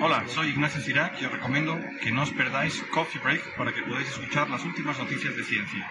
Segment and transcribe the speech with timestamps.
[0.00, 3.82] Hola, soy Ignacio Cirac y os recomiendo que no os perdáis Coffee Break para que
[3.82, 5.90] podáis escuchar las últimas noticias de ciencia.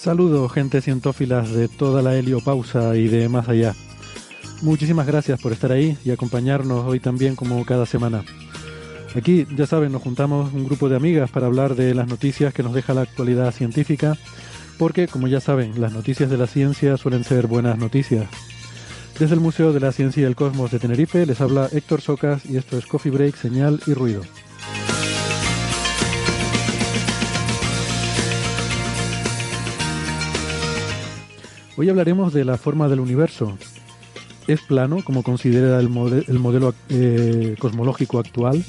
[0.00, 3.74] Saludos, gente cientófilas de toda la heliopausa y de más allá.
[4.62, 8.24] Muchísimas gracias por estar ahí y acompañarnos hoy también como cada semana.
[9.14, 12.62] Aquí, ya saben, nos juntamos un grupo de amigas para hablar de las noticias que
[12.62, 14.16] nos deja la actualidad científica,
[14.78, 18.26] porque, como ya saben, las noticias de la ciencia suelen ser buenas noticias.
[19.18, 22.46] Desde el Museo de la Ciencia y el Cosmos de Tenerife les habla Héctor Socas
[22.46, 24.22] y esto es Coffee Break, Señal y Ruido.
[31.80, 33.56] Hoy hablaremos de la forma del universo.
[34.46, 38.62] ¿Es plano, como considera el, mode- el modelo eh, cosmológico actual?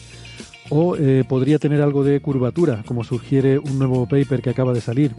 [0.70, 4.80] ¿O eh, podría tener algo de curvatura, como sugiere un nuevo paper que acaba de
[4.80, 5.13] salir?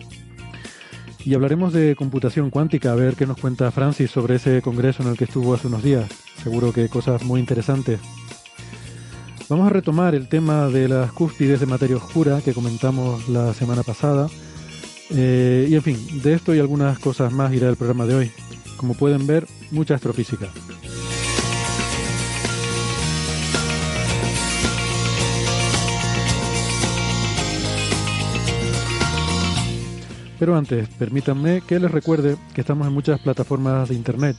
[1.22, 5.10] Y hablaremos de computación cuántica, a ver qué nos cuenta Francis sobre ese congreso en
[5.10, 6.08] el que estuvo hace unos días.
[6.42, 8.00] Seguro que cosas muy interesantes.
[9.50, 13.82] Vamos a retomar el tema de las cúspides de materia oscura que comentamos la semana
[13.82, 14.28] pasada.
[15.14, 18.32] Eh, y en fin, de esto y algunas cosas más irá el programa de hoy.
[18.76, 20.48] Como pueden ver, mucha astrofísica.
[30.38, 34.36] Pero antes, permítanme que les recuerde que estamos en muchas plataformas de internet.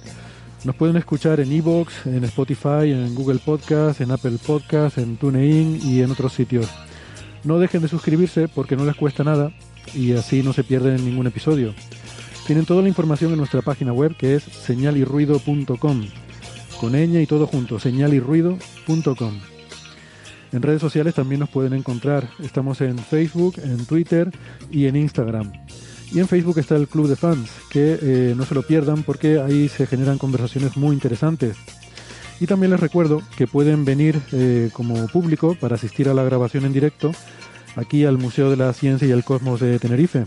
[0.65, 5.79] Nos pueden escuchar en Evox, en Spotify, en Google Podcast, en Apple Podcast, en TuneIn
[5.81, 6.69] y en otros sitios.
[7.43, 9.53] No dejen de suscribirse porque no les cuesta nada
[9.93, 11.73] y así no se pierden ningún episodio.
[12.45, 16.05] Tienen toda la información en nuestra página web que es señalirruido.com.
[16.79, 19.39] Con ñ y todo junto, señalirruido.com.
[20.51, 22.29] En redes sociales también nos pueden encontrar.
[22.43, 24.29] Estamos en Facebook, en Twitter
[24.69, 25.51] y en Instagram.
[26.11, 29.39] Y en Facebook está el Club de Fans, que eh, no se lo pierdan porque
[29.39, 31.57] ahí se generan conversaciones muy interesantes.
[32.39, 36.65] Y también les recuerdo que pueden venir eh, como público para asistir a la grabación
[36.65, 37.13] en directo
[37.75, 40.25] aquí al Museo de la Ciencia y el Cosmos de Tenerife.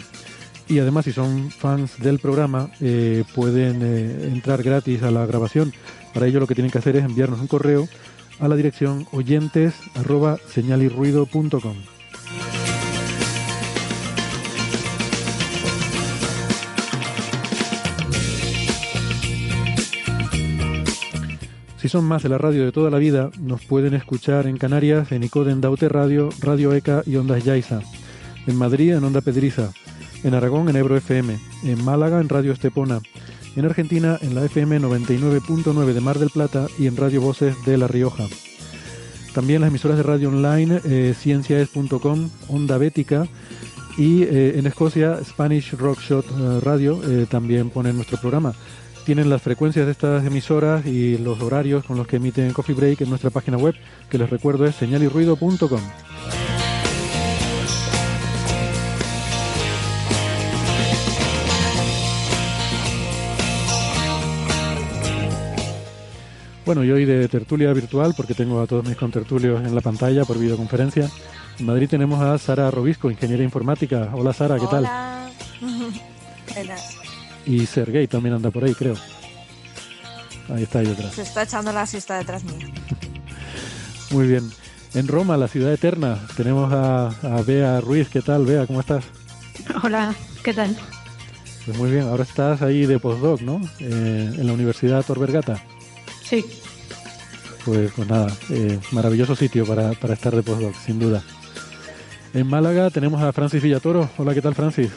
[0.68, 5.72] Y además, si son fans del programa, eh, pueden eh, entrar gratis a la grabación.
[6.12, 7.88] Para ello lo que tienen que hacer es enviarnos un correo
[8.40, 9.74] a la dirección oyentes.
[21.86, 25.12] Si son más de la radio de toda la vida, nos pueden escuchar en Canarias,
[25.12, 27.80] en Icoden Daute Radio, Radio ECA y Ondas Yaiza.
[28.48, 29.70] En Madrid, en Onda Pedriza.
[30.24, 31.38] En Aragón, en Ebro FM.
[31.62, 32.98] En Málaga, en Radio Estepona.
[33.54, 37.78] En Argentina, en la FM 99.9 de Mar del Plata y en Radio Voces de
[37.78, 38.24] La Rioja.
[39.32, 43.28] También las emisoras de radio online, eh, cienciaes.com, Onda Bética
[43.96, 48.54] y eh, en Escocia, Spanish Rockshot eh, Radio eh, también ponen nuestro programa.
[49.06, 53.02] Tienen las frecuencias de estas emisoras y los horarios con los que emiten Coffee Break
[53.02, 53.76] en nuestra página web,
[54.10, 55.80] que les recuerdo es señalirruido.com.
[66.64, 70.24] Bueno, y hoy de tertulia virtual, porque tengo a todos mis contertulios en la pantalla
[70.24, 71.08] por videoconferencia.
[71.60, 74.10] En Madrid tenemos a Sara Robisco, ingeniera informática.
[74.14, 74.84] Hola Sara, ¿qué tal?
[74.84, 75.30] Hola.
[77.46, 78.94] Y Sergey también anda por ahí, creo.
[80.52, 81.14] Ahí está ahí detrás.
[81.14, 82.66] Se está echando la siesta detrás mía.
[84.10, 84.50] Muy bien.
[84.94, 88.08] En Roma, la ciudad eterna, tenemos a, a Bea Ruiz.
[88.08, 88.66] ¿Qué tal, Bea?
[88.66, 89.04] ¿Cómo estás?
[89.82, 90.76] Hola, ¿qué tal?
[91.64, 93.60] Pues muy bien, ahora estás ahí de postdoc, ¿no?
[93.80, 95.60] Eh, en la Universidad Tor Vergata.
[96.22, 96.44] Sí,
[97.64, 101.24] pues, pues nada, eh, maravilloso sitio para, para estar de postdoc, sin duda.
[102.32, 104.08] En Málaga tenemos a Francis Villatoro.
[104.16, 104.90] Hola, ¿qué tal, Francis?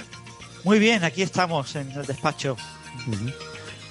[0.63, 2.57] Muy bien, aquí estamos en el despacho.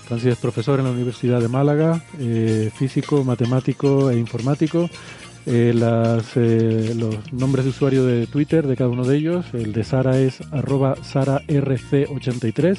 [0.07, 4.89] Francis es profesor en la Universidad de Málaga, eh, físico, matemático e informático.
[5.47, 9.73] Eh, las, eh, los nombres de usuario de Twitter de cada uno de ellos, el
[9.73, 12.79] de Sara es arroba sararc83,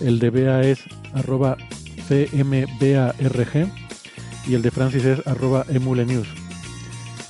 [0.00, 0.80] el de Bea es
[1.14, 1.56] arroba
[2.08, 3.70] cmbarg
[4.48, 6.26] y el de Francis es arroba emulenews.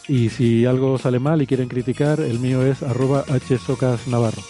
[0.08, 4.42] Y si algo sale mal y quieren criticar, el mío es arroba hsocasnavarro.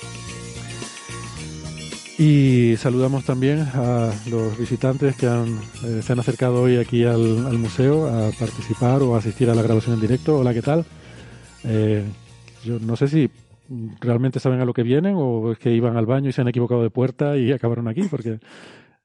[2.25, 7.59] Y saludamos también a los visitantes que han, eh, se han acercado hoy aquí al,
[7.59, 10.39] museo a participar o a asistir a la grabación en directo.
[10.39, 10.85] Hola, ¿qué tal?
[11.65, 12.05] Eh,
[12.63, 13.29] yo no sé si
[14.01, 16.47] realmente saben a lo que vienen o es que iban al baño y se han
[16.47, 18.39] equivocado de puerta y acabaron aquí porque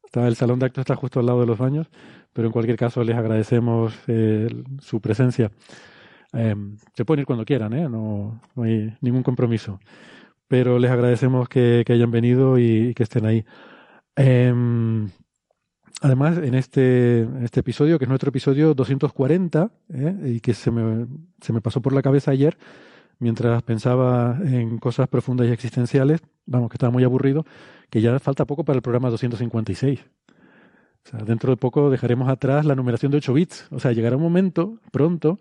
[0.06, 1.88] está, el salón de actos está justo al lado de los baños,
[2.34, 4.48] pero en cualquier caso les agradecemos eh,
[4.80, 5.50] su presencia.
[6.34, 6.56] Eh,
[6.94, 7.90] se pueden ir cuando quieran, ¿eh?
[7.90, 9.80] no, no hay ningún compromiso
[10.48, 13.46] pero les agradecemos que, hayan venido y, que estén ahí.
[14.16, 15.10] Em,
[16.02, 20.16] además, en este, en este episodio, que es nuestro episodio 240, ¿eh?
[20.26, 21.08] y que se me,
[21.42, 22.58] se me pasó por la cabeza ayer,
[23.20, 27.46] mientras pensaba en cosas profundas y existenciales, vamos, que estaba muy aburrido,
[27.90, 30.00] que ya falta poco para el programa 256.
[31.08, 33.68] O sea, dentro de poco dejaremos atrás la numeración de 8 bits.
[33.72, 35.40] O sea, llegará un momento, pronto,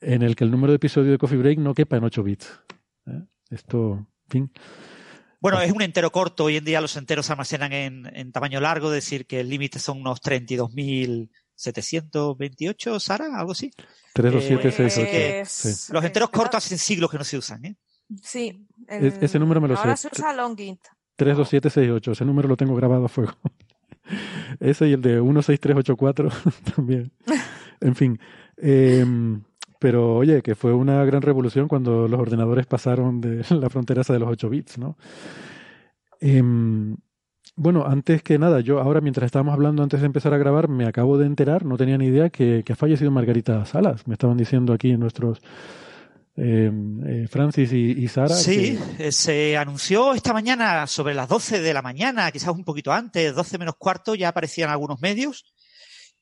[0.00, 2.60] en el que el número de episodio de Coffee Break no quepa en 8 bits.
[3.06, 3.22] ¿eh?
[3.50, 4.50] Esto, fin.
[5.40, 6.44] Bueno, es un entero corto.
[6.44, 9.48] Hoy en día los enteros se almacenan en, en tamaño largo, es decir, que el
[9.50, 13.70] límite son unos 32.728, Sara, algo así.
[14.14, 15.10] 32768.
[15.12, 15.92] Eh, sí.
[15.92, 17.76] Los enteros cortos hacen siglos que no se usan, ¿eh?
[18.22, 18.66] Sí.
[18.88, 20.08] Ese número me lo ahora sé.
[20.08, 20.80] se usa Longint.
[21.16, 23.32] 32768, ese número lo tengo grabado a fuego.
[24.60, 26.28] Ese y el de 16384
[26.76, 27.12] también.
[27.80, 28.18] En fin.
[28.56, 29.04] eh,
[29.78, 34.12] pero oye, que fue una gran revolución cuando los ordenadores pasaron de la frontera esa
[34.12, 34.96] de los 8 bits, ¿no?
[36.20, 36.96] Em,
[37.56, 40.86] bueno, antes que nada, yo ahora mientras estábamos hablando, antes de empezar a grabar, me
[40.86, 44.06] acabo de enterar, no tenía ni idea que, que ha fallecido Margarita Salas.
[44.08, 45.38] Me estaban diciendo aquí nuestros
[46.36, 46.72] eh,
[47.06, 48.34] eh, Francis y, y Sara.
[48.34, 52.64] Sí, que- eh, se anunció esta mañana sobre las 12 de la mañana, quizás un
[52.64, 55.53] poquito antes, 12 menos cuarto, ya aparecían algunos medios.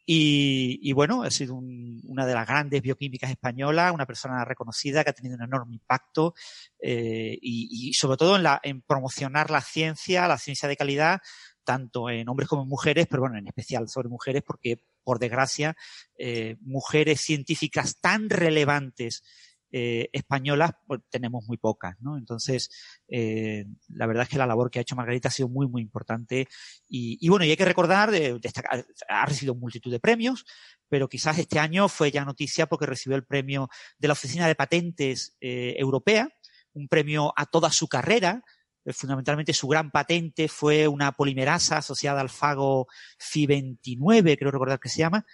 [0.04, 5.04] Y, y bueno, ha sido un- una de las grandes bioquímicas españolas, una persona reconocida
[5.04, 6.34] que ha tenido un enorme impacto
[6.80, 11.20] eh, y, y sobre todo en, la, en promocionar la ciencia, la ciencia de calidad,
[11.64, 15.76] tanto en hombres como en mujeres, pero bueno, en especial sobre mujeres, porque por desgracia,
[16.18, 19.22] eh, mujeres científicas tan relevantes
[19.72, 22.18] eh, españolas, pues tenemos muy pocas, ¿no?
[22.18, 22.70] Entonces,
[23.08, 25.80] eh, la verdad es que la labor que ha hecho Margarita ha sido muy, muy
[25.80, 26.46] importante.
[26.86, 28.38] Y, y bueno, y hay que recordar, de,
[29.08, 30.44] ha recibido multitud de premios,
[30.88, 34.54] pero quizás este año fue ya noticia porque recibió el premio de la Oficina de
[34.54, 36.28] Patentes eh, Europea,
[36.74, 38.44] un premio a toda su carrera.
[38.84, 44.90] Eh, Fundamentalmente su gran patente fue una polimerasa asociada al fago Fi29, creo recordar que
[44.90, 45.24] se llama.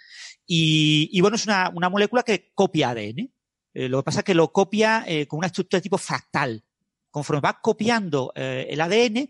[0.45, 3.33] Y, y bueno, es una, una molécula que copia ADN.
[3.73, 6.63] Eh, lo que pasa es que lo copia eh, con una estructura de tipo fractal.
[7.11, 9.29] Conforme va copiando eh, el ADN,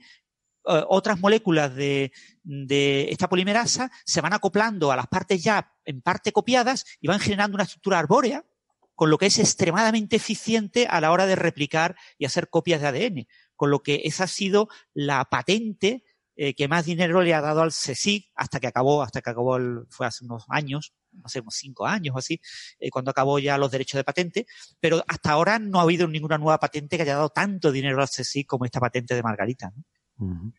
[0.87, 2.11] otras moléculas de,
[2.43, 7.19] de esta polimerasa se van acoplando a las partes ya en parte copiadas y van
[7.19, 8.45] generando una estructura arbórea,
[8.93, 12.87] con lo que es extremadamente eficiente a la hora de replicar y hacer copias de
[12.87, 13.27] ADN.
[13.55, 16.03] Con lo que esa ha sido la patente
[16.35, 19.85] que más dinero le ha dado al CSIC hasta que acabó, hasta que acabó, el,
[19.89, 22.39] fue hace unos años, no sé, unos cinco años o así,
[22.79, 24.45] eh, cuando acabó ya los derechos de patente,
[24.79, 28.07] pero hasta ahora no ha habido ninguna nueva patente que haya dado tanto dinero al
[28.07, 29.71] CSIC como esta patente de Margarita.
[30.17, 30.53] ¿no?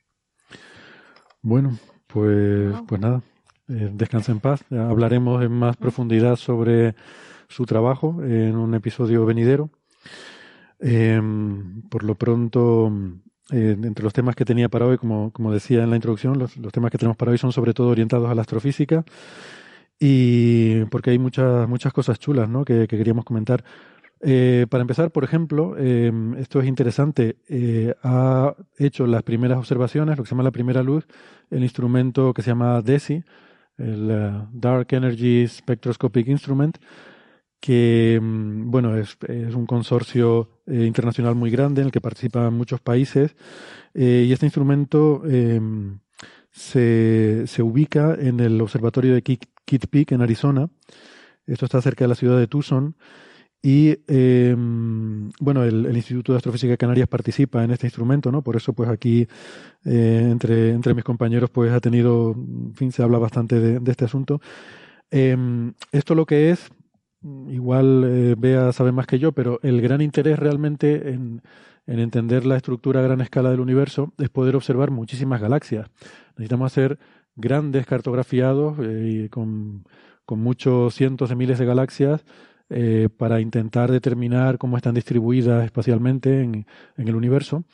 [1.42, 3.22] Bueno, pues, pues nada,
[3.68, 4.64] eh, descansa en paz.
[4.70, 6.94] Ya hablaremos en más profundidad sobre
[7.48, 9.70] su trabajo en un episodio venidero.
[10.80, 11.20] Eh,
[11.90, 12.92] por lo pronto,
[13.50, 16.56] eh, entre los temas que tenía para hoy, como, como decía en la introducción, los,
[16.56, 19.04] los temas que tenemos para hoy son sobre todo orientados a la astrofísica
[20.00, 22.64] y porque hay muchas, muchas cosas chulas ¿no?
[22.64, 23.62] que, que queríamos comentar.
[24.22, 30.18] Eh, para empezar, por ejemplo, eh, esto es interesante, eh, ha hecho las primeras observaciones,
[30.18, 31.06] lo que se llama la primera luz,
[31.50, 33.24] el instrumento que se llama DESI,
[33.78, 36.76] el Dark Energy Spectroscopic Instrument,
[37.60, 42.80] que mm, bueno es, es un consorcio internacional muy grande en el que participan muchos
[42.80, 43.34] países
[43.94, 45.22] y este instrumento
[46.50, 49.22] se, se ubica en el observatorio de
[49.70, 50.68] Kitt Peak en Arizona.
[51.46, 52.96] Esto está cerca de la ciudad de Tucson.
[53.62, 58.42] Y eh, bueno, el, Instituto de Astrofísica Canarias participa en este instrumento, ¿no?
[58.42, 59.28] Por eso, pues aquí,
[59.84, 64.06] eh, entre, entre mis compañeros, pues ha tenido, en fin, se habla bastante de, este
[64.06, 64.40] asunto.
[65.10, 66.68] Em, esto lo que es,
[67.48, 71.42] igual eh, Bea sabe más que yo, pero el gran interés realmente en,
[71.86, 75.88] en entender la estructura a gran escala del universo es poder observar muchísimas galaxias.
[76.30, 76.98] Necesitamos hacer
[77.36, 79.84] grandes cartografiados eh, con,
[80.24, 82.24] con, muchos cientos de miles de galaxias
[82.68, 87.64] eh, para intentar determinar cómo están distribuidas espacialmente en, en, el universo.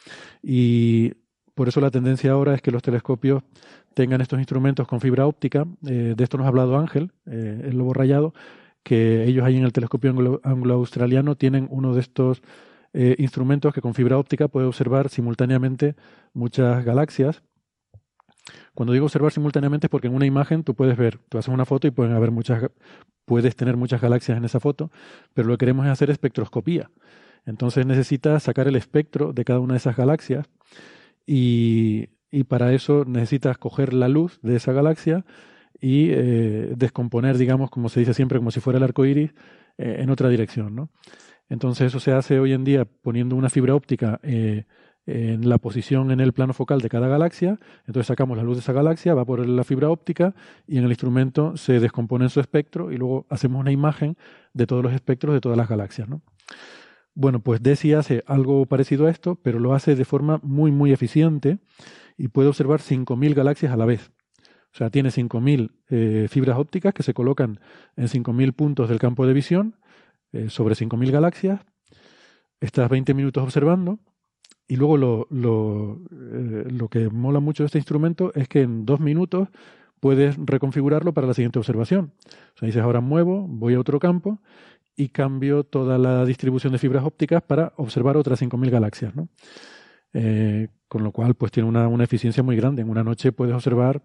[0.43, 1.15] Y
[1.55, 3.43] por eso la tendencia ahora es que los telescopios
[3.95, 5.67] tengan estos instrumentos con fibra óptica.
[5.87, 8.35] Eh, de esto nos ha hablado Ángel, el lobo rayado,
[8.83, 12.43] que ellos ahí en el telescopio anglo-australiano tienen uno de estos
[13.19, 15.97] instrumentos que con fibra óptica puede observar simultáneamente
[16.33, 17.43] muchas galaxias.
[18.77, 21.65] Cuando digo observar simultáneamente es porque en una imagen tú puedes ver, tú haces una
[21.65, 22.71] foto y pueden haber muchas,
[23.25, 24.93] puedes tener muchas galaxias en esa foto,
[25.33, 26.91] pero lo que queremos es hacer espectroscopía.
[27.47, 30.47] Entonces necesitas sacar el espectro de cada una de esas galaxias
[31.25, 35.25] y, y para eso necesitas coger la luz de esa galaxia
[35.81, 39.33] y eh, descomponer, digamos, como se dice siempre, como si fuera el arco iris,
[39.79, 40.75] eh, en otra dirección.
[40.75, 40.91] ¿no?
[41.49, 44.65] Entonces eso se hace hoy en día poniendo una fibra óptica eh,
[45.07, 47.59] en la posición en el plano focal de cada galaxia.
[47.87, 50.35] Entonces sacamos la luz de esa galaxia, va por la fibra óptica
[50.67, 54.17] y en el instrumento se descompone en su espectro y luego hacemos una imagen
[54.53, 56.09] de todos los espectros de todas las galaxias.
[56.09, 56.23] ¿no?
[57.15, 60.93] Bueno, pues DESI hace algo parecido a esto, pero lo hace de forma muy, muy
[60.93, 61.59] eficiente
[62.19, 64.11] y puede observar 5.000 galaxias a la vez.
[64.75, 67.61] O sea, tiene 5.000 eh, fibras ópticas que se colocan
[67.97, 69.77] en 5.000 puntos del campo de visión
[70.33, 71.61] eh, sobre 5.000 galaxias.
[72.61, 74.01] Estás 20 minutos observando
[74.69, 78.85] y luego lo, lo, eh, lo que mola mucho de este instrumento es que en
[78.85, 79.49] dos minutos
[80.01, 82.13] puedes reconfigurarlo para la siguiente observación.
[82.55, 84.41] O sea, dices, ahora muevo, voy a otro campo
[84.97, 89.15] y cambio toda la distribución de fibras ópticas para observar otras 5.000 galaxias.
[89.15, 89.29] ¿no?
[90.13, 92.83] Eh, con lo cual, pues tiene una, una, eficiencia muy grande.
[92.83, 94.03] En una noche puedes observar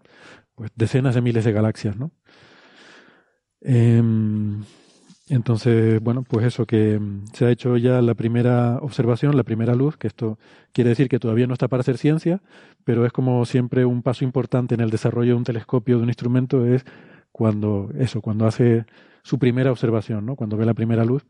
[0.56, 1.96] pues, decenas de miles de galaxias.
[1.98, 2.12] ¿no?
[3.62, 4.02] Eh,
[5.32, 9.76] entonces, bueno, pues eso, que mm, se ha hecho ya la primera observación, la primera
[9.76, 10.38] luz, que esto
[10.74, 12.42] quiere decir que todavía no está para hacer ciencia,
[12.84, 16.10] pero es como siempre un paso importante en el desarrollo de un telescopio, de un
[16.10, 16.84] instrumento, es
[17.32, 18.86] cuando eso, cuando hace
[19.24, 20.36] su primera observación, ¿no?
[20.36, 21.24] Cuando ve la primera luz,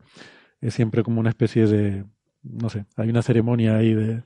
[0.60, 2.04] es siempre como una especie de,
[2.42, 4.22] no sé, hay una ceremonia ahí de,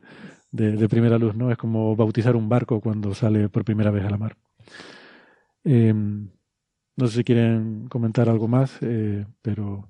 [0.52, 1.50] de, primera luz, ¿no?
[1.50, 4.36] Es como bautizar un barco cuando sale por primera vez a la mar.
[5.64, 5.92] Eh,
[6.96, 9.88] no sé si quieren comentar algo más, eh, pero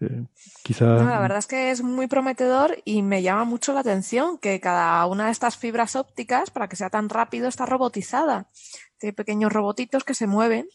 [0.00, 0.26] eh,
[0.62, 1.00] quizás.
[1.00, 4.60] No, la verdad es que es muy prometedor y me llama mucho la atención que
[4.60, 8.50] cada una de estas fibras ópticas, para que sea tan rápido, está robotizada.
[8.98, 10.66] Tiene pequeños robotitos que se mueven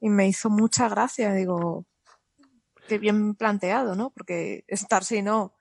[0.00, 1.32] y me hizo mucha gracia.
[1.32, 1.86] Digo,
[2.88, 4.10] qué bien planteado, ¿no?
[4.10, 5.54] Porque estar, si no,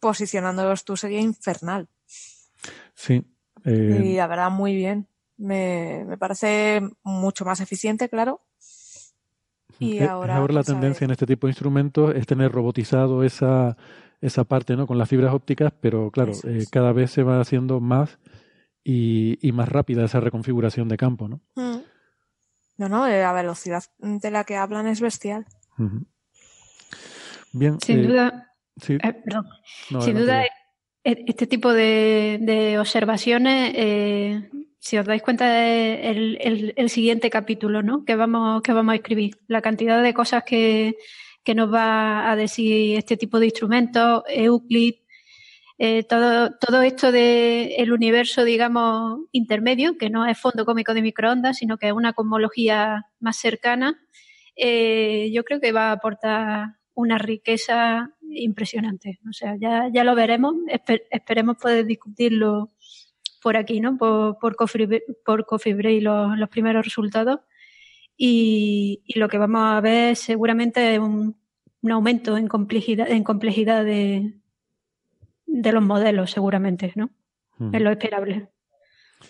[0.00, 1.88] posicionándolos tú sería infernal.
[2.94, 3.24] Sí.
[3.64, 4.00] Eh...
[4.02, 5.08] Y la verdad, muy bien.
[5.38, 8.42] Me, me parece mucho más eficiente, claro.
[9.78, 13.76] Y ahora, ahora la tendencia en este tipo de instrumentos es tener robotizado esa,
[14.20, 14.86] esa parte ¿no?
[14.86, 18.18] con las fibras ópticas, pero claro, eh, cada vez se va haciendo más
[18.82, 21.28] y, y, más rápida esa reconfiguración de campo.
[21.28, 21.40] ¿no?
[21.54, 21.78] Mm.
[22.78, 25.46] No, no, la velocidad de la que hablan es bestial.
[25.78, 26.06] Uh -huh.
[27.52, 27.80] Bien.
[27.80, 28.54] Sin eh, duda.
[28.76, 28.94] Sí.
[28.94, 29.46] Eh, perdón.
[29.90, 30.44] No, Sin duda,
[31.02, 37.82] este tipo de, de observaciones eh, si os dais cuenta el, el, el, siguiente capítulo
[37.82, 38.04] ¿no?
[38.04, 40.96] que, vamos, que vamos a escribir, la cantidad de cosas que,
[41.44, 44.94] que nos va a decir este tipo de instrumentos, Euclid,
[45.78, 51.02] eh, todo, todo esto del el universo, digamos, intermedio, que no es fondo cómico de
[51.02, 54.00] microondas, sino que es una cosmología más cercana,
[54.56, 59.20] eh, yo creo que va a aportar una riqueza impresionante.
[59.28, 62.72] O sea, ya, ya lo veremos, esper, esperemos poder discutirlo
[63.42, 63.96] por aquí, ¿no?
[63.96, 67.40] Por, por, Coffee, por Coffee Break los, los primeros resultados.
[68.16, 71.36] Y, y, lo que vamos a ver seguramente es un,
[71.82, 74.34] un aumento en complejidad, en complejidad de,
[75.46, 77.10] de los modelos, seguramente, ¿no?
[77.58, 77.74] Mm.
[77.74, 78.48] Es lo esperable.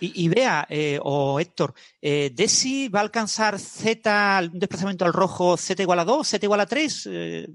[0.01, 5.13] Y, y vea, eh, o Héctor, eh, ¿Desi va a alcanzar Z, un desplazamiento al
[5.13, 7.09] rojo Z igual a 2, Z igual a 3?
[7.11, 7.49] Eh,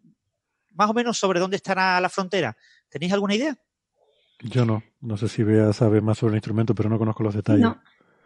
[0.72, 2.56] más o menos sobre dónde estará la frontera.
[2.90, 3.56] ¿Tenéis alguna idea?
[4.40, 4.84] Yo no.
[5.02, 7.62] No sé si Bea sabe más sobre el instrumento, pero no conozco los detalles.
[7.62, 7.82] No,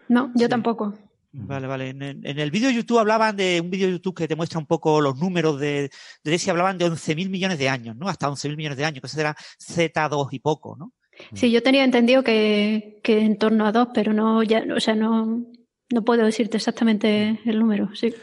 [0.08, 0.50] no yo sí.
[0.50, 0.94] tampoco.
[1.32, 1.90] Vale, vale.
[1.90, 5.02] En, en el vídeo YouTube hablaban de un vídeo YouTube que te muestra un poco
[5.02, 5.92] los números de,
[6.24, 8.08] de Desi, hablaban de 11.000 millones de años, ¿no?
[8.08, 10.94] Hasta 11.000 millones de años, que eso era Z2 y poco, ¿no?
[11.34, 14.96] Sí, yo tenía entendido que, que en torno a 2, pero no, ya, o sea,
[14.96, 15.46] no,
[15.92, 18.14] no puedo decirte exactamente el número, sí.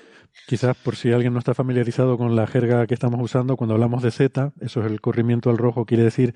[0.47, 4.03] Quizás por si alguien no está familiarizado con la jerga que estamos usando, cuando hablamos
[4.03, 6.35] de Z, eso es el corrimiento al rojo, quiere decir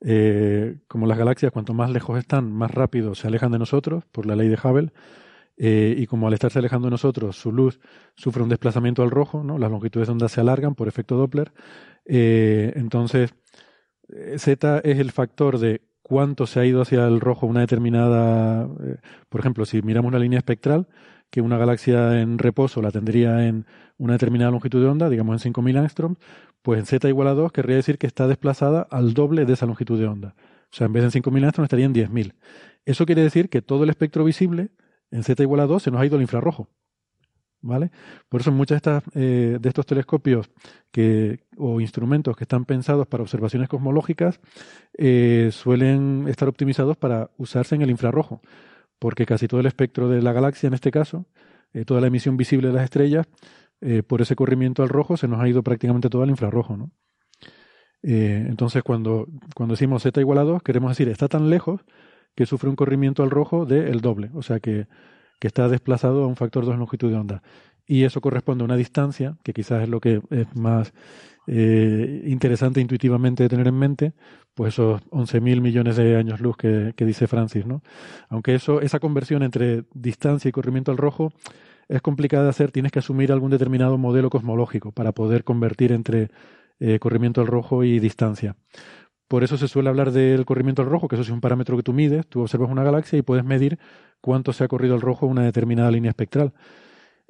[0.00, 4.26] eh, como las galaxias, cuanto más lejos están, más rápido se alejan de nosotros, por
[4.26, 4.92] la ley de Hubble,
[5.56, 7.80] eh, y como al estarse alejando de nosotros, su luz
[8.14, 9.58] sufre un desplazamiento al rojo, ¿no?
[9.58, 11.52] las longitudes de onda se alargan por efecto Doppler.
[12.04, 13.34] Eh, entonces,
[14.36, 18.68] Z es el factor de cuánto se ha ido hacia el rojo una determinada,
[19.28, 20.86] por ejemplo, si miramos una línea espectral,
[21.30, 23.66] que una galaxia en reposo la tendría en
[23.98, 26.18] una determinada longitud de onda, digamos en 5.000 angstroms,
[26.68, 29.64] pues en z igual a 2 querría decir que está desplazada al doble de esa
[29.64, 30.34] longitud de onda.
[30.70, 32.34] O sea, en vez de en 5.000 angstroms estaría en 10.000.
[32.84, 34.68] Eso quiere decir que todo el espectro visible
[35.10, 36.68] en z igual a 2 se nos ha ido al infrarrojo.
[37.62, 37.90] ¿Vale?
[38.28, 40.50] Por eso muchos de, eh, de estos telescopios
[41.56, 44.38] o instrumentos que están pensados para observaciones cosmológicas
[44.98, 48.42] eh, suelen estar optimizados para usarse en el infrarrojo,
[48.98, 51.24] porque casi todo el espectro de la galaxia, en este caso,
[51.72, 53.26] eh, toda la emisión visible de las estrellas,
[54.06, 56.76] por ese corrimiento al rojo se nos ha ido prácticamente todo al infrarrojo.
[56.76, 56.90] ¿no?
[58.02, 61.80] entonces, cuando, cuando decimos z igual a 2, queremos decir está tan lejos
[62.34, 64.86] que sufre un corrimiento al rojo del doble, o sea que,
[65.40, 67.42] que, está desplazado a un factor 2 longitud de onda.
[67.84, 70.92] Y eso corresponde a una distancia, que quizás es lo que es más
[71.48, 74.12] eh, interesante intuitivamente de tener en mente,
[74.54, 77.82] pues esos 11.000 millones de años luz que, que, dice Francis, ¿no?
[78.28, 81.32] Aunque eso, esa conversión entre distancia y corrimiento al rojo
[81.88, 86.30] es complicada de hacer, tienes que asumir algún determinado modelo cosmológico para poder convertir entre
[86.80, 88.56] eh, corrimiento al rojo y distancia.
[89.26, 91.82] Por eso se suele hablar del corrimiento al rojo, que eso es un parámetro que
[91.82, 93.78] tú mides, tú observas una galaxia y puedes medir
[94.20, 96.54] cuánto se ha corrido al rojo una determinada línea espectral.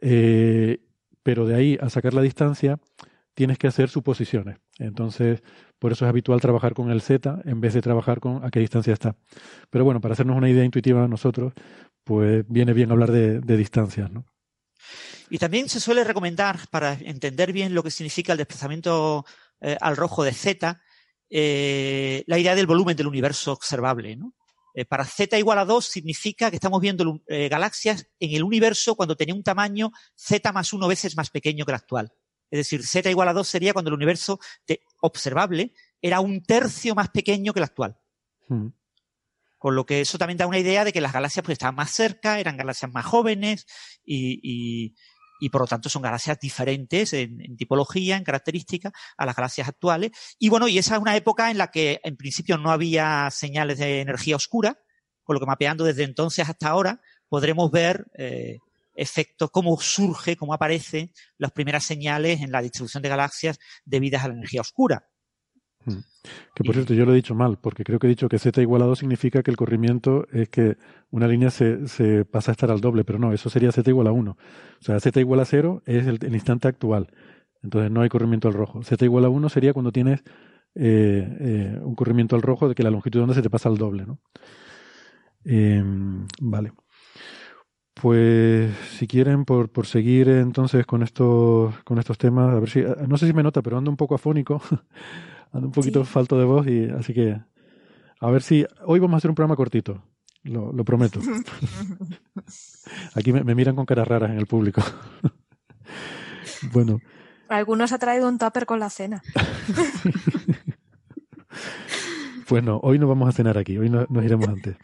[0.01, 0.79] Eh,
[1.23, 2.79] pero de ahí a sacar la distancia
[3.35, 4.59] tienes que hacer suposiciones.
[4.79, 5.43] Entonces,
[5.79, 8.61] por eso es habitual trabajar con el z en vez de trabajar con a qué
[8.61, 9.17] distancia está.
[9.71, 11.53] Pero bueno, para hacernos una idea intuitiva nosotros,
[12.03, 14.25] pues viene bien hablar de, distancias, ¿no?
[15.31, 19.25] Y también se suele recomendar, para entender bien lo que significa el desplazamiento
[19.61, 20.81] eh, al rojo de z,
[21.31, 24.17] eh, la idea del volumen del universo observable.
[24.17, 24.35] ¿no?
[24.75, 29.17] Eh, para z igual a 2 significa que estamos viendo galaxias en el universo cuando
[29.17, 32.13] tenía un tamaño z más 1 veces más pequeño que el actual.
[32.51, 34.41] Es decir, z igual a 2 sería cuando el universo
[35.01, 37.99] observable era un tercio más pequeño que el actual.
[38.49, 38.69] Hmm.
[39.59, 41.91] Con lo que eso también da una idea de que las galaxias pues, estaban más
[41.91, 43.67] cerca, eran galaxias más jóvenes
[44.05, 44.95] y,
[45.39, 50.11] y por lo tanto son galaxias diferentes en, tipología, en características, a las galaxias actuales.
[50.39, 53.79] Y bueno, y esa es una época en la que en principio no había señales
[53.79, 54.79] de energía oscura,
[55.23, 58.59] con lo que mapeando desde entonces hasta ahora podremos ver eh,
[58.95, 64.29] efectos, cómo surge, cómo aparecen las primeras señales en la distribución de galaxias debidas a
[64.29, 65.09] la energía oscura.
[65.85, 66.01] Hmm.
[66.55, 68.61] Que por cierto, yo lo he dicho mal, porque creo que he dicho que z
[68.61, 70.77] igual a 2 significa que el corrimiento es que
[71.11, 74.09] una línea se, se pasa a estar al doble, pero no, eso sería z igual
[74.09, 74.31] a 1.
[74.31, 74.37] O
[74.81, 77.09] sea, z igual a 0 es el, instante actual.
[77.63, 78.83] Entonces no hay corrimiento al rojo.
[78.83, 80.23] z igual a 1 sería cuando tienes
[80.75, 83.69] eh, eh, un corrimiento al rojo de que la longitud de onda se te pasa
[83.69, 84.21] al doble, ¿no?
[85.45, 86.73] Em, vale.
[87.95, 92.83] Pues si quieren, por, por seguir entonces con estos, con estos temas, a ver si,
[93.09, 94.61] no sé si me nota, pero ando un poco afónico.
[95.53, 97.41] Ando un poquito falto de voz y así que
[98.21, 100.03] a ver si hoy vamos a hacer un programa cortito,
[100.43, 101.21] lo, lo prometo.
[103.15, 104.83] Aquí me, miran con caras raras en el público.
[106.73, 107.01] bueno.
[107.49, 109.23] Algunos ha traído un tupper con la cena.
[112.49, 114.77] pues no, hoy no vamos a cenar aquí, hoy nos iremos antes.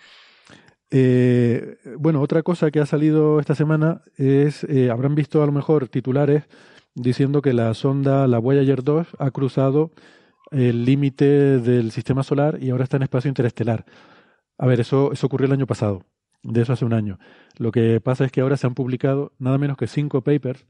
[0.90, 5.53] Eh, bueno, otra cosa que ha salido esta semana es, eh, habrán visto a lo
[5.53, 6.44] mejor titulares
[6.94, 9.90] diciendo que la sonda, la Voyager 2, ha cruzado
[10.50, 13.85] el límite del sistema solar y ahora está en espacio interestelar.
[14.59, 16.04] A ver, eso, eso ocurrió el año pasado,
[16.42, 17.18] de eso hace un año.
[17.59, 20.66] Lo que pasa es que ahora se han publicado nada menos que cinco papers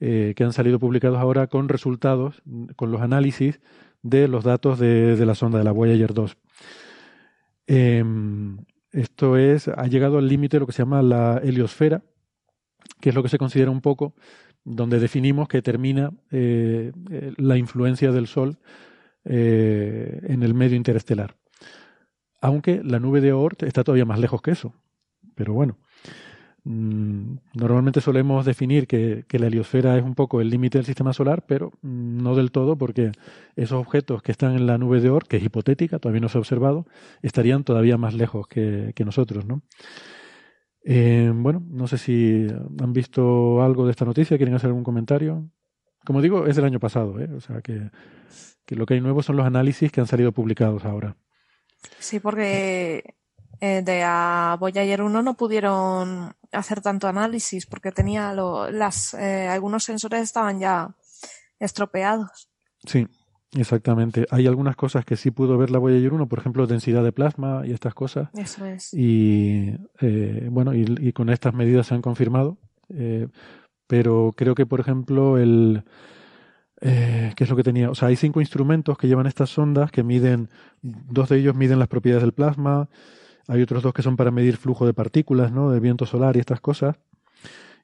[0.00, 2.42] eh, que han salido publicados ahora con resultados,
[2.76, 3.60] con los análisis
[4.02, 6.36] de los datos de, la sonda de la Voyager 2.
[7.68, 8.58] Em,
[8.92, 12.02] esto es, ha llegado al límite de lo que se llama la heliosfera,
[13.00, 14.14] que es lo que se considera un poco
[14.64, 16.92] donde definimos que termina eh,
[17.36, 18.58] la influencia del Sol
[19.24, 21.36] eh, en el medio interestelar.
[22.40, 24.74] Aunque la nube de Oort está todavía más lejos que eso.
[25.34, 25.78] Pero bueno,
[26.64, 31.44] mm, normalmente solemos definir que, la heliosfera es un poco el límite del sistema solar,
[31.46, 33.12] pero mm, no del todo, porque
[33.56, 36.38] esos objetos que están en la nube de Oort, que es hipotética, todavía no se
[36.38, 36.86] ha observado,
[37.22, 39.62] estarían todavía más lejos que, nosotros, ¿no?
[40.84, 42.46] Eh, bueno, no sé si
[42.80, 45.48] han visto algo de esta noticia, quieren hacer algún comentario.
[46.04, 47.30] Como digo, es del año pasado, ¿eh?
[47.34, 47.90] o sea que
[48.64, 51.16] que lo que hay nuevo son los análisis que han salido publicados ahora.
[51.98, 53.14] Sí, porque
[53.60, 59.48] eh, de a Voyager 1 no pudieron hacer tanto análisis porque tenía lo, las, eh,
[59.48, 60.94] algunos sensores estaban ya
[61.58, 62.48] estropeados.
[62.86, 63.06] Sí,
[63.56, 64.26] Exactamente.
[64.32, 67.62] Hay algunas cosas que sí pudo ver la Voyager 1, por ejemplo, densidad de plasma
[67.64, 68.28] y estas cosas.
[68.34, 68.92] Eso es.
[68.92, 72.58] Y eh, bueno, y, y con estas medidas se han confirmado.
[73.86, 75.84] Pero creo que, por ejemplo, el.
[76.86, 77.90] Eh, ¿Qué es lo que tenía?
[77.90, 80.50] O sea, hay cinco instrumentos que llevan estas sondas que miden.
[80.82, 82.90] Dos de ellos miden las propiedades del plasma.
[83.48, 85.70] Hay otros dos que son para medir flujo de partículas, ¿no?
[85.70, 86.96] De viento solar y estas cosas.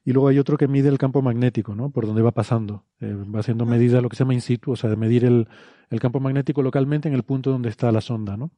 [0.05, 1.89] Y luego hay otro que mide el campo magnético, ¿no?
[1.89, 2.85] Por donde va pasando.
[2.99, 5.47] Eh, va haciendo medidas, lo que se llama in situ, o sea, de medir el,
[5.89, 8.51] el campo magnético localmente en el punto donde está la sonda, ¿no?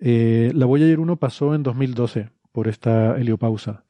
[0.00, 3.84] Eh, la Voyager 1 pasó en 2012 por esta heliopausa.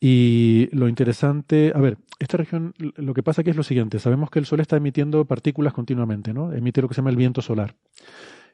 [0.00, 4.30] Y lo interesante, a ver, esta región, lo que pasa aquí es lo siguiente, sabemos
[4.30, 6.52] que el Sol está emitiendo partículas continuamente, ¿no?
[6.52, 7.76] Emite lo que se llama el viento solar.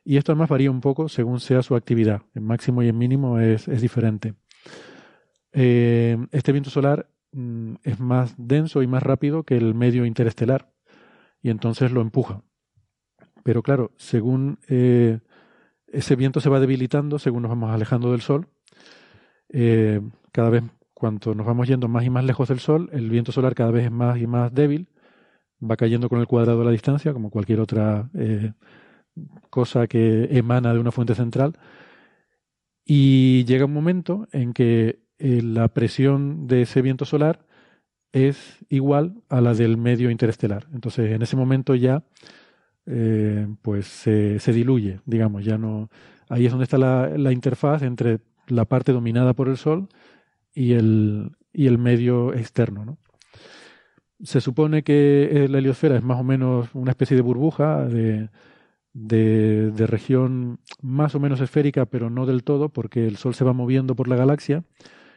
[0.04, 2.22] Y esto además varía un poco según sea su actividad.
[2.34, 4.34] En máximo y en mínimo es, es diferente.
[5.52, 10.70] Eh, este viento solar mm, es más denso y más rápido que el medio interestelar
[11.40, 12.42] y entonces lo empuja.
[13.44, 15.20] Pero claro, según eh,
[15.86, 18.48] ese viento se va debilitando, según nos vamos alejando del Sol,
[19.50, 20.00] eh,
[20.32, 23.54] cada vez cuanto nos vamos yendo más y más lejos del Sol, el viento solar
[23.54, 24.88] cada vez es más y más débil,
[25.62, 28.52] va cayendo con el cuadrado de la distancia, como cualquier otra eh,
[29.50, 31.54] cosa que emana de una fuente central.
[32.84, 37.46] Y llega un momento en que eh, la presión de ese viento solar
[38.12, 40.66] es igual a la del medio interestelar.
[40.72, 42.04] Entonces, en ese momento ya,
[42.86, 45.90] eh, pues se, se, diluye, digamos, ya no.
[46.28, 49.88] Ahí es donde está la, la, interfaz entre la parte dominada por el Sol
[50.54, 52.98] y el, y el medio externo, ¿no?
[54.22, 58.30] Se supone que la heliosfera es más o menos una especie de burbuja de,
[58.94, 63.52] de, región más o menos esférica, pero no del todo, porque el Sol se va
[63.52, 64.64] moviendo por la galaxia.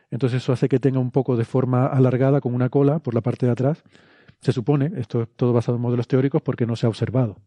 [0.10, 3.22] Entonces eso hace que tenga un poco de forma alargada con una cola por la
[3.22, 3.84] parte de atrás.
[4.42, 7.38] Se supone, esto es todo basado en modelos teóricos porque no se ha observado.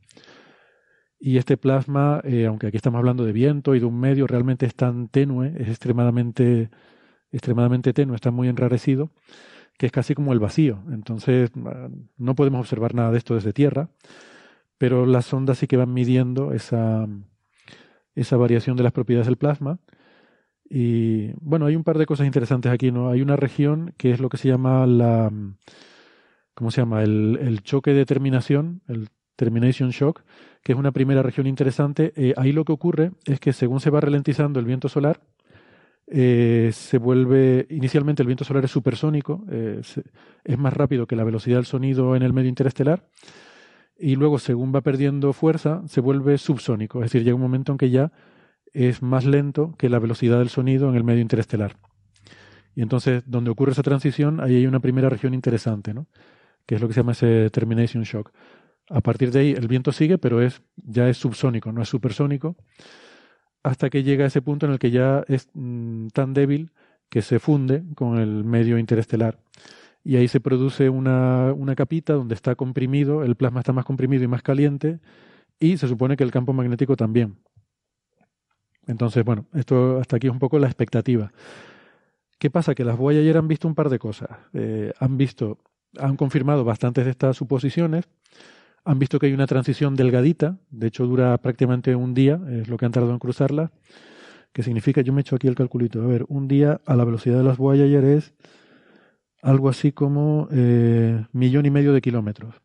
[1.18, 4.66] Y este plasma, eh, aunque aquí estamos hablando de viento y de un medio, realmente
[4.66, 6.70] es tan tenue, es extremadamente,
[7.32, 9.10] extremadamente tenue, está muy enrarecido,
[9.78, 10.82] que es casi como el vacío.
[10.90, 11.50] Entonces
[12.16, 13.88] no podemos observar nada de esto desde Tierra,
[14.78, 17.06] pero las sondas sí que van midiendo esa,
[18.14, 19.78] esa variación de las propiedades del plasma
[20.72, 23.10] y bueno, hay un par de cosas interesantes aquí, ¿no?
[23.10, 25.30] Hay una región que es lo que se llama la.
[26.54, 27.02] ¿Cómo se llama?
[27.02, 30.22] El, el choque de terminación, el termination shock,
[30.62, 32.12] que es una primera región interesante.
[32.14, 35.20] Eh, ahí lo que ocurre es que según se va ralentizando el viento solar,
[36.10, 37.66] eh, se vuelve.
[37.70, 39.80] Inicialmente el viento solar es supersónico, eh,
[40.44, 43.08] es más rápido que la velocidad del sonido en el medio interestelar.
[43.96, 46.98] Y luego, según va perdiendo fuerza, se vuelve subsónico.
[47.00, 48.12] Es decir, llega un momento en que ya
[48.72, 51.76] es más lento que la velocidad del sonido en el medio interestelar.
[52.74, 56.06] Y entonces, donde ocurre esa transición, ahí hay una primera región interesante, ¿no?
[56.66, 58.32] que es lo que se llama ese termination shock.
[58.88, 62.56] A partir de ahí, el viento sigue, pero es, ya es subsónico, no es supersónico,
[63.62, 66.72] hasta que llega a ese punto en el que ya es mmm, tan débil
[67.08, 69.38] que se funde con el medio interestelar.
[70.02, 74.24] Y ahí se produce una, una capita donde está comprimido, el plasma está más comprimido
[74.24, 75.00] y más caliente,
[75.58, 77.36] y se supone que el campo magnético también.
[78.86, 81.32] Entonces, bueno, esto hasta aquí es un poco la expectativa.
[82.38, 82.74] ¿Qué pasa?
[82.74, 84.30] Que las Voyager han visto un par de cosas.
[84.54, 85.58] Eh, han visto,
[85.98, 88.08] han confirmado bastantes de estas suposiciones.
[88.84, 92.76] Han visto que hay una transición delgadita, de hecho dura prácticamente un día, es lo
[92.76, 93.72] que han tardado en cruzarla.
[94.52, 97.04] Que significa, yo me he hecho aquí el calculito, a ver, un día a la
[97.04, 98.34] velocidad de las Voyager es
[99.42, 102.60] algo así como eh, millón y medio de kilómetros.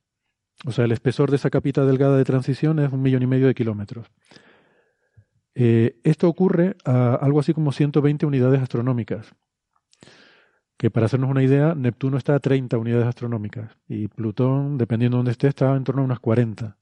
[0.66, 3.48] O sea, el espesor de esa capita delgada de transición es un millón y medio
[3.48, 4.08] de kilómetros.
[5.54, 9.36] Eh, esto ocurre a algo así como 120 unidades astronómicas.
[10.78, 15.20] Que para hacernos una idea, Neptuno está a 30 unidades astronómicas y Plutón, dependiendo de
[15.20, 16.78] dónde esté, está en torno a unas 40.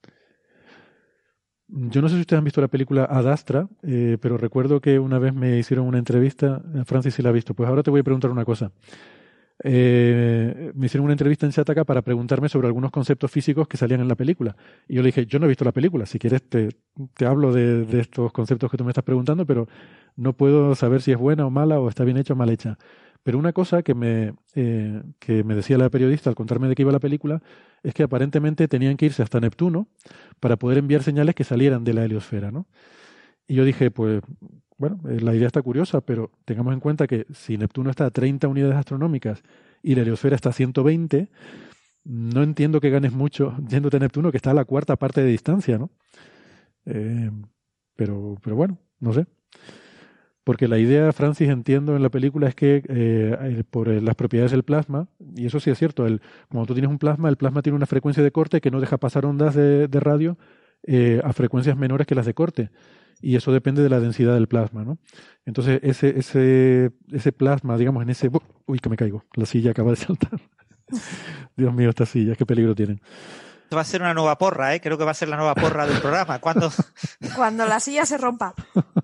[1.68, 4.98] Yo no sé si ustedes han visto la película Ad Astra, eh, pero recuerdo que
[4.98, 7.54] una vez me hicieron una entrevista, Francis sí la ha visto.
[7.54, 8.70] Pues ahora te voy a preguntar una cosa
[9.62, 14.00] eh, me hicieron una entrevista en Shataka para preguntarme sobre algunos conceptos físicos que salían
[14.00, 14.56] en la película.
[14.88, 16.70] Y yo le dije, yo no he visto la película, si quieres te,
[17.14, 19.68] te hablo de, de, estos conceptos que tú me estás preguntando, pero
[20.16, 22.78] no puedo saber si es buena o mala o está bien hecha o mal hecha.
[23.24, 26.82] Pero una cosa que me, eh, que me decía la periodista al contarme de qué
[26.82, 27.42] iba la película
[27.82, 29.88] es que aparentemente tenían que irse hasta Neptuno
[30.40, 32.66] para poder enviar señales que salieran de la heliosfera, ¿no?
[33.48, 34.22] Y yo dije, pues
[34.76, 38.10] bueno, eh, la idea está curiosa, pero tengamos en cuenta que si Neptuno está a
[38.10, 39.42] 30 unidades astronómicas
[39.82, 41.28] y la heliosfera está a 120,
[42.04, 45.30] no entiendo que ganes mucho yéndote a Neptuno, que está a la cuarta parte de
[45.30, 45.90] distancia, ¿no?
[46.84, 47.30] Eh,
[47.96, 49.26] pero, pero bueno, no sé.
[50.44, 54.62] Porque la idea, Francis, entiendo en la película es que eh, por las propiedades del
[54.62, 57.76] plasma, y eso sí es cierto, el, cuando tú tienes un plasma, el plasma tiene
[57.76, 60.36] una frecuencia de corte que no deja pasar ondas de, de radio
[60.86, 62.70] eh, a frecuencias menores que las de corte.
[63.22, 64.98] Y eso depende de la densidad del plasma, ¿no?
[65.46, 68.30] Entonces, ese, ese, ese plasma, digamos, en ese...
[68.66, 69.24] Uy, que me caigo.
[69.34, 70.38] La silla acaba de saltar.
[71.56, 73.00] Dios mío, estas sillas, qué peligro tienen.
[73.62, 74.80] Esto va a ser una nueva porra, ¿eh?
[74.82, 76.38] Creo que va a ser la nueva porra del programa.
[76.38, 76.70] ¿Cuándo?
[77.36, 78.54] Cuando la silla se rompa.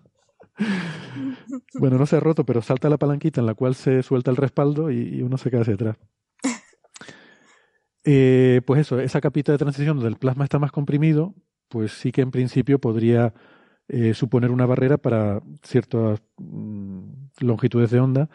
[1.75, 4.37] Bueno, no se ha roto, pero salta la palanquita en la cual se suelta el
[4.37, 5.97] respaldo y, y uno se queda hacia atrás.
[8.05, 11.35] Eh, pues eso, esa capita de transición donde el plasma está más comprimido,
[11.69, 13.35] pues sí que en principio podría
[13.89, 17.03] eh, suponer una barrera para ciertas mm,
[17.41, 18.31] longitudes de onda,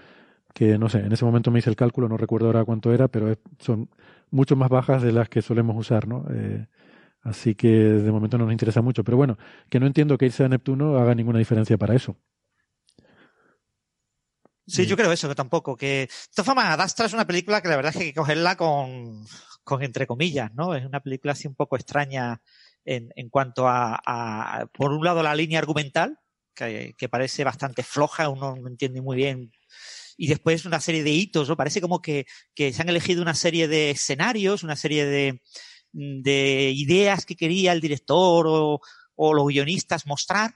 [0.53, 3.07] que no sé, en ese momento me hice el cálculo, no recuerdo ahora cuánto era,
[3.09, 3.89] pero es- son
[4.31, 6.25] mucho más bajas de las que solemos usar, ¿no?
[6.31, 6.67] Eh,
[7.25, 9.03] así que de momento no nos interesa mucho.
[9.03, 9.37] Pero bueno,
[9.69, 12.17] que no entiendo que irse a Neptuno haga ninguna diferencia para eso.
[14.67, 15.75] Sí, yo creo eso, que tampoco.
[15.75, 18.09] Que, de todas formas, Ad Astra es una película que la verdad es que hay
[18.13, 19.25] que cogerla con,
[19.63, 20.75] con entre comillas, ¿no?
[20.75, 22.41] Es una película así un poco extraña
[22.83, 26.17] en, en cuanto a, a, por un lado, la línea argumental,
[26.55, 29.51] que, que parece bastante floja, uno no entiende muy bien.
[30.17, 31.57] Y después una serie de hitos, ¿no?
[31.57, 35.41] Parece como que, que se han elegido una serie de escenarios, una serie de,
[35.95, 38.81] de ideas que quería el director o,
[39.33, 40.55] los guionistas mostrar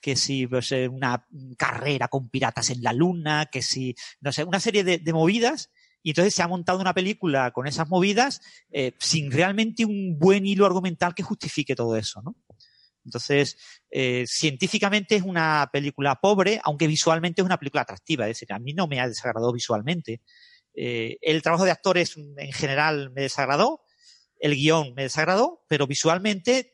[0.00, 1.26] que si pues, eh, una
[1.58, 5.70] carrera con piratas en la luna, que si, no sé, una serie de, movidas,
[6.04, 10.46] y entonces se ha montado una película con esas movidas eh, sin realmente un buen
[10.46, 12.36] hilo argumental que justifique todo eso, ¿no?
[13.04, 13.56] Entonces,
[13.90, 18.24] eh, científicamente es una película pobre, aunque visualmente es una película atractiva.
[18.24, 20.22] Es decir, a mí no me ha desagradado visualmente.
[20.74, 23.85] El trabajo de actores en general me desagradó,
[24.40, 26.72] el guion me desagradó, pero visualmente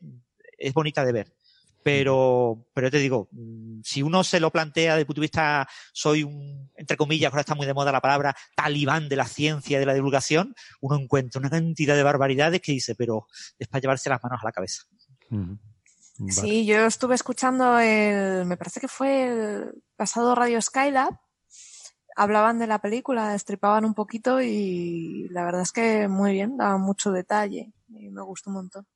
[0.57, 1.33] es bonita de ver.
[1.83, 5.67] Pero, pero te digo, mm, si uno se lo plantea desde el punto de vista,
[5.91, 9.75] soy un, entre comillas, ahora está muy de moda la palabra talibán de la ciencia
[9.75, 13.27] y de la divulgación, uno encuentra una cantidad de barbaridades que dice, pero
[13.59, 14.83] es para llevarse las manos a la cabeza.
[15.29, 16.31] Vale.
[16.31, 21.19] Sí, yo estuve escuchando el, me parece que fue el pasado Radio Skylab.
[22.15, 26.81] Hablaban de la película, destripaban un poquito y la verdad es que muy bien, daban
[26.81, 28.87] mucho detalle y me gustó un montón.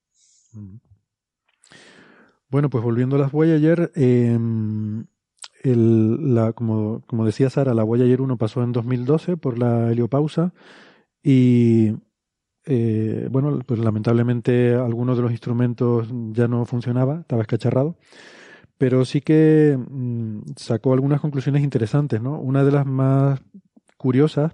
[2.50, 4.38] Bueno, pues volviendo a las Voyager, eh,
[5.64, 10.54] el, la, como, como decía Sara, la Voyager 1 pasó en 2012 por la heliopausa
[11.22, 11.96] y
[12.66, 17.98] eh, bueno, pues lamentablemente algunos de los instrumentos ya no funcionaba, estaba escacharrado,
[18.78, 22.40] pero sí que mm, sacó algunas conclusiones interesantes, ¿no?
[22.40, 23.40] Una de las más
[23.98, 24.54] curiosas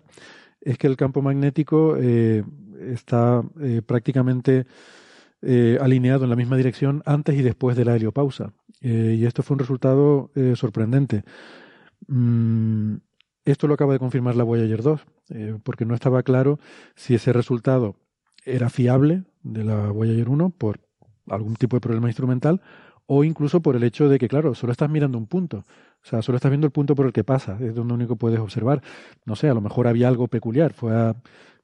[0.62, 2.43] es que el campo magnético eh,
[2.79, 4.65] está eh, prácticamente
[5.41, 8.53] eh, alineado en la misma dirección antes y después de la heliopausa.
[8.81, 11.23] Y esto fue un resultado sorprendente.
[12.07, 12.95] Mm,
[13.45, 16.59] esto lo acaba de confirmar la Voyager 2, eh, porque no estaba claro
[16.95, 17.97] si ese resultado
[18.45, 20.79] era fiable de la Voyager 1 por
[21.29, 22.62] algún tipo de problema instrumental
[23.05, 25.65] o incluso por el hecho de que, claro, solo estás mirando un punto.
[26.03, 28.39] O sea, solo estás viendo el punto por el que pasa, es donde único puedes
[28.39, 28.81] observar.
[29.25, 31.15] No sé, a lo mejor había algo peculiar, fue a-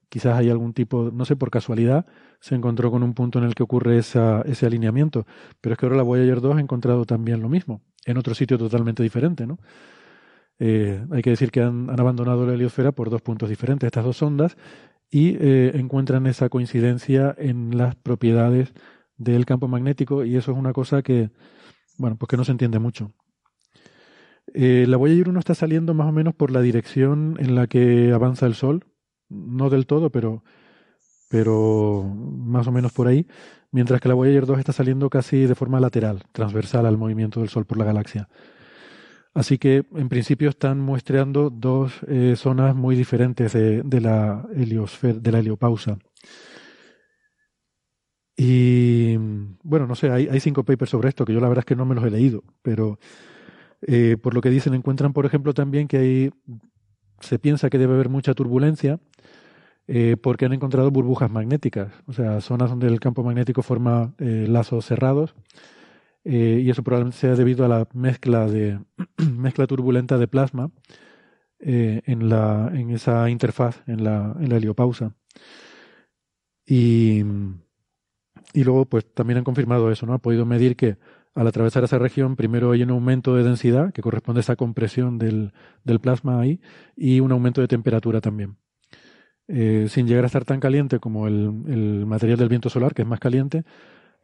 [0.09, 2.05] quizás hay algún tipo, no sé, por casualidad
[2.39, 5.25] se encontró con un punto en el que ocurre esa, ese alineamiento.
[5.61, 8.57] Pero es que ahora la Voyager 2 ha encontrado también lo mismo, en otro sitio
[8.57, 9.59] totalmente diferente, ¿no?
[10.59, 14.17] Eh, hay que decir que han, abandonado la heliosfera por dos puntos diferentes, estas dos
[14.17, 14.57] sondas,
[15.11, 18.73] y eh, encuentran esa coincidencia en las propiedades
[19.19, 21.29] del campo magnético, y eso es una cosa que,
[21.97, 23.11] bueno, pues que no se entiende mucho.
[24.53, 28.11] Eh, la Voyager 1 está saliendo más o menos por la dirección en la que
[28.11, 28.85] avanza el Sol,
[29.29, 30.43] no del todo, pero,
[31.29, 33.27] pero más o menos por ahí,
[33.71, 37.49] mientras que la Voyager 2 está saliendo casi de forma lateral, transversal al movimiento del
[37.49, 38.27] Sol por la galaxia.
[39.33, 45.19] Así que en principio están muestreando dos eh, zonas muy diferentes de, de la heliosfera,
[45.19, 45.99] de la heliopausa.
[48.41, 49.17] Y
[49.63, 51.75] bueno, no sé, hay, hay cinco papers sobre esto que yo la verdad es que
[51.75, 52.97] no me los he leído, pero
[53.81, 56.31] eh, por lo que dicen encuentran, por ejemplo, también que hay,
[57.19, 59.01] se piensa que debe haber mucha turbulencia
[59.87, 64.45] eh, porque han encontrado burbujas magnéticas, o sea, zonas donde el campo magnético forma eh,
[64.47, 65.35] lazos cerrados
[66.23, 68.79] y eso probablemente sea debido a la mezcla de
[69.35, 70.71] mezcla turbulenta de plasma
[71.59, 75.15] en la en esa interfaz en la en la heliopausa.
[76.65, 77.23] Y
[78.53, 80.97] y luego pues también han confirmado eso no ha podido medir que
[81.35, 85.17] al atravesar esa región primero hay un aumento de densidad que corresponde a esa compresión
[85.17, 86.59] del, del plasma ahí
[86.95, 88.57] y un aumento de temperatura también
[89.47, 93.03] eh, sin llegar a estar tan caliente como el, el material del viento solar que
[93.03, 93.63] es más caliente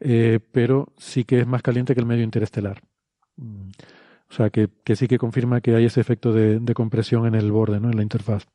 [0.00, 2.82] eh, pero sí que es más caliente que el medio interestelar.
[3.36, 3.70] Mm.
[4.28, 7.34] O sea, que, que sí que confirma que hay ese efecto de, de compresión en
[7.34, 7.90] el borde, ¿no?
[7.90, 8.46] En la interfaz.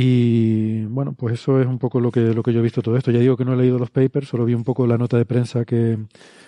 [0.00, 2.96] Y bueno, pues eso es un poco lo que, lo que yo he visto todo
[2.96, 3.10] esto.
[3.10, 5.26] Ya digo que no he leído los papers, solo vi un poco la nota de
[5.26, 5.98] prensa que,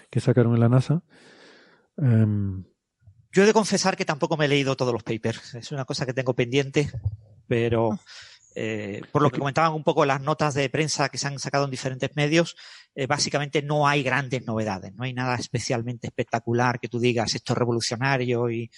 [0.09, 1.03] que sacaron en la NASA.
[1.97, 2.63] Em,
[3.33, 5.57] Yo he de confesar que tampoco me he leído todos los papers.
[5.57, 6.93] Es una cosa que tengo pendiente,
[7.49, 7.99] pero
[8.55, 11.65] eh, por lo que comentaban un poco las notas de prensa que se han sacado
[11.65, 12.55] en diferentes medios,
[12.95, 17.53] eh, básicamente no hay grandes novedades, no hay nada especialmente espectacular que tú digas esto
[17.55, 18.71] es revolucionario y,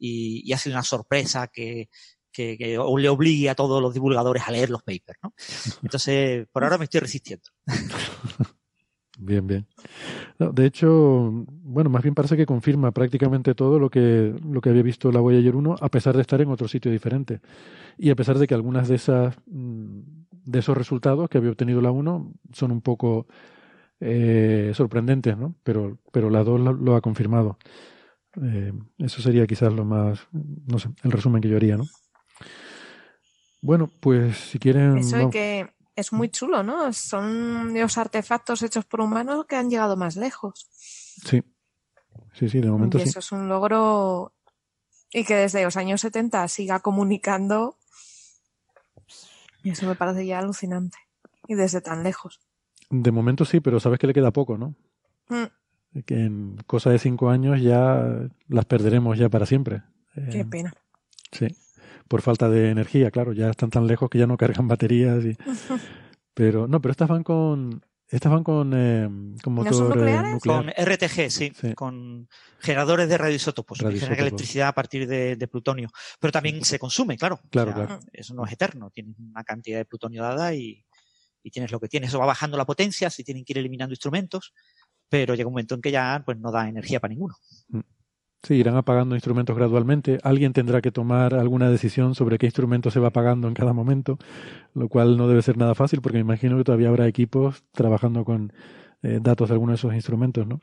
[0.00, 1.90] y, y ha sido una sorpresa que,
[2.36, 5.32] que, que le obligue a todos los divulgadores a leer los papers, ¿no?
[5.82, 7.44] Entonces, por ahora me estoy resistiendo.
[9.18, 9.66] Bien, bien.
[10.38, 14.82] De hecho, bueno, más bien parece que confirma prácticamente todo lo que, lo que había
[14.82, 17.40] visto la Voyager 1, a pesar de estar en otro sitio diferente.
[17.96, 20.00] Y a pesar de que algunas de esas mm,
[20.46, 23.26] de esos resultados que había obtenido la 1 son un poco
[24.00, 25.54] eh, sorprendentes, ¿no?
[25.62, 27.58] Pero, pero la 2 lo, lo ha confirmado.
[28.42, 31.84] Eh, eso sería quizás lo más, no sé, el resumen que yo haría, ¿no?
[33.66, 34.98] Bueno, pues si quieren.
[34.98, 35.32] Eso vamos.
[35.32, 36.92] que es muy chulo, ¿no?
[36.92, 40.68] Son los artefactos hechos por humanos que han llegado más lejos.
[40.70, 41.42] Sí,
[42.32, 43.08] sí, sí, de momento y sí.
[43.08, 44.32] eso es un logro
[45.12, 47.76] y que desde los años 70 siga comunicando.
[49.64, 50.98] Y eso me parece ya alucinante.
[51.48, 52.40] Y desde tan lejos.
[52.88, 54.76] De momento sí, pero sabes que le queda poco, ¿no?
[55.28, 59.82] Mm, Que en cosa de cinco años ya las perderemos ya para siempre.
[60.14, 60.72] qué Eh, pena.
[61.32, 61.48] Sí,
[62.08, 65.24] por falta de energía, claro, ya están tan lejos que ya no cargan baterías.
[65.24, 65.36] Y...
[66.34, 69.08] Pero no, pero estas van con estas van con, eh,
[69.42, 70.38] con ¿No motor eh, nuclear.
[70.40, 71.74] Con RTG, sí, Sí.
[71.74, 72.28] con
[72.60, 74.20] generadores de radioisótopos, que generan Radioisótopos.
[74.28, 75.88] electricidad a partir de, de plutonio.
[76.20, 77.40] Pero también se consume, claro.
[77.50, 78.00] Claro, O sea, claro.
[78.12, 80.84] Eso no es eterno, tienes una cantidad de plutonio dada y,
[81.42, 82.10] y tienes lo que tienes.
[82.10, 84.52] Eso va bajando la potencia, si tienen que ir eliminando instrumentos,
[85.08, 87.34] pero llega un momento en que ya pues no da energía para ninguno.
[88.46, 90.18] Sí, irán apagando instrumentos gradualmente.
[90.22, 94.18] Alguien tendrá que tomar alguna decisión sobre qué instrumento se va apagando en cada momento,
[94.72, 98.24] lo cual no debe ser nada fácil porque me imagino que todavía habrá equipos trabajando
[98.24, 98.52] con
[99.02, 100.60] eh, datos de algunos de esos instrumentos, ¿no?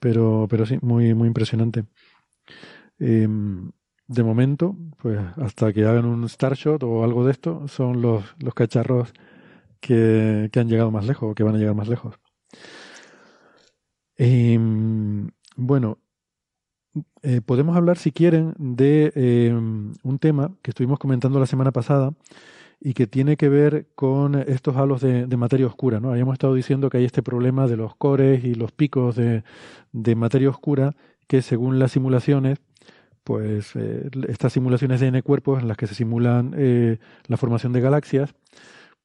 [0.00, 1.84] Pero, pero sí, muy, muy impresionante.
[2.98, 3.70] Em,
[4.06, 8.54] de momento, pues hasta que hagan un Starshot o algo de esto, son los, los
[8.54, 9.12] cacharros
[9.80, 12.18] que, que han llegado más lejos que van a llegar más lejos.
[14.16, 15.98] Em, bueno,
[17.22, 22.12] eh, podemos hablar, si quieren, de eh, un tema que estuvimos comentando la semana pasada
[22.80, 26.00] y que tiene que ver con estos halos de, materia oscura.
[26.00, 26.10] ¿no?
[26.10, 29.42] Habíamos estado diciendo que hay este problema de los cores y los picos de,
[30.14, 30.94] materia oscura
[31.26, 32.58] que según las simulaciones,
[33.24, 36.54] pues eh, estas simulaciones de N cuerpos en las que se simulan
[37.26, 38.34] la formación de galaxias,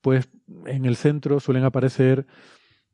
[0.02, 0.30] pues
[0.66, 2.26] en el centro suelen aparecer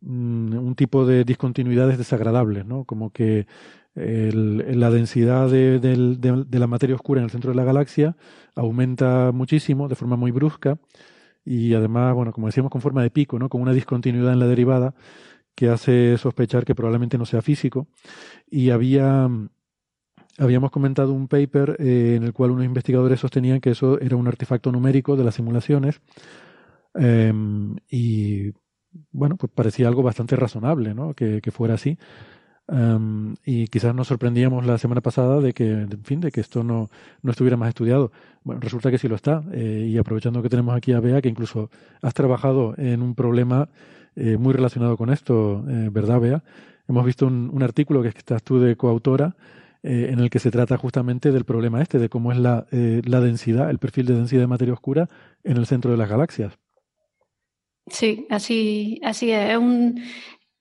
[0.02, 2.86] mm, un tipo de discontinuidades desagradables, ¿no?
[2.86, 3.48] Como que
[3.96, 8.16] la densidad de la materia oscura en el centro de la galaxia
[8.56, 10.78] aumenta muchísimo de forma muy brusca
[11.44, 13.50] y además, bueno, como decíamos, con forma de pico, ¿no?
[13.50, 14.94] Con una discontinuidad en la derivada
[15.56, 17.88] que hace sospechar que probablemente no sea físico.
[18.50, 19.30] Y había,
[20.38, 24.28] habíamos comentado un paper eh, en el cual unos investigadores sostenían que eso era un
[24.28, 26.02] artefacto numérico de las simulaciones
[26.94, 28.52] Em, y
[29.12, 31.14] bueno, pues parecía algo bastante razonable, ¿no?
[31.14, 31.98] Que, que fuera así.
[32.72, 36.64] Em, y quizás nos sorprendíamos la semana pasada de que, en fin, de que esto
[36.64, 36.90] no,
[37.24, 38.12] no estuviera más estudiado.
[38.44, 39.44] Bueno, resulta que sí lo está.
[39.54, 41.70] eh, y aprovechando que tenemos aquí a Bea, que incluso
[42.02, 43.70] has trabajado en un problema
[44.16, 46.44] eh, muy relacionado con esto, eh, ¿verdad, Bea?
[46.88, 49.36] Hemos visto un, un artículo que estás tú de coautora
[49.82, 53.70] en el que se trata justamente del problema este, de cómo es la, la densidad,
[53.70, 55.08] el perfil de densidad de materia oscura
[55.46, 56.60] en el centro de las galaxias.
[57.90, 59.52] Sí, así, así es.
[59.52, 60.02] Es, un,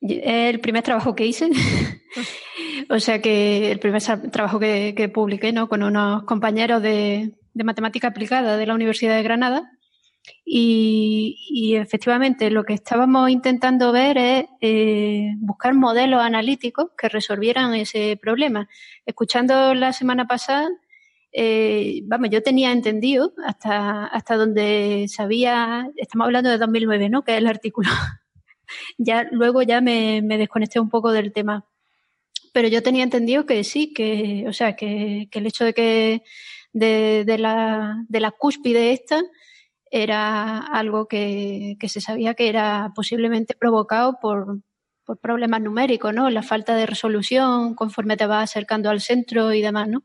[0.00, 1.50] el primer trabajo que hice.
[2.90, 5.68] o sea que el primer trabajo que, que publiqué ¿no?
[5.68, 9.70] con unos compañeros de, de matemática aplicada de la Universidad de Granada.
[10.44, 17.74] Y, y efectivamente lo que estábamos intentando ver es eh, buscar modelos analíticos que resolvieran
[17.74, 18.68] ese problema.
[19.06, 20.68] Escuchando la semana pasada,
[21.40, 27.22] eh, vamos, yo tenía entendido hasta, hasta donde sabía, estamos hablando de 2009, ¿no?
[27.22, 27.88] Que es el artículo.
[28.98, 31.64] ya luego ya me, me desconecté un poco del tema.
[32.52, 36.22] Pero yo tenía entendido que sí, que, o sea, que, que el hecho de que
[36.72, 39.22] de, de la, de la cúspide esta
[39.92, 44.58] era algo que, que se sabía que era posiblemente provocado por,
[45.04, 46.30] por problemas numéricos, ¿no?
[46.30, 50.02] La falta de resolución conforme te vas acercando al centro y demás, ¿no?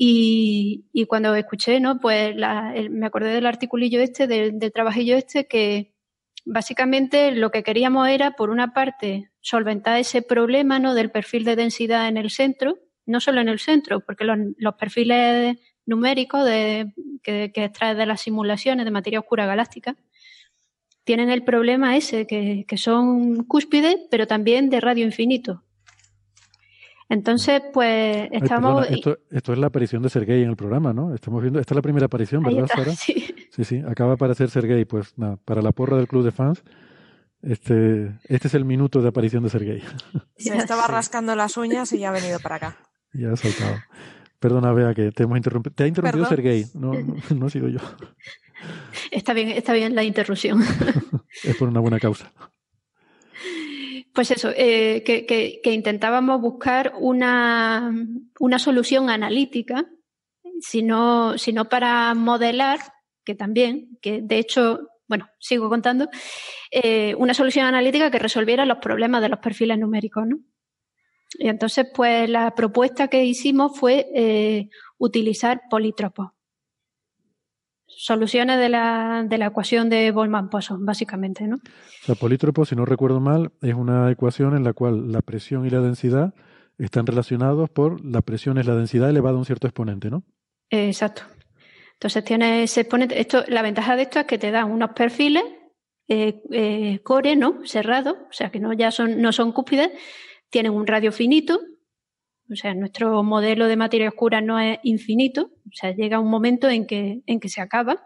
[0.00, 1.98] Y, cuando escuché, ¿no?
[2.00, 5.94] Pues la- el- me acordé del articulillo este, del, del trabajillo este, que
[6.44, 10.94] básicamente lo que queríamos era, por una parte, solventar ese problema, ¿no?
[10.94, 14.38] Del perfil de densidad en el centro, no solo en el centro, porque los,
[14.78, 16.92] perfiles numéricos de,
[17.22, 19.96] que, que extraes de las simulaciones de materia oscura galáctica
[21.04, 25.64] tienen el problema ese, que, que son cúspides, pero también de radio infinito.
[27.08, 28.82] Entonces, pues Ay, estamos...
[28.82, 31.14] perdona, esto, esto es la aparición de Sergei en el programa, ¿no?
[31.14, 32.92] Estamos viendo, esta es la primera aparición, ¿verdad, está, Sara?
[32.92, 33.26] sí.
[33.50, 34.84] Sí, sí, acaba de aparecer Sergei.
[34.84, 36.62] Pues nada, para la porra del club de fans,
[37.42, 39.82] este, este es el minuto de aparición de Sergei.
[40.36, 42.76] Se estaba rascando las uñas y ya ha venido para acá.
[43.12, 43.76] ya ha saltado.
[44.38, 45.74] Perdona, Bea, que te hemos interrumpido.
[45.74, 46.44] Te ha interrumpido Perdón.
[46.44, 47.80] Sergei, no, no, no he sido yo.
[49.10, 50.60] Está bien, está bien la interrupción.
[51.44, 52.32] Es por una buena causa.
[54.18, 57.94] Pues eso, eh, que, intentábamos buscar una,
[58.40, 59.86] una solución analítica,
[60.58, 62.80] sino, sino para modelar,
[63.24, 66.08] que también, que de hecho, bueno, sigo contando,
[66.72, 70.38] eh, una solución analítica que resolviera los problemas de los perfiles numéricos, ¿no?
[71.38, 76.30] Y entonces, pues la propuesta que hicimos fue eh, utilizar polítropos.
[77.88, 81.56] Soluciones de la, de la ecuación de Boltzmann-Poisson, básicamente, ¿no?
[81.56, 85.66] O sea, polítropo, si no recuerdo mal, es una ecuación en la cual la presión
[85.66, 86.32] y la densidad
[86.78, 90.22] están relacionados por la presión es la densidad elevada a un cierto exponente, ¿no?
[90.70, 91.22] Eh, Exacto.
[91.94, 93.20] Entonces tiene ese exponente.
[93.20, 95.42] Esto, la ventaja de esto es que te dan unos perfiles
[96.06, 97.60] eh, eh, core, ¿no?
[97.64, 99.90] Cerrados, o sea que no ya son, no son cúspides,
[100.48, 101.60] tienen un radio finito.
[102.50, 105.50] O sea, nuestro modelo de materia oscura no es infinito.
[105.66, 108.02] O sea, llega un momento en que, en que se acaba.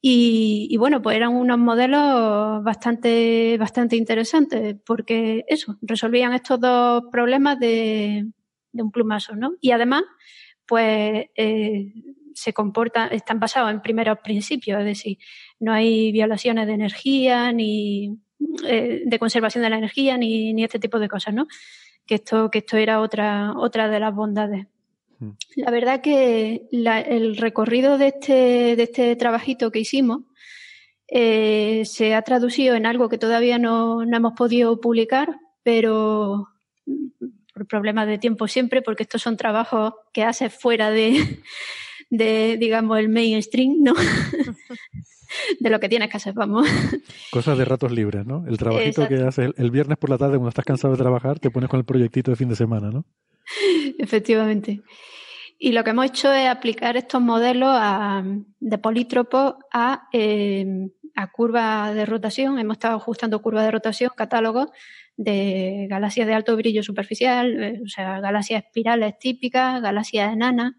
[0.00, 7.58] Y, bueno, pues eran unos modelos bastante, bastante interesantes, porque eso, resolvían estos dos problemas
[7.58, 8.30] de,
[8.72, 9.54] de un plumazo, ¿no?
[9.60, 10.04] Y además,
[10.66, 11.92] pues eh,
[12.32, 15.18] se comportan, están basados en primeros principios, es decir,
[15.58, 18.20] no hay violaciones de energía, ni
[18.64, 21.48] eh, de conservación de la energía, ni, ni este tipo de cosas, ¿no?
[22.08, 24.66] Que esto, que esto era otra, otra de las bondades.
[25.20, 25.30] Mm.
[25.56, 30.22] La verdad que la- el recorrido de este, de este trabajito que hicimos
[31.10, 36.48] eh, se ha traducido en algo que todavía no, no hemos podido publicar, pero
[36.86, 37.06] mm,
[37.54, 41.12] por problemas de tiempo siempre, porque estos son trabajos que haces fuera de,
[42.10, 43.94] de digamos, el mainstream, ¿no?
[45.60, 46.68] de lo que tienes que hacer, vamos.
[47.30, 48.44] Cosas de ratos libres, ¿no?
[48.46, 49.14] El trabajito Exacto.
[49.14, 51.78] que haces el, viernes por la tarde cuando estás cansado de trabajar, te pones con
[51.78, 53.04] el proyectito de fin de semana, ¿no?
[53.98, 54.82] Efectivamente.
[55.58, 58.22] Y lo que hemos hecho es aplicar estos modelos a-
[58.60, 62.58] de polítropos a, eh, a curvas de rotación.
[62.58, 64.68] Hemos estado ajustando curvas de rotación, catálogos
[65.16, 70.74] de galaxias de alto brillo superficial, eh, o sea, galaxias espirales típicas, galaxias enanas,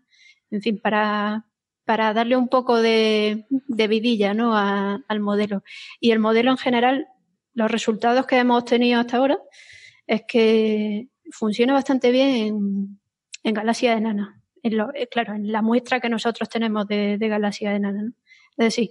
[0.50, 1.46] en fin, para,
[1.90, 4.56] para darle un poco de, de vidilla ¿no?
[4.56, 5.64] al modelo.
[6.00, 7.08] Y el modelo en general,
[7.56, 9.40] los resultados que hemos obtenido hasta ahora
[10.06, 13.00] es que funciona bastante bien en,
[13.44, 14.36] en galaxias enanas.
[14.62, 18.04] En lo- eh, claro, en la muestra que nosotros tenemos de, de galaxias enanas.
[18.04, 18.12] ¿no?
[18.58, 18.90] Es decir,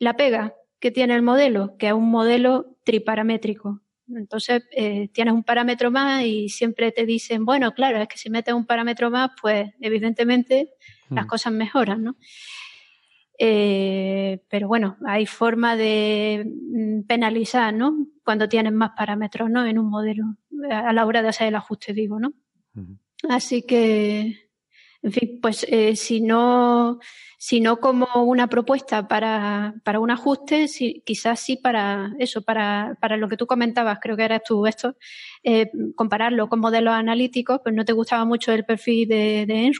[0.00, 3.80] la pega que tiene el modelo, que es un modelo triparamétrico.
[4.08, 8.28] Entonces, eh, tienes un parámetro más y siempre te dicen, bueno, claro, es que si
[8.28, 10.70] metes un parámetro más, pues evidentemente
[11.10, 11.28] las Mm.
[11.28, 12.16] cosas mejoran, ¿no?
[13.38, 18.06] Eh, pero bueno, hay forma de mm, penalizar, ¿no?
[18.24, 19.64] Cuando tienes más parámetros, ¿no?
[19.66, 20.24] En un modelo,
[20.70, 22.32] a a la hora de hacer el ajuste, digo, ¿no?
[23.28, 24.49] Así que,
[25.02, 26.98] en fin, pues eh, si no,
[27.38, 30.66] si no como una propuesta para, para un ajuste,
[31.04, 34.96] quizás sí para eso, para, para lo que tú comentabas, creo que eras tú esto,
[35.42, 39.72] eh, compararlo con modelos analíticos, pues no te gustaba mucho el perfil de, de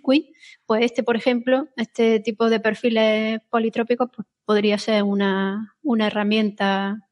[0.64, 7.06] pues este, por ejemplo, este tipo de perfiles politrópicos, pues podría ser una, una herramienta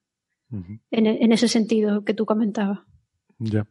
[0.51, 2.81] en, en ese sentido que tú comentabas.
[3.39, 3.67] Ya.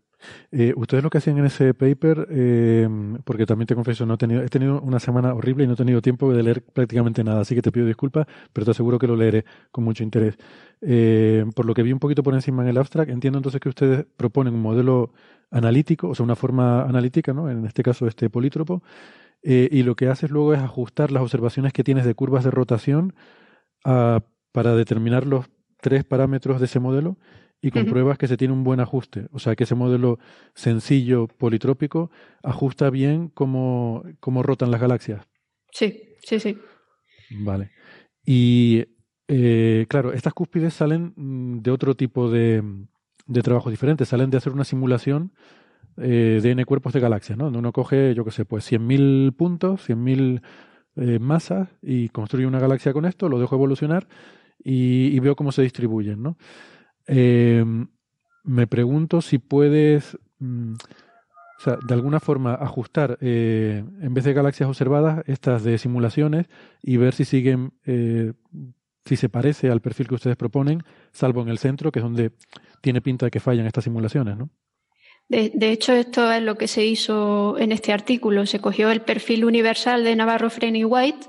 [0.52, 2.88] Eh, ustedes lo que hacían en ese paper, eh,
[3.24, 5.76] porque también te confieso, no he tenido, he tenido una semana horrible y no he
[5.76, 9.08] tenido tiempo de leer prácticamente nada, así que te pido disculpas, pero te aseguro que
[9.08, 10.38] lo leeré con mucho interés.
[10.82, 13.70] Eh, por lo que vi un poquito por encima en el abstract, entiendo entonces que
[13.70, 15.12] ustedes proponen un modelo
[15.52, 17.50] analítico, o sea, una forma analítica, ¿no?
[17.50, 18.84] En este caso, este polítropo,
[19.44, 22.52] eh, y lo que haces luego es ajustar las observaciones que tienes de curvas de
[22.52, 23.14] rotación
[23.86, 25.48] a- para determinar los
[25.82, 27.18] tres parámetros de ese modelo
[27.62, 29.28] y compruebas que se tiene un buen ajuste.
[29.32, 30.20] O sea, que ese modelo
[30.54, 32.12] sencillo politrópico
[32.44, 35.28] ajusta bien cómo, cómo rotan las galaxias.
[35.72, 36.58] Sí, sí, sí.
[37.32, 37.72] Vale.
[38.26, 38.86] Y
[39.28, 42.64] eh, claro, estas cúspides salen mm, de otro tipo de,
[43.26, 44.08] de trabajos diferentes.
[44.08, 45.34] Salen de hacer una simulación
[45.98, 47.46] eh, de n cuerpos de galaxias, ¿no?
[47.46, 50.42] Donde uno coge, yo qué sé, pues 100.000 puntos, 100.000
[50.98, 54.08] eh, masas y construye una galaxia con esto, lo dejo evolucionar
[54.64, 56.38] y, y veo cómo se distribuyen, ¿no?
[57.08, 57.64] Eh,
[58.44, 60.76] me pregunto si puedes mm,
[61.58, 66.46] o sea, de alguna forma ajustar, eh, en vez de galaxias observadas, estas de simulaciones
[66.84, 68.34] y ver si siguen, eh,
[69.06, 72.32] si se parece al perfil que ustedes proponen, salvo en el centro, que es donde
[72.82, 74.50] tiene pinta de que fallan estas simulaciones, ¿no?
[75.30, 78.46] De, hecho, esto es lo que se hizo en este artículo.
[78.46, 81.28] Se cogió el perfil universal de Navarro, Frenny White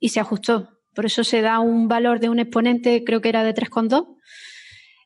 [0.00, 0.70] y se ajustó.
[0.92, 4.16] Por eso se da un valor de un exponente, creo que era de 3,2.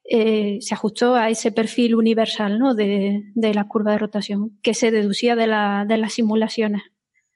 [0.04, 2.74] Eh, se ajustó a ese perfil universal ¿no?
[2.74, 6.82] de, de, la curva de rotación que se deducía de, la, de las simulaciones.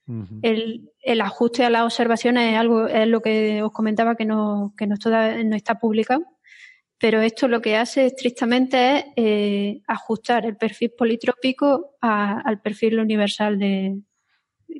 [0.09, 0.41] Uh -huh.
[0.43, 4.73] el, el, ajuste a las observaciones es algo es lo que os comentaba que no,
[4.77, 6.25] que no, está, no está publicado
[6.99, 13.01] pero esto lo que hace estrictamente es eh, ajustar el perfil politrópico a, al perfil
[13.01, 13.99] universal de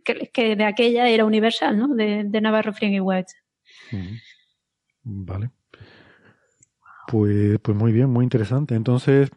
[0.05, 1.89] que, que, de aquella era universal, ¿no?
[1.95, 3.33] De, de Navarro, Frink y White.
[5.03, 5.51] Vale.
[7.07, 8.75] Pues, pues muy bien, muy interesante.
[8.75, 9.31] Entonces,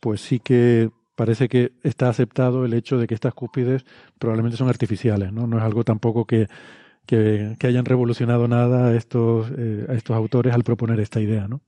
[0.00, 3.84] pues sí que parece que está aceptado el hecho de que estas cúspides
[4.18, 5.46] probablemente son artificiales, ¿no?
[5.46, 6.48] No es algo tampoco que,
[7.06, 11.48] que, que hayan revolucionado nada a estos, eh, a estos autores al proponer esta idea,
[11.48, 11.62] ¿no?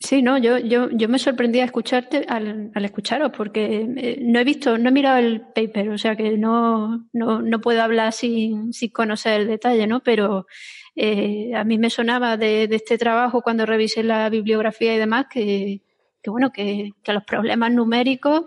[0.00, 4.38] Sí, no, yo, yo, yo me sorprendí a escucharte, al, al escucharos, porque eh, no
[4.38, 8.12] he visto, no he mirado el paper, o sea que no, no, no puedo hablar
[8.12, 10.00] sin, sin conocer el detalle, ¿no?
[10.00, 10.46] Pero
[10.94, 15.82] eh, a mí me sonaba de, este trabajo cuando revisé la bibliografía y demás que,
[16.22, 18.44] que bueno, que, que los problemas numéricos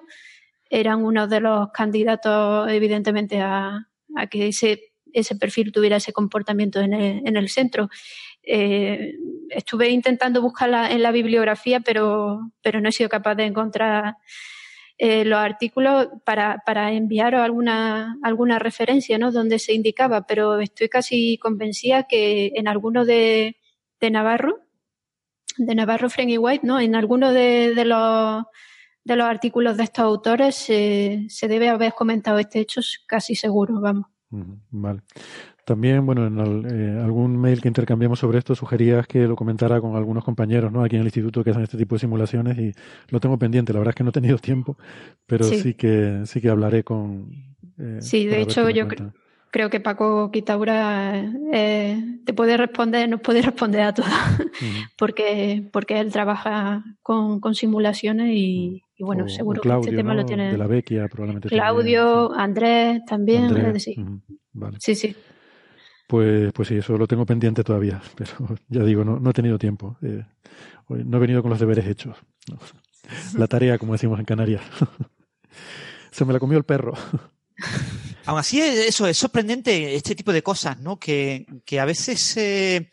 [0.70, 6.80] eran uno de los candidatos, evidentemente, a, a que ese, ese perfil tuviera ese comportamiento
[6.80, 7.90] en el, en el centro.
[8.44, 9.16] Eh,
[9.50, 14.16] estuve intentando buscarla en la bibliografía, pero, pero no he sido capaz de encontrar
[14.98, 19.32] eh, los artículos para, para enviaros alguna, alguna referencia ¿no?
[19.32, 23.58] donde se indicaba, pero estoy casi convencida que en alguno de,
[24.00, 24.60] de Navarro,
[25.58, 26.80] de Navarro, Frank y White, ¿no?
[26.80, 28.44] en alguno de, de los
[29.04, 33.80] de los artículos de estos autores se, se debe haber comentado este hecho casi seguro,
[33.82, 34.06] vamos.
[34.30, 35.02] Vale.
[35.66, 39.80] También, bueno, en el, eh, algún mail que intercambiamos sobre esto sugerías que lo comentara
[39.80, 40.84] con algunos compañeros, ¿no?
[40.84, 42.74] Aquí en el instituto que hacen este tipo de simulaciones y
[43.10, 43.72] lo tengo pendiente.
[43.72, 44.78] La verdad es que no he tenido tiempo,
[45.28, 47.30] pero sí, sí que sí que hablaré con.
[47.78, 49.12] Eh, sí, de hecho yo cre
[49.52, 54.90] creo que Paco Quitaura eh, te puede responder, nos puede responder a todo, uh -huh.
[54.98, 59.90] porque porque él trabaja con, con simulaciones y, y bueno, o, seguro o Claudio, que
[59.90, 60.22] este tema ¿no?
[60.22, 60.52] lo tiene.
[60.52, 61.50] De la Vecchia, probablemente.
[61.50, 62.42] Claudio, también, sí.
[62.42, 64.00] Andrés también, Andrés, es decir.
[64.00, 64.22] uh -huh.
[64.54, 64.78] vale.
[64.80, 65.16] Sí, sí.
[66.12, 68.32] Pues, pues sí, eso lo tengo pendiente todavía, pero
[68.68, 69.96] ya digo, no, no he tenido tiempo.
[70.02, 70.26] Eh,
[70.90, 72.18] no he venido con los deberes hechos.
[72.50, 72.60] No.
[73.40, 74.62] La tarea, como decimos en Canarias.
[76.12, 76.96] Se me la comió el perro.
[78.26, 81.00] Aún así, eso es sorprendente, este tipo de cosas, ¿no?
[81.00, 82.92] Que, que a veces eh,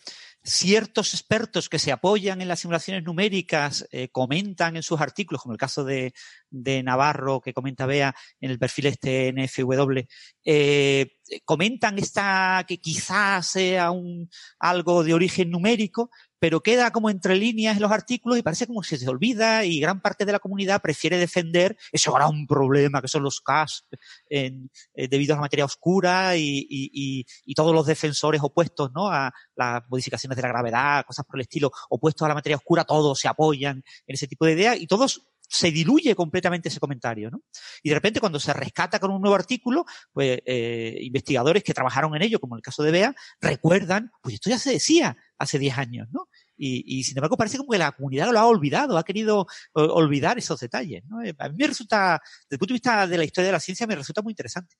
[0.49, 5.53] ciertos expertos que se apoyan en las simulaciones numéricas eh, comentan en sus artículos, como
[5.53, 6.15] el caso de,
[6.51, 10.01] de Navarro que comenta Bea en el perfil este NFW,
[10.45, 11.13] eh,
[11.45, 17.77] comentan esta que quizás sea un, algo de origen numérico, pero queda como entre líneas
[17.77, 20.81] en los artículos y parece como si se olvida y gran parte de la comunidad
[20.81, 23.87] prefiere defender ese gran problema que son los CAS
[24.29, 28.91] en, eh, debido a la materia oscura y, y, y, y, todos los defensores opuestos
[28.95, 29.09] ¿no?
[29.09, 32.85] a las modificaciones de la gravedad, cosas por el estilo, opuestos a la materia oscura,
[32.85, 37.31] todos se apoyan en ese tipo de ideas y todos se diluye completamente ese comentario,
[37.31, 37.43] ¿no?
[37.83, 42.15] Y de repente cuando se rescata con un nuevo artículo, pues eh, investigadores que trabajaron
[42.15, 45.79] en ello, como el caso de Bea, recuerdan, pues esto ya se decía hace 10
[45.79, 46.29] años, ¿no?
[46.57, 49.81] Y, y, sin embargo parece como que la comunidad lo ha olvidado, ha querido uh,
[49.81, 51.19] olvidar esos detalles, ¿no?
[51.21, 53.87] A mí me resulta, desde el punto de vista de la historia de la ciencia,
[53.87, 54.77] me resulta muy interesante.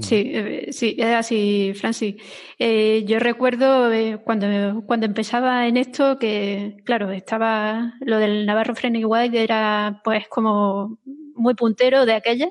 [0.00, 2.16] Sí, eh, sí, así, Francis.
[2.58, 8.74] Eh, yo recuerdo eh, cuando, cuando empezaba en esto que, claro, estaba lo del Navarro
[8.74, 10.98] Frenny White era pues como
[11.36, 12.50] muy puntero de aquella.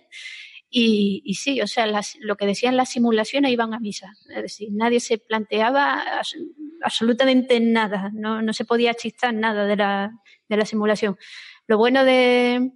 [0.76, 1.86] Y, sí, o sea,
[2.22, 4.12] lo que decían las simulaciones iban a misa.
[4.36, 6.02] Es decir, nadie se planteaba
[6.82, 10.12] absolutamente nada, no, no se podía chistar nada de la,
[10.50, 11.18] de la simulación.
[11.68, 12.72] Lo bueno de,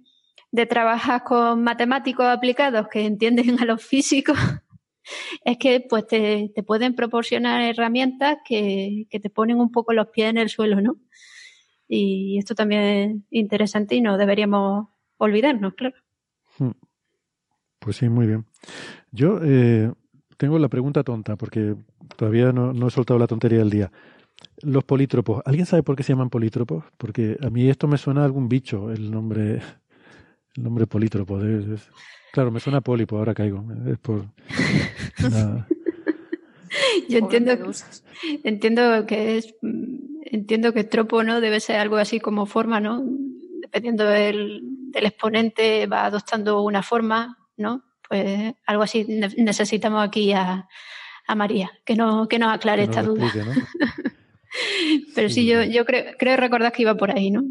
[0.50, 4.38] de trabajar con matemáticos aplicados que entienden a los físicos
[5.44, 10.08] es que pues te, te pueden proporcionar herramientas que, que, te ponen un poco los
[10.08, 10.96] pies en el suelo, ¿no?
[11.86, 15.96] Y esto también es interesante y no deberíamos olvidarnos, claro.
[17.78, 18.44] Pues sí, muy bien.
[19.12, 19.90] Yo eh,
[20.36, 21.76] tengo la pregunta tonta, porque
[22.16, 23.92] todavía no, no he soltado la tontería del día.
[24.62, 26.84] Los polítropos, ¿alguien sabe por qué se llaman polítropos?
[26.96, 29.60] Porque a mí esto me suena a algún bicho, el nombre
[30.58, 31.40] el nombre polítropo.
[31.42, 31.88] Es, es,
[32.32, 33.64] claro, me suena pólipo, ahora caigo.
[33.86, 34.26] Es por.
[37.08, 37.52] Yo entiendo,
[38.44, 39.54] entiendo que es.
[40.30, 43.02] Entiendo que tropo no debe ser algo así como forma, ¿no?
[43.62, 47.84] Dependiendo del, del exponente, va adoptando una forma, ¿no?
[48.06, 50.68] Pues algo así necesitamos aquí a,
[51.26, 53.32] a María, que, no, que nos aclare esta duda.
[55.14, 57.42] Pero sí, yo, yo creo, creo recordar que iba por ahí, ¿no?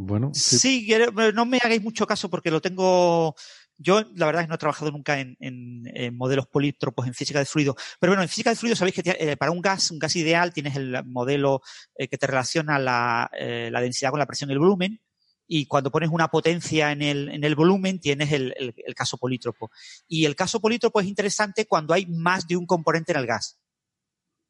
[0.00, 0.30] Bueno.
[0.32, 0.88] Sí.
[1.34, 3.34] no me hagáis mucho caso porque lo tengo.
[3.76, 7.44] Yo, la verdad, es que no he trabajado nunca en, modelos polítropos en física de
[7.44, 7.74] fluido.
[7.98, 10.52] Pero bueno, en física de fluido sabéis que eh, para un gas, un gas ideal,
[10.52, 11.62] tienes el modelo
[11.96, 15.00] eh, que te relaciona la, eh, la, densidad con la presión y el volumen.
[15.48, 19.72] Y cuando pones una potencia en el, en el volumen, tienes el, el caso polítropo.
[20.06, 23.58] Y el caso polítropo es interesante cuando hay más de un componente en el gas.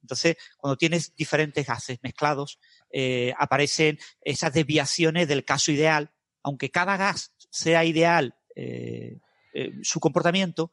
[0.02, 2.58] Entonces, cuando tienes diferentes gases mezclados,
[2.90, 6.10] eh, aparecen esas desviaciones del caso ideal,
[6.42, 9.18] aunque cada gas sea ideal eh,
[9.54, 10.70] eh, su comportamiento,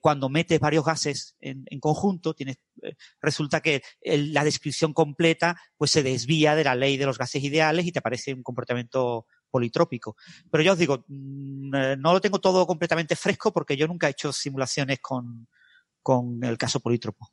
[0.00, 2.56] cuando metes varios gases en, conjunto, tienes,
[3.20, 7.84] resulta que la descripción completa pues se desvía de la ley de los gases ideales
[7.84, 10.16] y te aparece un comportamiento politrópico.
[10.50, 14.12] Pero ya os digo, mm, no lo tengo todo completamente fresco porque yo nunca he
[14.12, 15.46] hecho simulaciones con,
[16.02, 17.30] con el caso polítropo.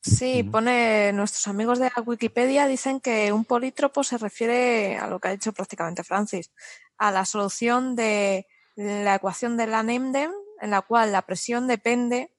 [0.00, 5.18] Sí, pone nuestros amigos de la Wikipedia dicen que un polítropo se refiere a lo
[5.18, 6.52] que ha dicho prácticamente Francis,
[6.98, 8.46] a la solución de
[8.76, 10.30] la ecuación de la Nemden,
[10.60, 12.30] en la cual la presión depende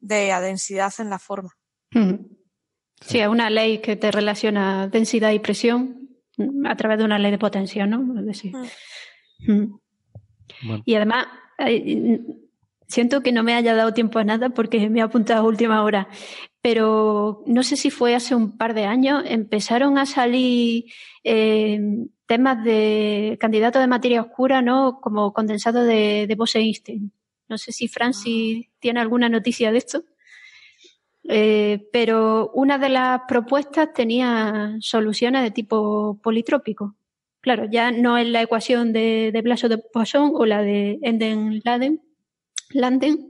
[0.00, 1.56] de la densidad en la forma.
[3.00, 6.08] Sí, es una ley que te relaciona densidad y presión
[6.64, 8.04] a través de una ley de potencia, ¿no?
[10.84, 11.26] Y además,
[12.88, 15.82] siento que no me haya dado tiempo a nada porque me he apuntado a última
[15.84, 16.08] hora,
[16.64, 20.86] pero no sé si fue hace un par de años, empezaron a salir
[21.22, 21.78] eh,
[22.24, 24.98] temas de candidato de materia oscura, ¿no?
[25.02, 27.12] Como condensado de, de Bose-Einstein.
[27.50, 30.04] No sé si Francis tiene alguna noticia de esto.
[31.28, 36.96] Eh, pero una de las propuestas tenía soluciones de tipo politrópico.
[37.42, 42.00] Claro, ya no es la ecuación de, de Blasio de Poisson o la de Enden-Landen,
[42.70, 43.28] Landen,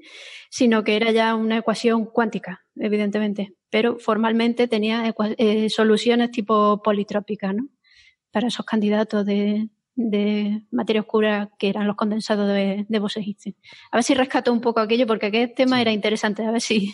[0.51, 7.55] sino que era ya una ecuación cuántica, evidentemente, pero formalmente tenía eh, soluciones tipo politrópicas,
[7.55, 7.69] ¿no?
[8.31, 9.69] Para esos candidatos de,
[10.73, 13.21] materia oscura que eran los condensados de, de bose
[13.91, 16.93] A ver si rescato un poco aquello, porque aquel tema era interesante, a ver si...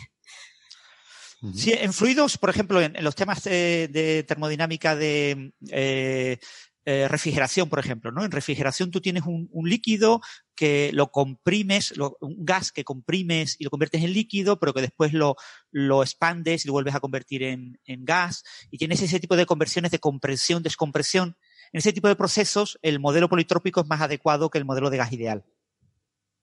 [1.55, 6.39] Sí, en fluidos, por ejemplo, en, los temas de, termodinámica de eh,
[6.87, 8.25] eh, refrigeración, por ejemplo, ¿no?
[8.25, 10.23] En refrigeración tú tienes un, líquido
[10.55, 15.13] que lo comprimes, un gas que comprimes y lo conviertes en líquido, pero que después
[15.13, 15.37] lo,
[15.71, 18.45] lo expandes y lo vuelves a convertir en, gas.
[18.71, 21.37] Y tienes ese tipo de conversiones de compresión, descompresión.
[21.73, 24.97] En ese tipo de procesos, el modelo politrópico es más adecuado que el modelo de
[24.97, 25.45] gas ideal.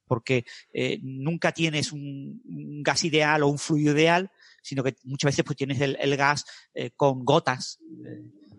[0.05, 2.41] Porque eh, nunca tienes un,
[2.83, 4.31] gas ideal o un fluido ideal,
[4.61, 7.79] sino que muchas veces pues tienes el, gas eh, con gotas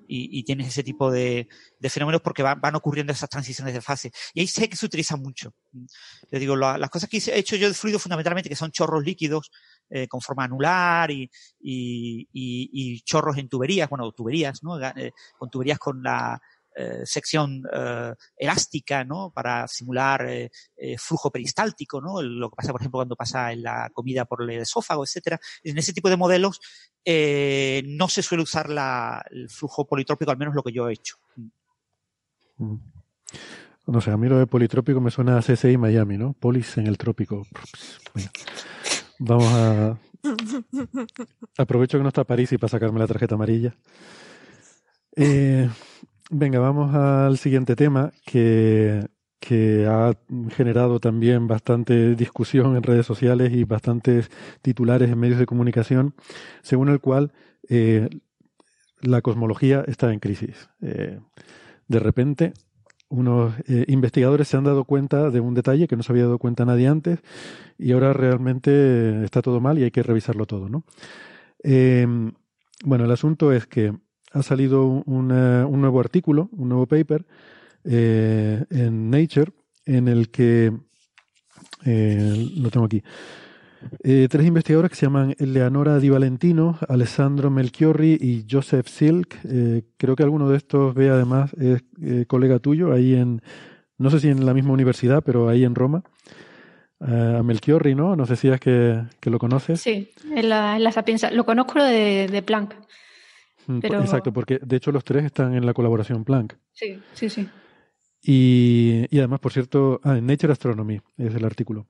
[0.08, 1.46] y, tienes ese tipo de,
[1.88, 4.10] fenómenos porque van, ocurriendo esas transiciones de fase.
[4.32, 5.52] Y ahí sé que se utiliza mucho.
[6.30, 9.50] Les digo, las cosas que he hecho yo de fluido fundamentalmente, que son chorros líquidos
[9.90, 11.30] eh, con forma anular y,
[11.60, 14.80] y, chorros en tuberías, bueno, tuberías, ¿no?
[14.80, 16.40] Eh, con tuberías con la,
[16.80, 19.32] eh, sección eh, elástica, ¿no?
[19.34, 20.48] Para simular eh,
[20.96, 22.22] flujo peristáltico, ¿no?
[22.22, 25.40] Lo que pasa, por ejemplo, cuando pasa en la comida por el esófago, etcétera.
[25.64, 26.60] En ese tipo de modelos
[27.04, 28.68] no se suele usar
[29.30, 31.16] el flujo politrópico, al menos lo que yo he hecho.
[32.58, 32.76] Mm.
[33.88, 36.34] No sé, a mí lo de politrópico me suena a CSI Miami, ¿no?
[36.34, 37.44] Polis en el trópico.
[39.18, 39.98] Vamos a...
[41.58, 43.74] Aprovecho que no está París y para sacarme la tarjeta amarilla.
[45.16, 45.68] Eh,
[46.30, 49.08] Venga, vamos al siguiente tema que,
[49.88, 50.12] ha
[50.50, 56.14] generado también bastante discusión en redes sociales y bastantes titulares en medios de comunicación,
[56.60, 57.32] según el cual
[57.70, 58.10] eh,
[59.00, 60.68] la cosmología está en crisis.
[60.82, 61.18] Eh,
[61.86, 62.52] de repente,
[63.08, 66.38] unos eh, investigadores se han dado cuenta de un detalle que no se había dado
[66.38, 67.20] cuenta nadie antes
[67.78, 70.84] y ahora realmente está todo mal y hay que revisarlo todo, ¿no?
[72.84, 73.92] bueno, el asunto es que
[74.32, 77.24] ha salido un nuevo artículo, un nuevo paper
[77.84, 79.52] eh, en Nature,
[79.86, 80.72] en el que,
[81.84, 83.02] eh, lo tengo aquí,
[84.02, 89.38] eh, tres investigadores que se llaman Eleonora Di Valentino, Alessandro Melchiorri y Joseph Silk.
[89.96, 91.82] creo que alguno de estos ve además, es
[92.26, 93.40] colega tuyo ahí en,
[93.96, 96.02] no sé si en la misma universidad, pero ahí en Roma.
[97.00, 98.16] a Melchiorri, ¿no?
[98.16, 99.80] No sé si es que, lo conoces.
[99.80, 101.30] Sí, en la, en Sapienza.
[101.30, 102.74] Lo conozco de, de Planck.
[103.68, 106.56] Mm, exacto, porque de hecho los tres están en la colaboración Planck.
[106.72, 107.48] Sí, sí, sí.
[108.22, 111.86] Y, y además, por cierto, ah, en Nature Astronomy es el artículo.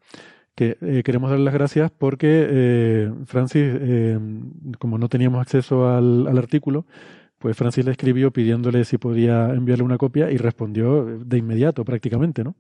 [0.57, 4.19] Que eh, queremos dar las gracias porque eh, Francis, eh,
[4.81, 6.85] como no teníamos acceso al, al artículo,
[7.39, 12.43] pues Francis le escribió pidiéndole si podía enviarle una copia y respondió de inmediato prácticamente,
[12.43, 12.57] ¿no?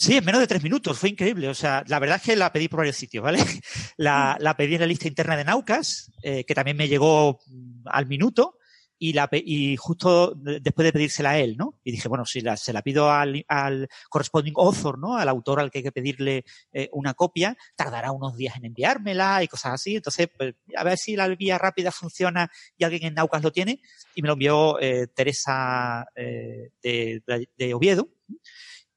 [0.00, 1.46] Sí, en menos de tres minutos, fue increíble.
[1.48, 3.38] O sea, la verdad es que la pedí por varios sitios, ¿vale?
[3.98, 7.82] La, la pedí en la lista interna de Naucas, eh, que también me llegó mm,
[7.84, 8.56] al minuto,
[8.98, 11.78] y, la, y justo después de pedírsela a él, ¿no?
[11.84, 15.18] Y dije, bueno, si la, se la pido al, al corresponding author, ¿no?
[15.18, 19.42] Al autor al que hay que pedirle eh, una copia, tardará unos días en enviármela
[19.42, 19.96] y cosas así.
[19.96, 23.82] Entonces, pues, a ver si la vía rápida funciona y alguien en Naucas lo tiene.
[24.14, 27.22] Y me lo envió eh, Teresa eh, de,
[27.58, 28.08] de Oviedo.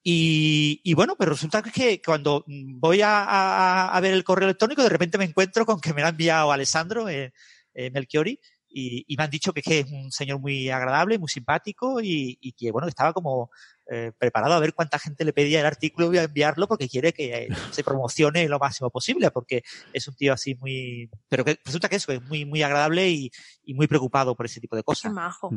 [0.06, 4.84] Y, y, bueno, pero resulta que cuando voy a, a, a, ver el correo electrónico,
[4.84, 7.32] de repente me encuentro con que me lo ha enviado Alessandro eh,
[7.74, 8.38] eh, Melchiori
[8.68, 12.38] y, y, me han dicho que, que, es un señor muy agradable, muy simpático y,
[12.41, 13.49] y que, bueno, estaba como
[13.89, 17.14] eh, preparado a ver cuánta gente le pedía el artículo y a enviarlo porque quiere
[17.14, 21.10] que se promocione lo máximo posible, porque es un tío así muy...
[21.30, 23.32] Pero que resulta que eso es muy, muy agradable y,
[23.64, 25.12] y muy preocupado por ese tipo de cosas.
[25.12, 25.51] Qué majo.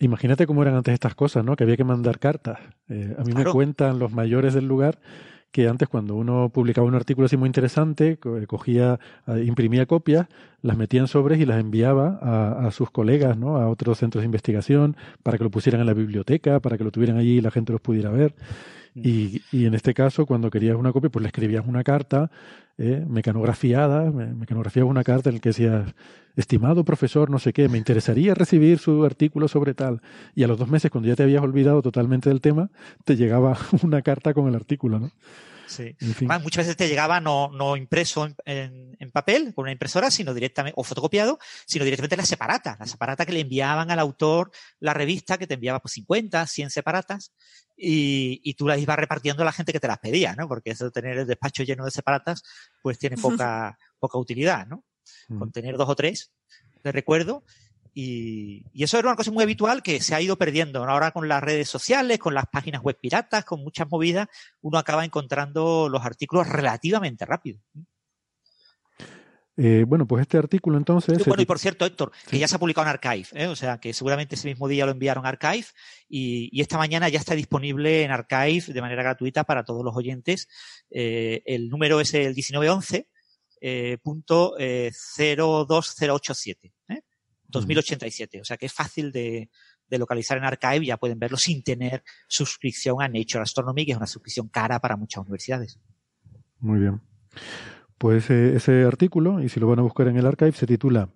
[0.00, 1.56] Imagínate cómo eran antes estas cosas, ¿no?
[1.56, 2.58] Que había que mandar cartas.
[2.88, 3.50] Eh, a mí claro.
[3.50, 4.98] me cuentan los mayores del lugar
[5.52, 9.00] que antes cuando uno publicaba un artículo así muy interesante, cogía,
[9.42, 10.26] imprimía copias,
[10.60, 13.56] las metía en sobres y las enviaba a, a, sus colegas, ¿no?
[13.56, 16.90] A otros centros de investigación para que lo pusieran en la biblioteca, para que lo
[16.90, 18.34] tuvieran allí y la gente los pudiera ver.
[19.02, 22.30] Y, y, en este caso, cuando querías una copia, pues le escribías una carta
[22.78, 25.94] eh, mecanografiada, me, mecanografiabas una carta en la que decías,
[26.34, 30.00] estimado profesor, no sé qué, me interesaría recibir su artículo sobre tal.
[30.34, 32.70] Y a los dos meses, cuando ya te habías olvidado totalmente del tema,
[33.04, 35.10] te llegaba una carta con el artículo, ¿no?
[35.66, 35.96] Sí.
[36.00, 36.28] En fin.
[36.42, 40.32] muchas veces te llegaba no, no impreso en, en, en, papel, con una impresora, sino
[40.32, 44.94] directamente, o fotocopiado, sino directamente la separata, la separata que le enviaban al autor la
[44.94, 47.32] revista, que te enviaba pues 50, 100 separatas,
[47.76, 50.48] y, y tú las ibas repartiendo a la gente que te las pedía, ¿no?
[50.48, 52.42] Porque eso de tener el despacho lleno de separatas,
[52.82, 54.84] pues tiene poca, poca utilidad, ¿no?
[55.28, 55.38] Mm.
[55.38, 56.32] Con tener dos o tres
[56.82, 57.44] de recuerdo
[57.92, 60.84] y, y, eso era una cosa muy habitual que se ha ido perdiendo.
[60.84, 64.28] Ahora con las redes sociales, con las páginas web piratas, con muchas movidas,
[64.60, 67.60] uno acaba encontrando los artículos relativamente rápido.
[69.58, 71.24] Eh, bueno, pues este artículo entonces.
[71.24, 72.32] Bueno, y por cierto, Héctor, sí.
[72.32, 73.46] que ya se ha publicado en Archive, ¿eh?
[73.46, 75.64] o sea que seguramente ese mismo día lo enviaron a Archive
[76.08, 79.96] y, y, esta mañana ya está disponible en Archive de manera gratuita para todos los
[79.96, 80.48] oyentes.
[80.90, 83.08] Eh, el número es el 1911.
[83.62, 86.74] Eh, punto 02087.
[87.48, 88.40] 2087.
[88.42, 89.48] O sea que es fácil de,
[89.88, 93.92] de, localizar en Archive y ya pueden verlo sin tener suscripción a Nature Astronomy, que
[93.92, 95.78] es una suscripción cara para muchas universidades.
[96.60, 97.00] Muy bien.
[97.98, 101.08] Pues eh, ese artículo, y si lo van a buscar en el archive, se titula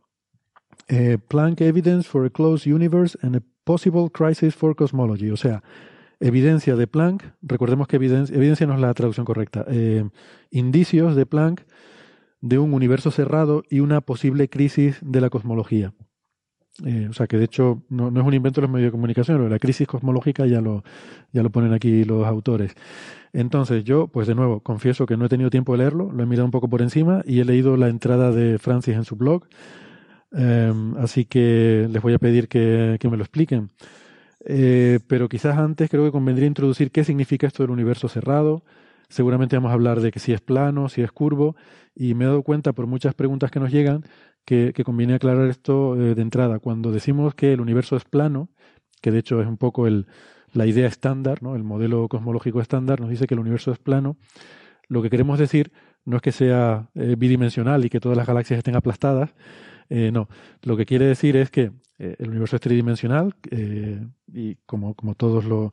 [0.88, 5.30] eh, Planck Evidence for a Closed Universe and a Possible Crisis for Cosmology.
[5.30, 5.62] O sea,
[6.20, 10.08] evidencia de Planck, recordemos que evidencia, no es la traducción correcta, eh,
[10.50, 11.62] indicios de Planck
[12.40, 15.92] de un universo cerrado y una posible crisis de la cosmología.
[16.84, 19.50] Eh, o sea que de hecho no, es un invento de los medios de comunicación,
[19.50, 20.82] la crisis cosmológica ya lo,
[21.32, 22.74] ya lo ponen aquí los autores.
[23.32, 26.26] Entonces yo, pues de nuevo, confieso que no he tenido tiempo de leerlo, lo he
[26.26, 29.44] mirado un poco por encima y he leído la entrada de Francis en su blog,
[30.36, 33.70] eh, así que les voy a pedir que, que me lo expliquen.
[34.46, 38.62] Eh, pero quizás antes creo que convendría introducir qué significa esto del universo cerrado.
[39.08, 41.56] Seguramente vamos a hablar de que si es plano, si es curvo,
[41.94, 44.04] y me he dado cuenta por muchas preguntas que nos llegan
[44.44, 46.58] que, conviene aclarar esto eh, de entrada.
[46.58, 48.48] Cuando decimos que el universo es plano,
[49.00, 50.06] que de hecho es un poco el,
[50.52, 51.56] la idea estándar, ¿no?
[51.56, 54.16] el modelo cosmológico estándar nos dice que el universo es plano,
[54.88, 55.72] lo que queremos decir
[56.04, 59.34] no es que sea eh, bidimensional y que todas las galaxias estén aplastadas,
[59.88, 60.28] eh, no,
[60.62, 63.34] lo que quiere decir es que el universo es tridimensional
[64.32, 65.70] y como, como todos lo,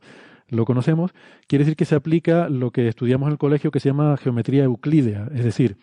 [0.48, 1.12] lo conocemos,
[1.46, 4.64] quiere decir que se aplica lo que estudiamos en el colegio que se llama geometría
[4.64, 5.78] euclídea, es decir,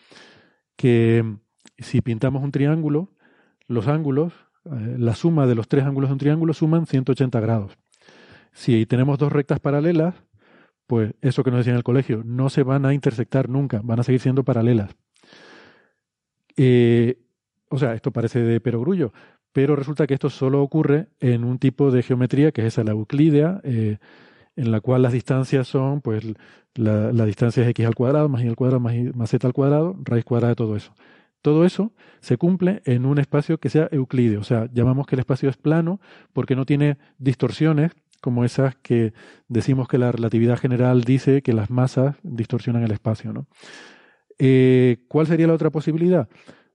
[0.76, 1.38] que
[1.78, 3.10] si pintamos un triángulo,
[3.68, 4.34] los ángulos,
[4.66, 7.78] eh, la suma de los tres ángulos de un triángulo suman 180 grados.
[8.52, 10.16] Si tenemos dos rectas paralelas,
[10.88, 14.00] pues eso que nos decían en el colegio, no se van a intersectar nunca, van
[14.00, 14.96] a seguir siendo paralelas.
[16.58, 17.18] Eh,
[17.70, 19.12] o sea, esto parece de perogrullo,
[19.52, 22.92] pero resulta que esto solo ocurre en un tipo de geometría que es esa, la
[22.92, 23.98] euclídea, eh,
[24.56, 26.24] en la cual las distancias son, pues,
[26.76, 29.46] la, la, distancia es x al cuadrado, más y al cuadrado, más, y, más z
[29.46, 30.94] al cuadrado, raíz cuadrada de todo eso.
[31.46, 35.20] Todo eso se cumple en un espacio que sea euclídeo, o sea, llamamos que el
[35.20, 36.02] espacio es plano
[36.34, 39.14] porque no tiene distorsiones como esas que
[39.48, 43.32] decimos que la relatividad general dice que las masas distorsionan el espacio.
[43.32, 43.46] ¿no?
[44.40, 46.30] Eh, ¿Cuál sería la otra posibilidad?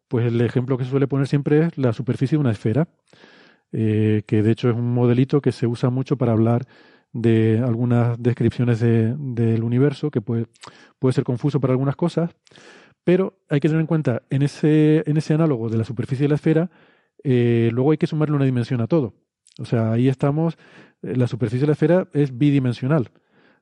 [0.07, 2.87] Pues el ejemplo que se suele poner siempre es la superficie de una esfera,
[3.73, 6.69] eh, que de hecho es un modelito que se usa mucho para hablar
[7.13, 10.47] de algunas descripciones de, del universo, que puede,
[11.01, 12.31] puede ser confuso para algunas cosas,
[13.05, 16.29] pero hay que tener en cuenta, en ese, en ese análogo de la superficie de
[16.29, 16.71] la esfera,
[17.25, 19.15] eh, luego hay que sumarle una dimensión a todo.
[19.59, 20.57] O sea, ahí estamos,
[21.03, 23.11] la superficie de la esfera es bidimensional,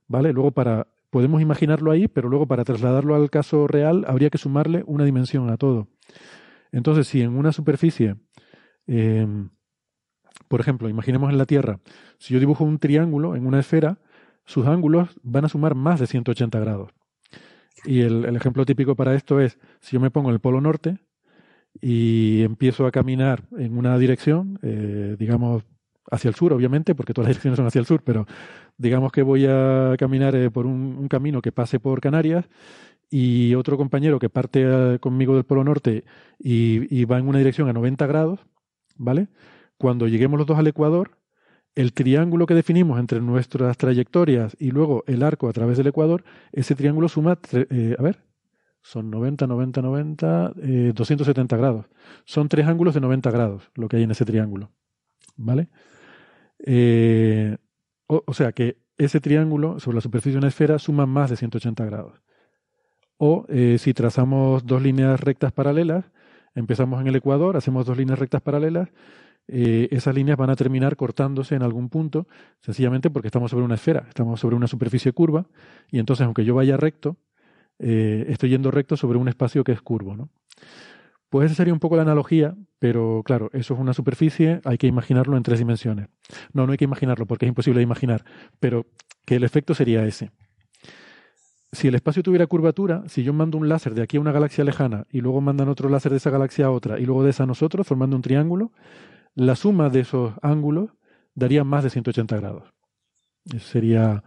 [0.06, 0.32] ¿vale?
[0.32, 4.84] Luego para podemos imaginarlo ahí, pero luego para trasladarlo al caso real habría que sumarle
[4.86, 5.88] una dimensión a todo.
[6.70, 8.16] Entonces, si en una superficie,
[8.86, 9.26] eh,
[10.48, 11.80] por ejemplo, imaginemos en la Tierra,
[12.18, 13.98] si yo dibujo un triángulo en una esfera,
[14.44, 16.90] sus ángulos van a sumar más de 180 grados.
[17.84, 20.98] Y el, ejemplo típico para esto es, si yo me pongo en el polo norte
[21.80, 25.64] y empiezo a caminar en una dirección, eh, digamos
[26.10, 28.26] hacia el sur, obviamente, porque todas las direcciones son hacia el sur, pero
[28.76, 32.48] digamos que voy a caminar eh, por un, camino que pase por Canarias
[33.10, 36.04] y otro compañero que parte eh, conmigo del Polo Norte
[36.38, 38.40] y va en una dirección a 90 grados,
[38.96, 39.28] ¿vale?
[39.78, 41.17] Cuando lleguemos los dos al Ecuador,
[41.78, 46.24] el triángulo que definimos entre nuestras trayectorias y luego el arco a través del Ecuador,
[46.50, 48.24] ese triángulo suma, eh, a ver,
[48.82, 51.86] son 90, 90, 90, eh, 270 grados.
[52.24, 54.72] Son tres ángulos de 90 grados lo que hay en ese triángulo,
[55.36, 55.68] ¿vale?
[56.66, 57.56] Eh,
[58.08, 61.36] o, o sea que ese triángulo sobre la superficie de una esfera suma más de
[61.36, 62.20] 180 grados.
[63.18, 66.06] O eh, si trazamos dos líneas rectas paralelas,
[66.56, 68.88] empezamos en el ecuador, hacemos dos líneas rectas paralelas,
[69.48, 72.26] eh, esas líneas van a terminar cortándose en algún punto,
[72.60, 75.46] sencillamente porque estamos sobre una esfera, estamos sobre una superficie curva,
[75.90, 77.16] y entonces aunque yo vaya recto,
[77.78, 80.16] eh, estoy yendo recto sobre un espacio que es curvo.
[80.16, 80.30] ¿no?
[81.30, 84.86] Pues esa sería un poco la analogía, pero claro, eso es una superficie, hay que
[84.86, 86.08] imaginarlo en tres dimensiones.
[86.52, 88.24] No, no hay que imaginarlo porque es imposible de imaginar,
[88.60, 88.86] pero
[89.24, 90.30] que el efecto sería ese
[91.72, 94.64] si el espacio tuviera curvatura, si yo mando un láser de aquí a una galaxia
[94.64, 97.42] lejana y luego mandan otro láser de esa galaxia a otra y luego de esa
[97.42, 98.72] a nosotros, formando un triángulo,
[99.34, 100.90] la suma de esos ángulos
[101.34, 102.74] daría más de 180 grados.
[103.60, 104.24] Sería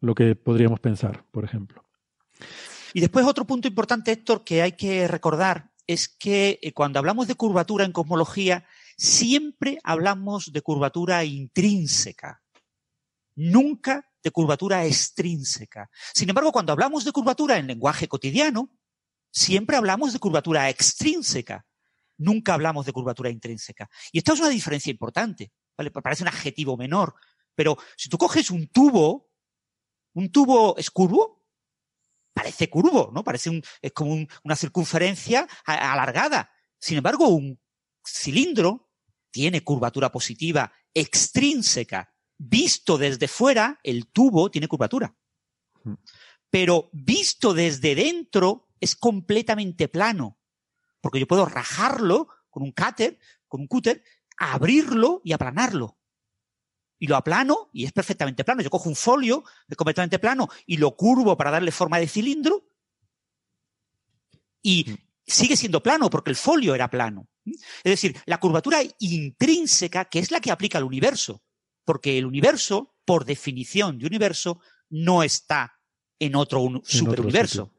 [0.00, 1.84] lo que podríamos pensar, por ejemplo.
[2.92, 7.26] Y después otro punto importante, Héctor, que hay que recordar es que eh, cuando hablamos
[7.28, 8.64] de curvatura en cosmología,
[8.96, 12.42] siempre hablamos de curvatura intrínseca,
[13.34, 15.90] nunca de curvatura extrínseca.
[16.14, 18.70] Sin embargo, cuando hablamos de curvatura en lenguaje cotidiano,
[19.30, 21.66] siempre hablamos de curvatura extrínseca,
[22.20, 23.88] nunca hablamos de curvatura intrínseca.
[24.12, 25.90] Y esta es una diferencia importante, ¿vale?
[25.90, 27.14] Parece un adjetivo menor,
[27.54, 29.30] pero si tú coges un tubo,
[30.14, 31.44] un tubo es curvo,
[32.32, 33.24] parece curvo, ¿no?
[33.24, 36.50] Parece un, es como un, una circunferencia alargada.
[36.78, 37.60] Sin embargo, un
[38.06, 38.90] cilindro
[39.30, 42.14] tiene curvatura positiva extrínseca.
[42.38, 45.14] Visto desde fuera, el tubo tiene curvatura.
[45.84, 45.94] Mm.
[46.48, 50.39] Pero visto desde dentro, es completamente plano.
[51.00, 54.04] Porque yo puedo rajarlo con un cúter, con un cúter,
[54.36, 55.96] abrirlo y aplanarlo.
[56.98, 58.60] Y lo aplano y es perfectamente plano.
[58.62, 62.66] Yo cojo un folio, es completamente plano, y lo curvo para darle forma de cilindro.
[64.62, 67.28] Y sigue siendo plano porque el folio era plano.
[67.44, 71.42] Es decir, la curvatura intrínseca, que es la que aplica al universo.
[71.84, 75.80] Porque el universo, por definición de universo, no está
[76.18, 77.72] en otro un- superuniverso.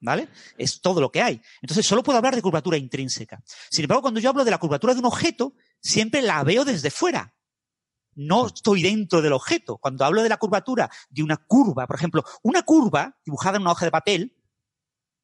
[0.00, 0.28] ¿Vale?
[0.56, 1.42] Es todo lo que hay.
[1.60, 3.42] Entonces, solo puedo hablar de curvatura intrínseca.
[3.70, 6.90] Sin embargo, cuando yo hablo de la curvatura de un objeto, siempre la veo desde
[6.90, 7.34] fuera.
[8.14, 9.76] No estoy dentro del objeto.
[9.76, 13.72] Cuando hablo de la curvatura de una curva, por ejemplo, una curva dibujada en una
[13.72, 14.36] hoja de papel,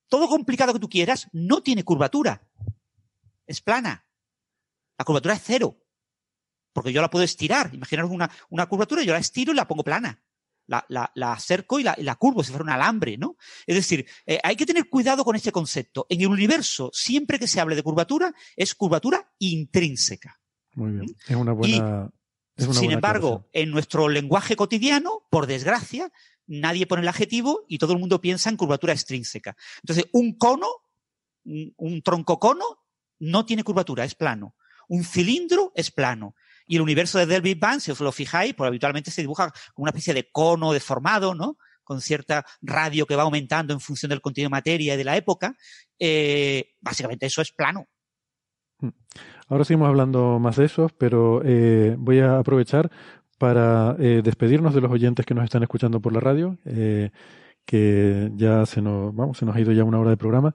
[0.08, 2.46] todo complicado que tú quieras, no tiene curvatura.
[3.46, 4.06] Es plana.
[4.98, 5.76] La curvatura es cero.
[6.72, 7.74] Porque yo la puedo estirar.
[7.74, 10.22] Imaginaros una, una curvatura, yo la estiro y la pongo plana.
[10.66, 13.36] La, la, la acerco y la, y la curvo, si fuera un alambre, ¿no?
[13.66, 16.06] Es decir, eh, hay que tener cuidado con este concepto.
[16.08, 20.40] En el universo, siempre que se hable de curvatura, es curvatura intrínseca.
[20.74, 21.16] Muy bien.
[21.28, 22.10] Es una buena.
[22.56, 26.10] es una Sin buena embargo, en nuestro lenguaje cotidiano, por desgracia,
[26.46, 29.56] nadie pone el adjetivo y todo el mundo piensa en curvatura extrínseca.
[29.82, 30.68] Entonces, un cono,
[31.44, 32.64] un, un tronco cono,
[33.18, 34.54] no tiene curvatura, es plano.
[34.88, 36.34] Un cilindro es plano.
[36.66, 39.52] Y el universo de Del Big Bang, si os lo fijáis, pues habitualmente se dibuja
[39.74, 41.56] como una especie de cono deformado, ¿no?
[41.84, 45.16] Con cierta radio que va aumentando en función del contenido de materia y de la
[45.16, 45.54] época.
[45.98, 47.86] Eh, básicamente eso es plano.
[49.48, 52.90] Ahora seguimos hablando más de eso, pero eh, voy a aprovechar
[53.38, 57.10] para eh, despedirnos de los oyentes que nos están escuchando por la radio, eh,
[57.64, 60.54] que ya se nos, vamos, se nos ha ido ya una hora de programa.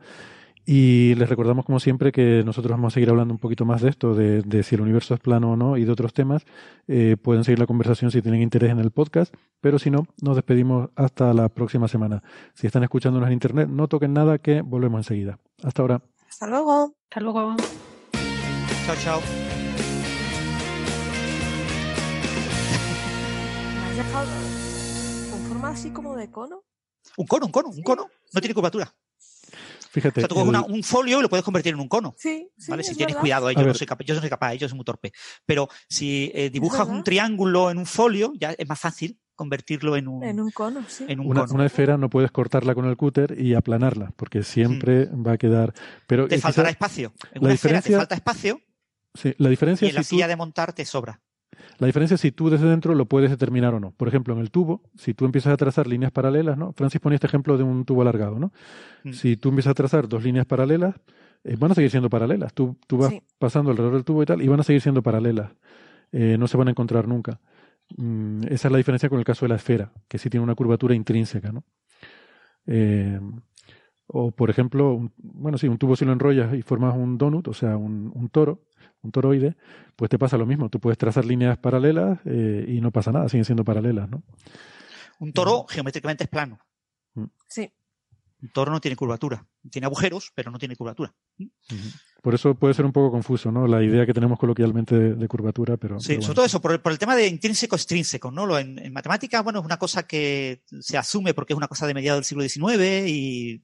[0.65, 3.89] Y les recordamos, como siempre, que nosotros vamos a seguir hablando un poquito más de
[3.89, 6.45] esto, de, de si el universo es plano o no y de otros temas.
[6.87, 10.35] Eh, pueden seguir la conversación si tienen interés en el podcast, pero si no, nos
[10.35, 12.21] despedimos hasta la próxima semana.
[12.53, 15.39] Si están escuchándonos en internet, no toquen nada, que volvemos enseguida.
[15.63, 16.01] Hasta ahora.
[16.29, 16.93] Hasta luego.
[17.09, 17.55] Hasta luego.
[18.85, 19.21] Chao, chao.
[23.73, 24.29] ¿Me has dejado
[25.31, 26.63] con forma así como de cono?
[27.17, 28.07] Un cono, un cono, un cono.
[28.33, 28.93] No tiene curvatura.
[29.91, 30.19] Fíjate.
[30.19, 32.15] O sea, tú coges una- un folio y lo puedes convertir en un cono.
[32.17, 32.71] Sí, sí.
[32.71, 32.83] ¿vale?
[32.83, 33.21] Si es tienes verdad.
[33.21, 35.11] cuidado, eh, yo no, soy capaz, yo no soy capaz, yo soy muy torpe.
[35.45, 40.07] Pero si eh, dibujas un triángulo en un folio, ya es más fácil convertirlo en
[40.07, 41.03] un, En un cono, sí.
[41.07, 41.53] en un Una, cono.
[41.55, 45.73] una esfera no puedes cortarla con el cúter y aplanarla, porque siempre va a quedar.
[46.07, 46.27] Pero.
[46.27, 47.13] Te eh, faltará quizá- espacio.
[47.33, 48.61] En la una esfera te falta espacio
[49.13, 51.19] sí, la y diferencia en la tú- silla de montar te sobra.
[51.79, 53.91] La diferencia es si tú desde dentro lo puedes determinar o no.
[53.91, 56.73] Por ejemplo, en el tubo, si tú empiezas a trazar líneas paralelas, ¿no?
[56.73, 58.51] Francis ponía este ejemplo de un tubo alargado, ¿no?
[59.03, 59.11] Mm.
[59.13, 60.95] Si tú empiezas a trazar dos líneas paralelas,
[61.43, 62.53] eh, van a seguir siendo paralelas.
[62.53, 63.21] Tú, tú vas Sí.
[63.39, 65.51] pasando alrededor del tubo y tal, y van a seguir siendo paralelas.
[66.11, 67.39] Eh, no se van a encontrar nunca.
[67.97, 70.55] Mm, esa es la diferencia con el caso de la esfera, que sí tiene una
[70.55, 71.63] curvatura intrínseca, ¿no?
[72.67, 73.19] Eh,
[74.07, 77.47] o, por ejemplo, un- bueno, sí, un tubo si lo enrollas y formas un donut,
[77.47, 78.61] o sea, un, un toro,
[79.01, 79.55] un toroide,
[79.95, 80.69] pues te pasa lo mismo.
[80.69, 84.23] Tú puedes trazar líneas paralelas eh, y no pasa nada, siguen siendo paralelas, ¿no?
[85.19, 86.59] Un toro geométricamente es plano.
[87.47, 87.71] Sí.
[88.41, 89.45] Un toro no tiene curvatura.
[89.69, 91.13] Tiene agujeros, pero no tiene curvatura.
[92.23, 93.67] Por eso puede ser un poco confuso, ¿no?
[93.67, 95.99] La idea que tenemos coloquialmente de, de curvatura, pero...
[95.99, 96.25] Sí, pero bueno.
[96.25, 98.47] sobre todo eso, por el, por el tema de intrínseco extrínseco, ¿no?
[98.47, 101.85] Lo en, en matemáticas, bueno, es una cosa que se asume porque es una cosa
[101.85, 103.63] de mediados del siglo XIX y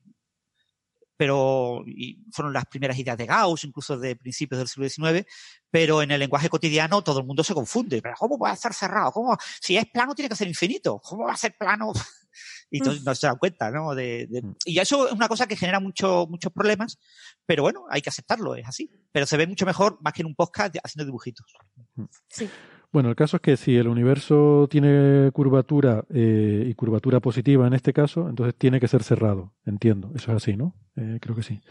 [1.17, 5.27] pero y fueron las primeras ideas de Gauss, incluso de principios del siglo XIX,
[5.69, 8.01] pero en el lenguaje cotidiano todo el mundo se confunde.
[8.01, 9.11] ¿Pero ¿Cómo va a estar cerrado?
[9.11, 9.35] ¿Cómo?
[9.61, 10.99] Si es plano tiene que ser infinito.
[11.03, 11.91] ¿Cómo va a ser plano?
[12.69, 13.95] Y entonces no se dan cuenta, ¿no?
[13.95, 16.99] De, de- y eso es una cosa que genera mucho, muchos problemas,
[17.45, 18.91] pero bueno, hay que aceptarlo, es así.
[19.11, 21.45] Pero se ve mucho mejor, más que en un podcast, haciendo dibujitos.
[22.27, 22.49] Sí.
[22.97, 27.73] Bueno, el caso es que si el universo tiene curvatura eh, y curvatura positiva en
[27.75, 29.53] este caso, entonces tiene que ser cerrado.
[29.67, 30.73] Entiendo, eso es así, ¿no?
[30.95, 31.61] Eh, creo que sí.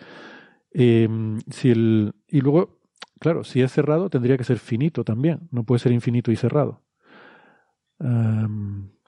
[0.71, 1.09] Eh,
[1.51, 2.79] si y luego,
[3.19, 5.49] claro, si es cerrado tendría que ser finito también.
[5.51, 6.85] No puede ser infinito y cerrado.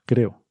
[0.05, 0.43] Creo.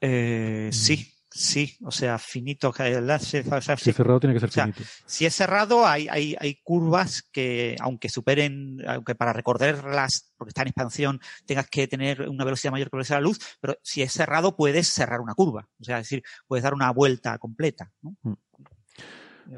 [0.00, 2.72] Eh, Sí, sí, o sea, finito.
[2.78, 4.82] el láser, o sea, Si es cerrado tiene que ser O sea, finito.
[5.06, 10.62] Si es cerrado, hay, hay, hay curvas que, aunque superen, aunque para recordarlas, porque está
[10.62, 13.76] en expansión, tengas que tener una velocidad mayor que la velocidad de la luz, pero
[13.82, 15.68] si es cerrado, puedes cerrar una curva.
[15.80, 17.90] O sea, es decir, puedes dar una vuelta completa.
[18.02, 18.16] ¿no?
[18.22, 18.34] Mm.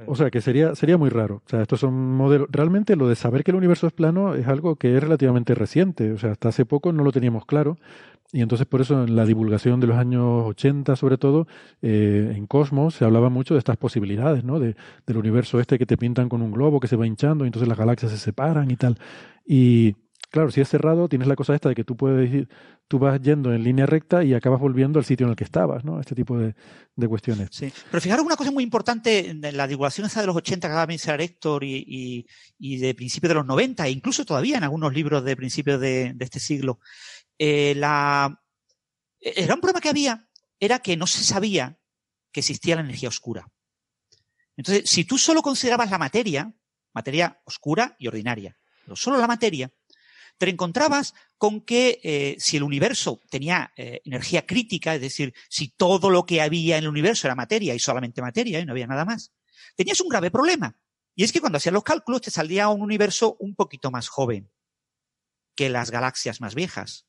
[0.07, 1.43] O sea, que sería, sería muy raro.
[1.45, 2.49] O sea, estos son modelos.
[2.51, 6.13] Realmente lo de saber que el universo es plano es algo que es relativamente reciente.
[6.13, 7.77] O sea, hasta hace poco no lo teníamos claro.
[8.33, 11.49] Y entonces por eso en la divulgación de los años 80, sobre todo,
[11.83, 14.61] eh, en Cosmos se hablaba mucho de estas posibilidades, ¿no?
[14.61, 14.77] De,
[15.07, 17.69] del universo este que te pintan con un globo que se va hinchando y entonces
[17.69, 18.99] las galaxias se separan y tal.
[19.45, 19.97] Y
[20.31, 22.49] claro, si es cerrado, tienes la cosa esta de que tú puedes ir,
[22.87, 25.85] tú vas yendo en línea recta y acabas volviendo al sitio en el que estabas,
[25.85, 25.99] ¿no?
[25.99, 26.55] Este tipo de,
[26.95, 27.49] de cuestiones.
[27.51, 27.73] Sí.
[27.91, 30.87] Pero fijaros una cosa muy importante en la divulgación esa de los 80 que acaba
[30.87, 32.27] de mencionar Héctor y,
[32.59, 36.15] y, de principios de los 90, e incluso todavía en algunos libros de principios de
[36.21, 36.79] este siglo.
[37.43, 38.39] Eh, la,
[39.19, 40.29] el gran problema que había
[40.59, 41.81] era que no se sabía
[42.31, 43.51] que existía la energía oscura.
[44.59, 46.53] Entonces, si tú solo considerabas la materia,
[46.93, 49.73] materia oscura y ordinaria, pero solo la materia,
[50.37, 55.69] te encontrabas con que eh, si el universo tenía eh, energía crítica, es decir, si
[55.69, 58.87] todo lo que había en el universo era materia y solamente materia y no había
[58.87, 59.33] nada más,
[59.77, 60.79] tenías un grave problema.
[61.15, 64.53] Y es que cuando hacías los cálculos te salía un universo un poquito más joven
[65.55, 67.07] que las galaxias más viejas,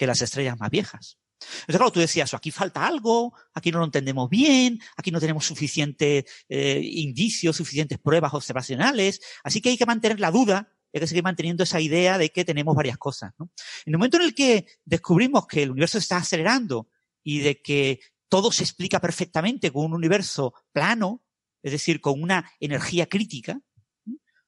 [0.00, 1.18] que las estrellas más viejas.
[1.42, 5.44] Entonces, claro, tú decías, aquí falta algo, aquí no lo entendemos bien, aquí no tenemos
[5.44, 11.06] suficientes eh, indicios, suficientes pruebas observacionales, así que hay que mantener la duda, hay que
[11.06, 13.34] seguir manteniendo esa idea de que tenemos varias cosas.
[13.38, 13.50] ¿no?
[13.84, 16.88] En el momento en el que descubrimos que el universo está acelerando
[17.22, 21.22] y de que todo se explica perfectamente con un universo plano,
[21.62, 23.60] es decir, con una energía crítica,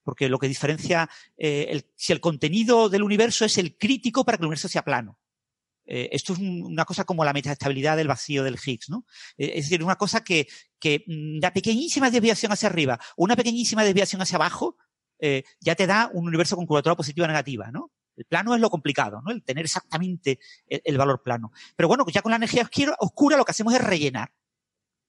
[0.03, 4.39] porque lo que diferencia, eh, el, si el contenido del universo es el crítico para
[4.39, 5.19] que el universo sea plano.
[5.87, 9.05] Eh, esto es un, una cosa como la metaestabilidad del vacío del Higgs, ¿no?
[9.37, 10.47] Eh, es decir, una cosa que,
[10.79, 14.77] que una pequeñísima desviación hacia arriba o una pequeñísima desviación hacia abajo
[15.19, 17.91] eh, ya te da un universo con curvatura positiva o negativa, ¿no?
[18.17, 19.33] El plano es lo complicado, ¿no?
[19.33, 21.51] El tener exactamente el, valor plano.
[21.77, 22.69] Pero bueno, ya con la energía
[22.99, 24.33] oscura, lo que hacemos es rellenar.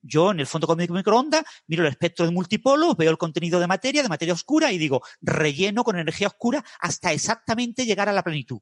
[0.01, 3.59] Yo en el fondo con mi microondas miro el espectro de multipolos, veo el contenido
[3.59, 8.13] de materia, de materia oscura y digo, relleno con energía oscura hasta exactamente llegar a
[8.13, 8.59] la plenitud.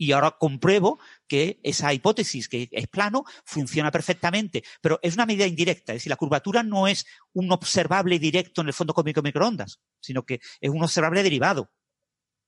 [0.00, 0.98] Y ahora compruebo
[1.28, 4.64] que esa hipótesis, que es plano, funciona perfectamente.
[4.80, 5.92] Pero es una medida indirecta.
[5.92, 9.78] Es decir, la curvatura no es un observable directo en el fondo cósmico de microondas,
[10.00, 11.70] sino que es un observable derivado.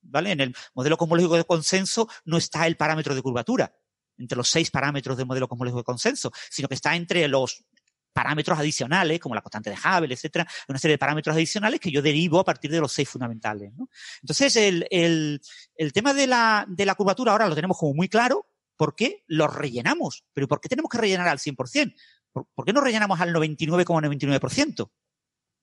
[0.00, 0.30] ¿Vale?
[0.30, 3.76] En el modelo cosmológico de consenso no está el parámetro de curvatura
[4.16, 7.66] entre los seis parámetros del modelo cosmológico de consenso, sino que está entre los
[8.12, 12.02] parámetros adicionales, como la constante de Hubble, etcétera, una serie de parámetros adicionales que yo
[12.02, 13.72] derivo a partir de los seis fundamentales.
[14.20, 15.40] Entonces, el, el,
[15.76, 18.46] el tema de la, de la curvatura ahora lo tenemos como muy claro,
[18.76, 20.24] ¿por qué lo rellenamos?
[20.32, 21.94] ¿Pero por qué tenemos que rellenar al 100%?
[22.32, 24.90] ¿Por, ¿por qué no rellenamos al 99,99%?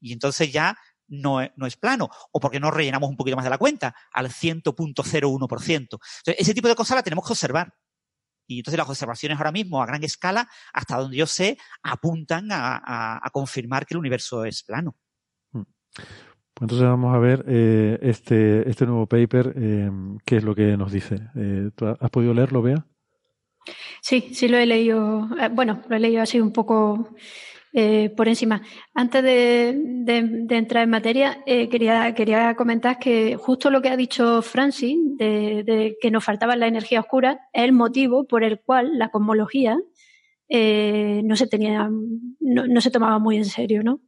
[0.01, 0.77] Y entonces ya
[1.09, 2.09] no no es, plano.
[2.31, 5.75] O porque no rellenamos un poquito más de la cuenta, al 100.01%.
[5.75, 6.01] Entonces,
[6.37, 7.73] ese tipo de cosas la tenemos que observar.
[8.49, 12.77] Y entonces las observaciones ahora mismo a gran escala, hasta donde yo sé, apuntan a,
[12.83, 14.95] a- a confirmar que el universo es plano.
[15.51, 15.65] Pues
[16.61, 19.91] entonces vamos a ver eh, este, este nuevo paper, eh,
[20.25, 21.19] qué es lo que nos dice.
[21.35, 22.85] Eh, ¿tú ¿Has podido leerlo, Bea?
[24.01, 25.29] Sí, sí lo he leído.
[25.39, 27.15] eh, Bueno, lo he leído así un poco
[27.73, 28.61] eh, por encima.
[28.93, 29.69] Antes de,
[30.49, 35.63] entrar en materia, eh, quería, quería comentar que justo lo que ha dicho Francis, de,
[35.63, 39.77] de que nos faltaba la energía oscura, es el motivo por el cual la cosmología
[40.49, 41.87] eh, no se tenía,
[42.39, 44.01] no, no se tomaba muy en serio, ¿no?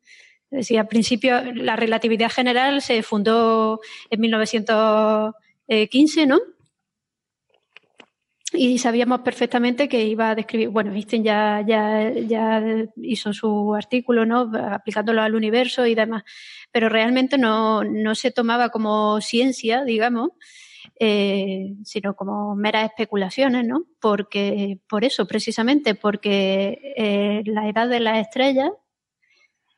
[0.50, 6.40] Es decir, al principio la relatividad general se fundó en 1915, ¿no?
[8.54, 12.62] Y sabíamos perfectamente que iba a describir, bueno, Einstein ya, ya, ya
[12.98, 14.52] hizo su artículo, ¿no?
[14.54, 16.24] Aplicándolo al universo y demás,
[16.72, 20.32] pero realmente no, no se tomaba como ciencia, digamos,
[21.00, 23.86] eh, sino como meras especulaciones, ¿no?
[24.02, 28.72] Porque, por eso, precisamente, porque eh, la edad de las estrellas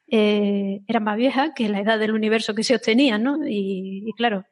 [0.07, 3.47] eh, era más vieja que la edad del universo que se obtenía, ¿no?
[3.47, 4.45] Y, y claro,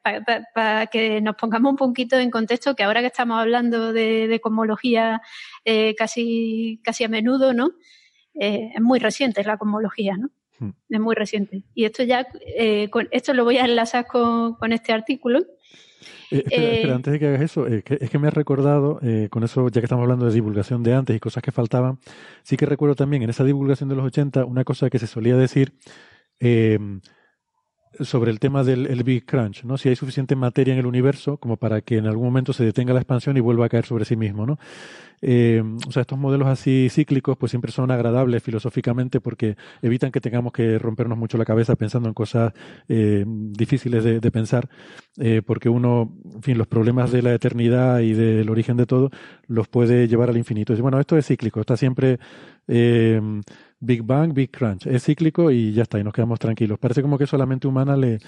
[0.54, 4.40] para que nos pongamos un poquito en contexto, que ahora que estamos hablando de, de
[4.40, 5.20] cosmología
[5.64, 7.72] eh, casi, casi a menudo, ¿no?
[8.34, 10.30] Eh, es muy reciente la cosmología, ¿no?
[10.58, 10.70] Hmm.
[10.88, 11.64] Es muy reciente.
[11.74, 12.26] Y esto ya,
[12.56, 15.40] eh, con, esto lo voy a enlazar con, con este artículo.
[16.30, 18.34] Eh, espera, Eh, espera, antes de que hagas eso, eh, que- es que me has
[18.34, 21.52] recordado, eh, con eso, ya que estamos hablando de divulgación de antes y cosas que
[21.52, 21.98] faltaban,
[22.42, 25.36] sí que recuerdo también en esa divulgación de los 80 una cosa que se solía
[25.36, 25.74] decir
[26.40, 26.78] eh,
[28.00, 29.76] sobre el tema del el Big Crunch, ¿no?
[29.78, 32.92] Si hay suficiente materia en el universo como para que en algún momento se detenga
[32.92, 34.58] la expansión y vuelva a caer sobre sí mismo, ¿no?
[35.24, 40.20] Eh, o sea, estos modelos así cíclicos pues siempre son agradables filosóficamente porque evitan que
[40.20, 42.52] tengamos que rompernos mucho la cabeza pensando en cosas
[42.88, 44.68] eh, difíciles de, pensar,
[45.18, 49.10] eh, porque uno, en fin, los problemas de la eternidad y del origen de todo
[49.46, 50.74] los puede llevar al infinito.
[50.78, 52.18] Bueno, esto es cíclico, está siempre
[53.84, 56.78] Big Bang, Big Crunch, es cíclico y ya está, y nos quedamos tranquilos.
[56.78, 58.20] Parece como que eso a la mente humana le,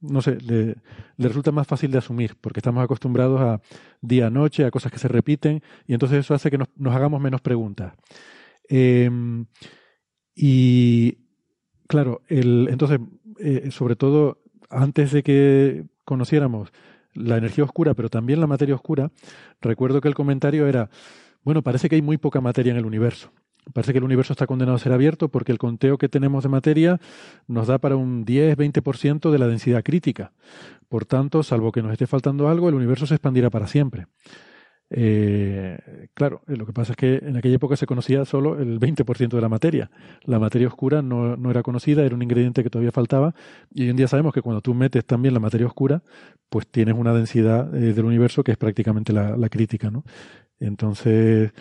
[0.00, 0.76] no sé, le,
[1.16, 3.62] resulta más fácil de asumir, porque estamos acostumbrados a
[4.02, 6.94] día a noche, a cosas que se repiten, y entonces eso hace que nos, nos
[6.94, 7.94] hagamos menos preguntas.
[8.68, 9.10] Eh,
[10.34, 11.16] y
[11.88, 13.00] claro, el, entonces,
[13.38, 16.72] eh, sobre todo antes de que conociéramos
[17.14, 19.10] la energía oscura, pero también la materia oscura,
[19.62, 20.90] recuerdo que el comentario era,
[21.42, 23.32] bueno, parece que hay muy poca materia en el universo.
[23.72, 26.48] Parece que el universo está condenado a ser abierto porque el conteo que tenemos de
[26.48, 27.00] materia
[27.46, 30.32] nos da para un 10-20% de la densidad crítica.
[30.88, 34.06] Por tanto, salvo que nos esté faltando algo, el universo se expandirá para siempre.
[34.94, 35.78] Eh,
[36.12, 39.30] claro, eh, lo que pasa es que en aquella época se conocía solo el 20%
[39.30, 39.90] de la materia.
[40.24, 43.34] La materia oscura no, no era conocida, era un ingrediente que todavía faltaba.
[43.70, 46.02] Y hoy en día sabemos que cuando tú metes también la materia oscura,
[46.50, 50.04] pues tienes una densidad eh, del universo que es prácticamente la, crítica, ¿no?
[50.60, 51.52] Entonces,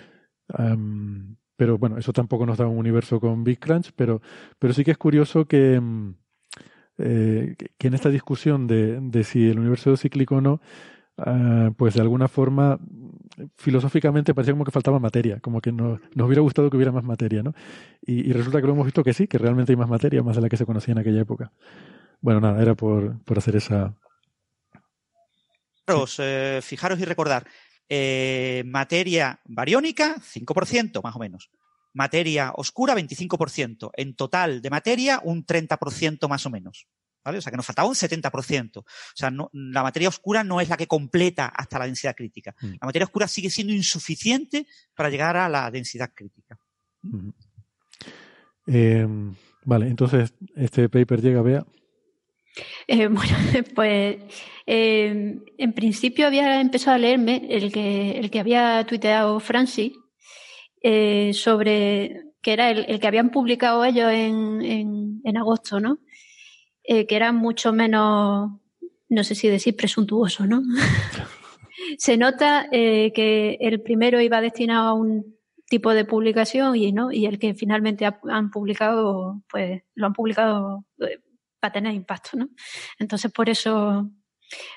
[1.61, 4.19] pero bueno, eso tampoco nos da un universo con Big Crunch, pero,
[4.57, 6.15] pero sí que es curioso que, mm,
[6.97, 10.59] eh, que- en esta discusión de, de si el universo es cíclico o no,
[11.19, 12.79] ah, pues de alguna forma,
[13.57, 17.03] filosóficamente parecía como que faltaba materia, como que no- nos hubiera gustado que hubiera más
[17.03, 17.53] materia, ¿no?
[18.01, 20.41] Y, resulta que lo hemos visto que sí, que realmente hay más materia, más de
[20.41, 21.51] la que se conocía en aquella época.
[22.21, 23.93] Bueno, nada, era por, por hacer esa...
[25.85, 27.45] Fijaros, eh, fijaros y recordar,
[27.89, 31.49] eh, materia bariónica, 5% más o menos.
[31.93, 33.91] Materia oscura, 25%.
[33.95, 36.87] En total de materia, un 30% más o menos.
[37.23, 37.37] ¿Vale?
[37.37, 38.77] O sea, que nos faltaba un 70%.
[38.79, 42.55] O sea, no- la materia oscura no es la que completa hasta la densidad crítica.
[42.61, 42.71] Mm.
[42.81, 46.57] La materia oscura sigue siendo insuficiente para llegar a la densidad crítica.
[47.03, 47.33] Ujú.
[48.67, 49.07] Eh,
[49.65, 51.65] vale, entonces este paper llega, vea.
[52.87, 53.35] Eh, bueno,
[53.75, 54.17] pues
[54.65, 59.93] eh, en principio había empezado a leerme el que, el que había tuiteado Francis
[60.81, 65.99] eh, sobre que era el, el que habían publicado ellos en, en, en agosto, ¿no?
[66.83, 68.51] Eh, que era mucho menos,
[69.09, 70.63] no sé si decir presuntuoso, ¿no?
[71.97, 75.35] Se nota que el primero iba destinado a un
[75.67, 80.13] tipo de publicación y no y el que finalmente ha- han publicado pues lo han
[80.13, 80.85] publicado
[81.61, 82.49] para tener impacto, ¿no?
[82.99, 84.09] Entonces, por eso,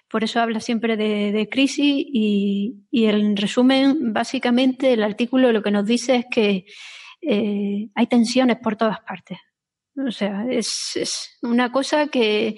[0.09, 5.63] por eso habla siempre de, de crisis y, y, en resumen, básicamente, el artículo lo
[5.63, 6.67] que nos dice es que
[7.27, 9.39] eh, hay tensiones por todas partes.
[9.97, 12.57] O sea, es, una cosa que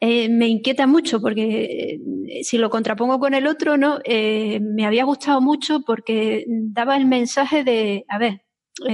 [0.00, 1.98] eh, me inquieta mucho porque
[2.28, 3.98] eh, si lo contrapongo con el otro, ¿no?
[4.06, 8.42] Me había gustado mucho porque daba el mensaje de, a ver,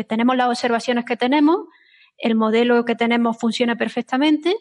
[0.09, 1.59] tenemos las observaciones que tenemos,
[2.23, 4.57] el modelo que tenemos funciona perfectamente,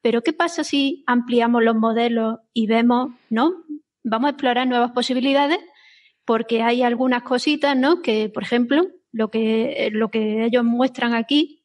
[0.00, 3.64] pero ¿qué pasa si ampliamos los modelos y vemos, ¿no?
[4.02, 5.58] Vamos a explorar nuevas posibilidades
[6.24, 8.00] porque hay algunas cositas, ¿no?
[8.00, 11.64] Que, por ejemplo, lo que, lo que ellos muestran aquí,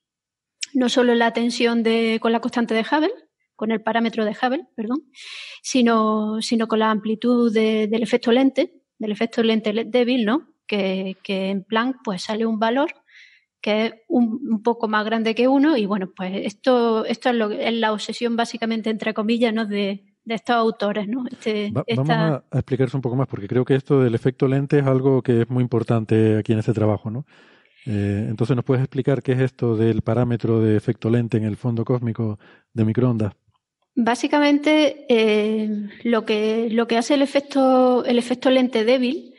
[0.74, 3.14] no solo la tensión de, con la constante de Hubble,
[3.56, 5.04] con el parámetro de Hubble, perdón,
[5.62, 10.50] sino, sino con la amplitud del efecto lente, del efecto lente débil, ¿no?
[10.68, 12.92] Que, que en Planck pues sale un valor
[13.66, 17.50] que es un, poco más grande que uno y bueno, pues esto, esto es, lo,
[17.50, 19.66] es la obsesión básicamente, entre comillas, ¿no?
[19.66, 21.08] de, de estos autores.
[21.08, 21.26] ¿no?
[21.32, 24.86] Este, vamos a, explicarse un poco más, porque creo que esto del efecto lente es
[24.86, 27.10] algo que es muy importante aquí en este trabajo.
[27.10, 27.26] ¿no?
[27.88, 31.58] Eh, entonces, ¿nos puedes explicar qué es esto del parámetro de efecto lente en el
[31.58, 32.38] fondo cósmico
[32.72, 33.34] de microondas?
[33.96, 39.35] Básicamente, eh, lo, que, lo que hace el efecto, el efecto lente débil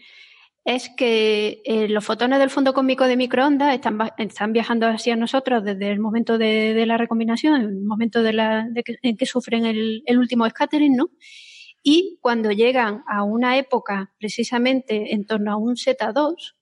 [0.66, 5.62] es que eh, los fotones del fondo cósmico de microondas están, están viajando hacia nosotros
[5.62, 11.10] desde el momento de, la recombinación, el momento en que sufren el, último scattering, ¿no?
[11.84, 16.56] Y cuando llegan a una época precisamente en torno a un Z2,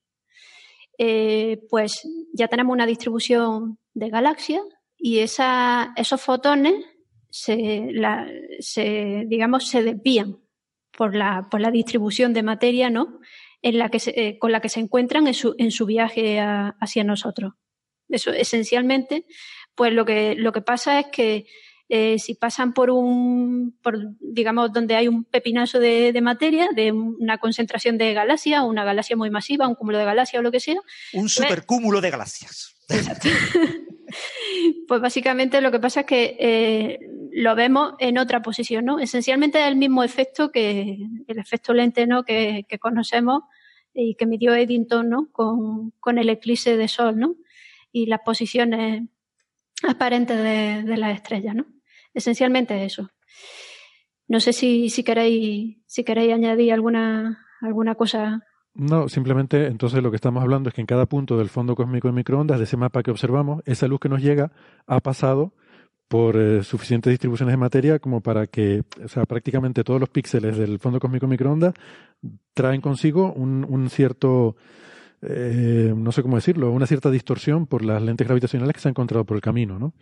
[0.99, 4.61] eh, pues ya tenemos una distribución de galaxias
[4.99, 6.75] y esa, esos fotones
[7.31, 7.89] se,
[8.59, 10.37] se, digamos, se desvían
[10.95, 13.19] por la, por la distribución de materia, ¿no?
[13.65, 17.03] En la que eh, con la que se encuentran en su, en su viaje hacia
[17.03, 17.53] nosotros.
[18.07, 19.25] Eso esencialmente,
[19.73, 21.47] pues lo que, lo que pasa es que
[21.89, 27.39] eh, si pasan por un, por, digamos, donde hay un pepinazo de, materia, de una
[27.39, 30.79] concentración de galaxias, una galaxia muy masiva, un cúmulo de galaxias o lo que sea.
[31.13, 32.75] Un pues supercúmulo de galaxias.
[34.87, 36.99] pues básicamente lo que pasa es que eh,
[37.31, 38.99] lo vemos en otra posición, ¿no?
[38.99, 42.23] Esencialmente es el mismo efecto que el efecto lente, ¿no?
[42.23, 43.43] Que, conocemos
[43.93, 45.29] y que midió Eddington ¿no?
[45.31, 47.35] con, con, el eclipse de Sol ¿no?
[47.91, 49.03] y las posiciones
[49.83, 51.55] aparentes de, de las estrellas.
[51.55, 51.65] ¿no?
[52.13, 53.09] Esencialmente eso.
[54.27, 58.41] No sé si, si, queréis, si queréis añadir alguna, alguna cosa.
[58.75, 62.09] No, simplemente entonces lo que estamos hablando es que en cada punto del fondo cósmico
[62.09, 64.51] de microondas, de ese mapa que observamos, esa luz que nos llega
[64.85, 65.53] ha pasado
[66.09, 70.57] por eh, suficientes distribuciones de materia como para que, o sea, prácticamente todos los píxeles
[70.57, 71.73] del fondo cósmico microondas
[72.53, 74.57] traen consigo un, un cierto,
[75.21, 78.91] eh, no sé cómo decirlo, una cierta distorsión por las lentes gravitacionales que se han
[78.91, 79.93] encontrado por el camino, ¿no?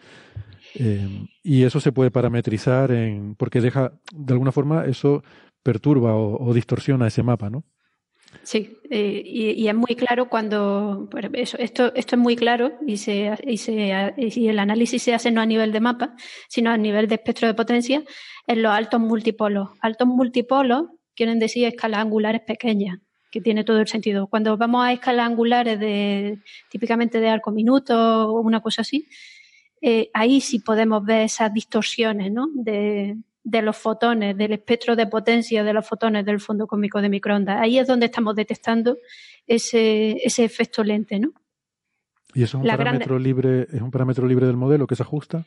[0.75, 5.23] Eh, y eso se puede parametrizar en, porque deja, de alguna forma, eso
[5.61, 7.63] perturba o, o distorsiona ese mapa, ¿no?
[8.41, 13.31] Sí, eh, y, es muy claro cuando eso, esto, esto es muy claro y, se,
[13.45, 16.15] y, se, y el análisis se hace no a nivel de mapa,
[16.49, 18.03] sino a nivel de espectro de potencia
[18.47, 19.69] en los altos multipolos.
[19.79, 22.99] Altos multipolos quieren decir escalas angulares pequeñas,
[23.31, 24.27] que tiene todo el sentido.
[24.27, 26.39] Cuando vamos a escalas angulares de
[26.69, 29.07] típicamente de arco minuto o una cosa así,
[29.81, 32.47] eh, ahí sí podemos ver esas distorsiones, ¿no?
[32.53, 37.09] De, de los fotones, del espectro de potencia de los fotones del fondo cósmico de
[37.09, 37.59] microondas.
[37.59, 38.97] Ahí es donde estamos detectando
[39.45, 41.33] ese, ese efecto lente, ¿no?
[42.33, 45.45] ¿Y eso es un parámetro libre, es un parámetro libre del modelo que se ajusta?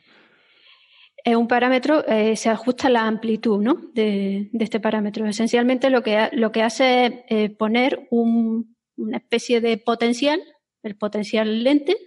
[1.23, 3.81] Es un parámetro, eh, se ajusta la amplitud ¿no?
[3.93, 5.25] de, este parámetro.
[5.25, 10.41] Esencialmente lo que, lo que hace es eh, poner una especie de potencial,
[10.83, 11.97] el potencial lente,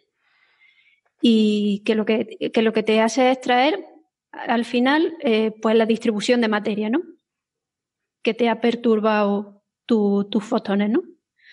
[1.21, 3.85] y que lo que, que lo que te hace es traer
[4.33, 7.03] al final, eh, pues la distribución de materia, ¿no?
[8.23, 11.03] Que te ha perturbado tus fotones, ¿no?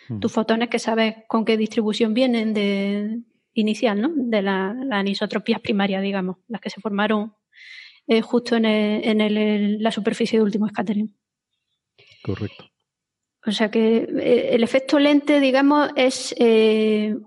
[0.10, 0.20] Hmm.
[0.20, 3.22] Tus fotones que sabes con qué distribución vienen de
[3.54, 4.12] inicial, ¿no?
[4.16, 7.34] De las anisotropías primarias, digamos, las que se formaron
[8.06, 11.16] eh, justo en, en la superficie de último scattering.
[12.24, 12.66] Correcto.
[13.46, 16.36] O sea que eh, el efecto lente, digamos, es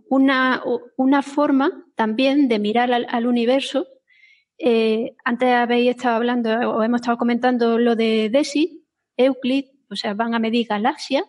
[0.09, 0.63] una,
[0.97, 3.89] una, forma también de mirar al universo
[4.63, 8.85] eh, antes habéis estado hablando o hemos estado comentando lo de DESI,
[9.17, 11.25] Euclid, o sea, van a medir galaxias,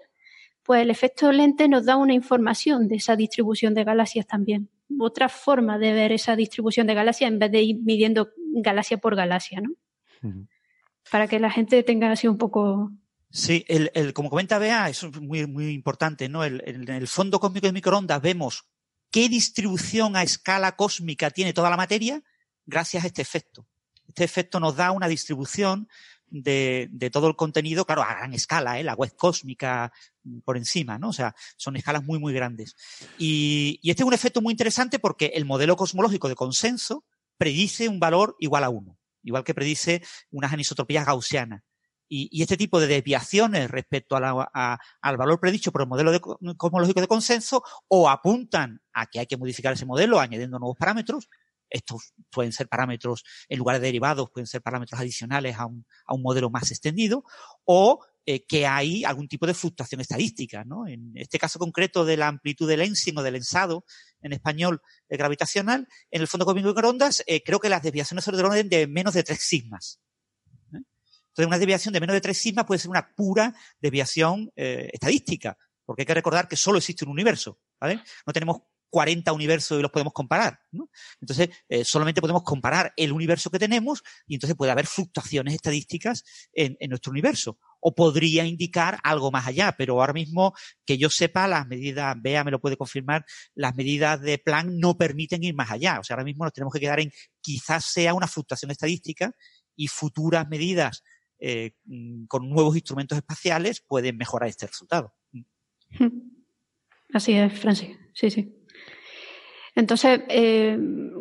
[0.63, 4.69] pues el efecto lente nos da una información de esa distribución de galaxias también.
[4.99, 9.15] Otra forma de ver esa distribución de galaxias en vez de ir midiendo galaxia por
[9.15, 9.71] galaxia, ¿no?
[11.09, 12.91] Para que la gente tenga así un poco
[13.29, 16.43] Sí, el, como comenta Bea, eso es muy, muy importante, ¿no?
[16.43, 18.65] en el fondo cósmico de microondas vemos
[19.09, 22.21] qué distribución a escala cósmica tiene toda la materia
[22.65, 23.67] gracias a este efecto.
[24.07, 25.87] Este efecto nos da una distribución
[26.31, 28.83] de, todo el contenido, claro, a gran escala, ¿eh?
[28.83, 29.91] la web cósmica
[30.45, 31.09] por encima, ¿no?
[31.09, 32.75] O sea, son escalas muy, muy grandes.
[33.17, 37.05] Y, este es un efecto muy interesante porque el modelo cosmológico de consenso
[37.37, 41.63] predice un valor igual a uno, igual que predice unas anisotropías gaussianas.
[42.07, 46.19] Y, este tipo de desviaciones respecto al valor predicho por el modelo
[46.57, 51.29] cosmológico de consenso o apuntan a que hay que modificar ese modelo añadiendo nuevos parámetros
[51.71, 56.13] estos pueden ser parámetros, en lugar de derivados, pueden ser parámetros adicionales a un, a
[56.13, 57.23] un modelo más extendido,
[57.65, 60.63] o eh, que hay algún tipo de fluctuación estadística.
[60.63, 60.87] ¿no?
[60.87, 63.83] En este caso concreto de la amplitud del lensing o del lensado,
[64.21, 64.79] en español
[65.09, 68.45] eh, gravitacional, en el fondo cósmico de microondas, eh, creo que las desviaciones son del
[68.45, 69.99] orden de menos de 3 sigmas.
[70.71, 76.01] Entonces, una desviación de menos de 3 sigmas puede ser una pura desviación estadística, porque
[76.01, 77.57] hay que recordar que solo existe un universo.
[77.79, 78.03] ¿vale?
[78.27, 80.59] No tenemos 40 universos y los podemos comparar.
[80.71, 80.89] ¿no?
[81.19, 86.23] Entonces, eh, solamente podemos comparar el universo que tenemos y entonces puede haber fluctuaciones estadísticas
[86.53, 87.57] en, nuestro universo.
[87.79, 90.53] O podría indicar algo más allá, pero ahora mismo
[90.85, 94.97] que yo sepa, las medidas, Bea me lo puede confirmar, las medidas de plan no
[94.97, 95.99] permiten ir más allá.
[95.99, 97.11] O sea, ahora mismo nos tenemos que quedar en
[97.41, 99.31] quizás sea una fluctuación estadística
[99.75, 101.01] y futuras medidas
[101.39, 101.71] eh,
[102.27, 105.15] con nuevos instrumentos espaciales pueden mejorar este resultado.
[107.13, 107.97] Así es, Francis.
[108.13, 108.60] Sí, sí.
[109.75, 110.77] Entonces, eh,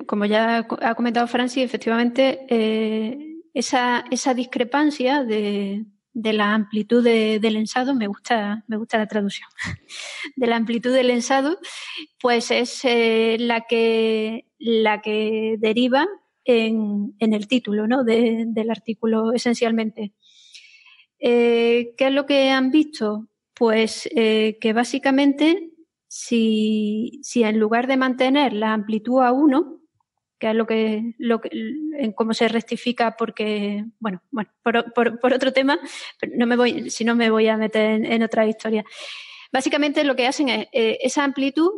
[0.07, 7.39] como ya ha comentado Francis, efectivamente, eh, esa, esa, discrepancia de, de la amplitud de,
[7.39, 9.49] del lensado, me gusta, me gusta la traducción,
[10.37, 11.59] de la amplitud del lensado,
[12.21, 16.07] pues es eh, la, que, la que deriva
[16.45, 18.03] en, en el título ¿no?
[18.03, 20.13] de, del artículo esencialmente.
[21.19, 23.29] ¿Qué es lo que han visto?
[23.53, 25.70] Pues que básicamente
[26.13, 29.81] si, si en lugar de mantener la amplitud a 1,
[30.41, 35.21] que es lo que, lo que en cómo se rectifica porque, bueno, bueno, por, por,
[35.21, 35.79] por, otro tema,
[36.35, 38.85] no me voy, si no me voy a meter en, otra historia.
[39.53, 41.71] Básicamente lo que hacen es eh, esa amplitud,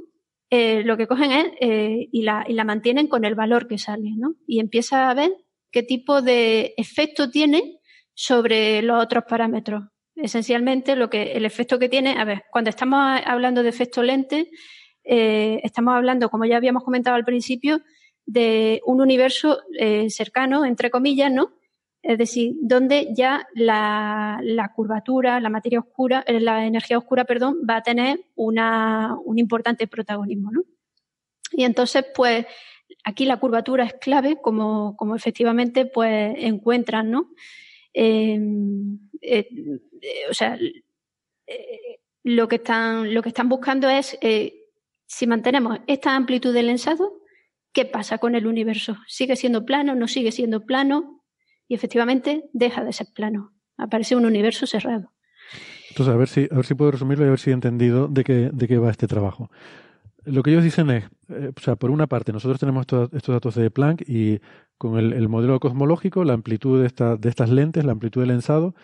[0.49, 3.77] eh, lo que cogen es eh, y, la, y la mantienen con el valor que
[3.77, 4.37] sale, ¿no?
[4.47, 5.31] Y empieza a ver
[5.71, 7.81] qué tipo de efecto tiene
[8.15, 13.21] sobre los otros parámetros esencialmente lo que el efecto que tiene, a ver, cuando estamos
[13.25, 14.51] hablando de efecto lente,
[15.05, 17.81] eh, estamos hablando, como ya habíamos comentado al principio,
[18.25, 21.53] de un universo eh, cercano, entre comillas, ¿no?
[22.03, 24.41] Es decir, donde ya la,
[24.75, 29.87] curvatura, la materia oscura, eh, la energía oscura, perdón, va a tener una, un importante
[29.87, 30.63] protagonismo, ¿no?
[31.53, 32.47] Y entonces, pues,
[33.05, 37.29] aquí la curvatura es clave, como, como efectivamente, pues, encuentran, ¿no?
[37.95, 38.39] Eh,
[39.23, 39.49] eh,
[40.01, 40.59] eh, o sea,
[41.47, 44.19] eh, lo que están, lo que están buscando es
[45.07, 47.21] si mantenemos esta amplitud del lensado,
[47.73, 48.97] ¿qué pasa con el universo?
[49.07, 49.95] ¿Sigue siendo plano?
[49.95, 51.25] ¿No sigue siendo plano?
[51.69, 53.53] Y efectivamente deja de ser plano.
[53.77, 55.13] Aparece un universo cerrado.
[55.91, 58.09] Entonces, a ver si, a ver si puedo resumirlo y a ver si he entendido
[58.09, 59.51] de qué, de qué va este trabajo.
[60.25, 63.55] Lo que ellos dicen es, eh, o sea, por una parte, nosotros tenemos estos, datos
[63.55, 64.41] de Planck y
[64.79, 68.29] con el, el, modelo cosmológico, la amplitud de, esta, de estas lentes, la amplitud del
[68.29, 68.75] lensado,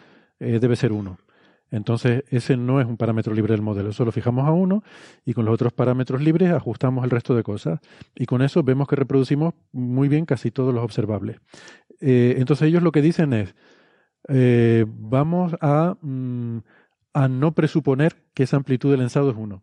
[0.40, 1.18] eh, debe ser 1.
[1.70, 3.90] Entonces, ese no es un parámetro libre del modelo.
[3.90, 4.82] Eso lo fijamos a 1
[5.26, 7.80] y con los otros parámetros libres ajustamos el resto de cosas.
[8.14, 11.40] Y con eso vemos que reproducimos muy bien casi todos los observables.
[12.00, 13.54] Eh, entonces, ellos lo que dicen es,
[14.88, 16.58] vamos a, mm,
[17.12, 19.62] a no presuponer que esa amplitud del lensado es 1.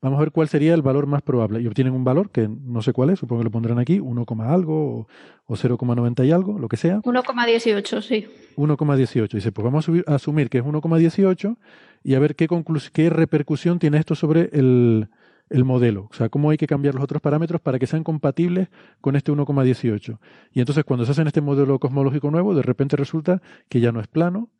[0.00, 1.60] Vamos a ver cuál sería el valor más probable.
[1.60, 4.26] Y obtienen un valor que no sé cuál es, supongo que lo pondrán aquí, 1,
[4.40, 5.08] algo o,
[5.46, 7.00] o 0,90 y algo, lo que sea.
[7.00, 8.26] 1,18, sí.
[8.56, 9.28] 1,18.
[9.32, 11.56] Dice, pues vamos a, subir, a, asumir que es 1,18
[12.02, 12.48] y a ver qué,
[12.92, 15.08] qué repercusión tiene esto sobre el,
[15.50, 16.08] el modelo.
[16.10, 18.68] O sea, cómo hay que cambiar los otros parámetros para que sean compatibles
[19.00, 20.18] con este 1,18.
[20.52, 24.00] Y entonces cuando se hace este modelo cosmológico nuevo, de repente resulta que ya no
[24.00, 24.50] es plano,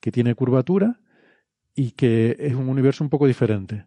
[0.00, 1.00] que tiene curvatura
[1.74, 3.86] y que es un universo un poco diferente.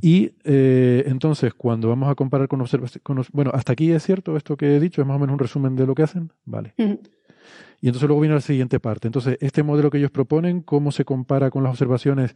[0.00, 4.56] Y eh, entonces, cuando vamos a comparar con observaciones, bueno, hasta aquí es cierto esto
[4.56, 6.74] que he dicho, es más o menos un resumen de lo que hacen, vale.
[6.76, 9.08] Y entonces luego viene la siguiente parte.
[9.08, 12.34] Entonces, este modelo que ellos proponen, ¿cómo se compara con las observaciones?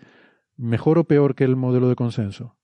[0.56, 2.56] ¿Mejor o peor que el modelo de consenso?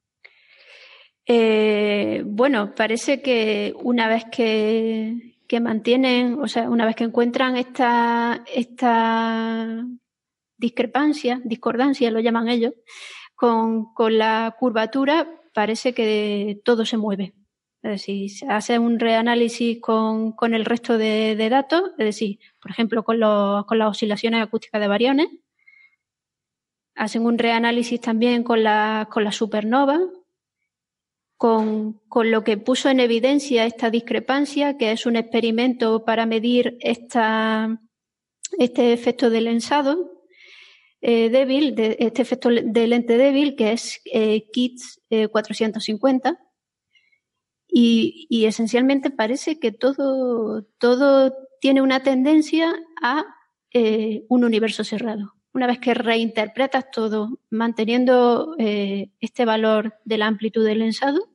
[1.26, 7.56] Eh, bueno, parece que una vez que, que, mantienen, o sea, una vez que encuentran
[7.56, 9.86] esta, esta
[10.58, 12.74] discrepancia, discordancia, lo llaman ellos,
[13.94, 17.34] con, la curvatura parece que todo se mueve.
[17.82, 23.04] Es decir, hace un reanálisis con, el resto de, de, datos, es decir, por ejemplo,
[23.04, 25.28] con, las oscilaciones acústicas de variones.
[26.94, 30.00] Hacen un reanálisis también con la, supernova,
[31.36, 37.76] con, lo que puso en evidencia esta discrepancia, que es un experimento para medir este
[38.92, 40.13] efecto del lensado,
[41.06, 46.38] eh, débil, de este efecto de lente débil, que es eh, KITS eh, 450.
[47.68, 52.72] Y, y, esencialmente parece que todo, todo tiene una tendencia
[53.02, 53.24] a
[53.72, 55.34] eh, un universo cerrado.
[55.52, 61.34] Una vez que reinterpretas todo manteniendo eh, este valor de la amplitud del lensado,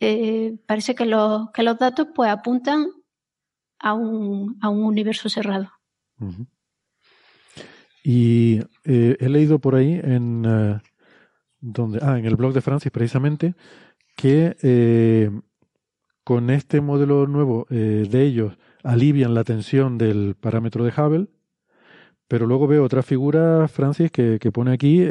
[0.00, 2.88] eh, parece que los, que los datos pues apuntan
[3.78, 5.70] a un, a un universo cerrado.
[8.02, 10.78] Y eh, he leído por ahí en, eh,
[11.60, 13.54] donde, ah, en el blog de Francis precisamente
[14.16, 15.30] que eh,
[16.24, 21.28] con este modelo nuevo de ellos alivian la tensión del parámetro de Hubble,
[22.28, 25.04] pero luego veo otra figura, Francis, que, que pone aquí,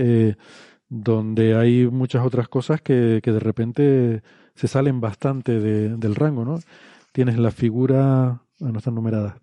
[0.87, 4.23] donde hay muchas otras cosas que, que de repente
[4.55, 6.59] se salen bastante de- del rango, ¿no?
[7.11, 9.35] Tienes la figura, ah, no están numeradas.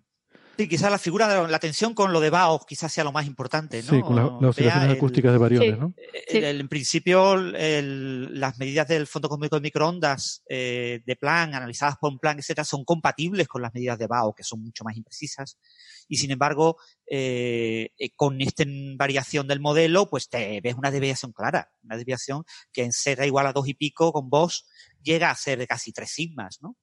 [0.57, 3.25] Sí, quizás la figura de la tensión con lo de Baos quizás sea lo más
[3.27, 3.89] importante, ¿no?
[3.91, 5.79] Sí, con la- las Vea oscilaciones el- acústicas de variones, Sí.
[5.79, 5.93] ¿no?
[6.29, 11.53] el- el- en principio, el- las medidas del Fondo Cósmico de Microondas eh, de Planck,
[11.53, 14.97] analizadas por Planck, etcétera, son compatibles con las medidas de Bao, que son mucho más
[14.97, 15.57] imprecisas.
[16.07, 18.63] Y sin embargo, eh, eh, con esta
[18.95, 22.43] variación del modelo, pues te ves una desviación clara, una desviación
[22.73, 24.63] que en Z igual a dos y pico con Bosch
[25.03, 26.75] llega a ser de casi tres sigmas, ¿no?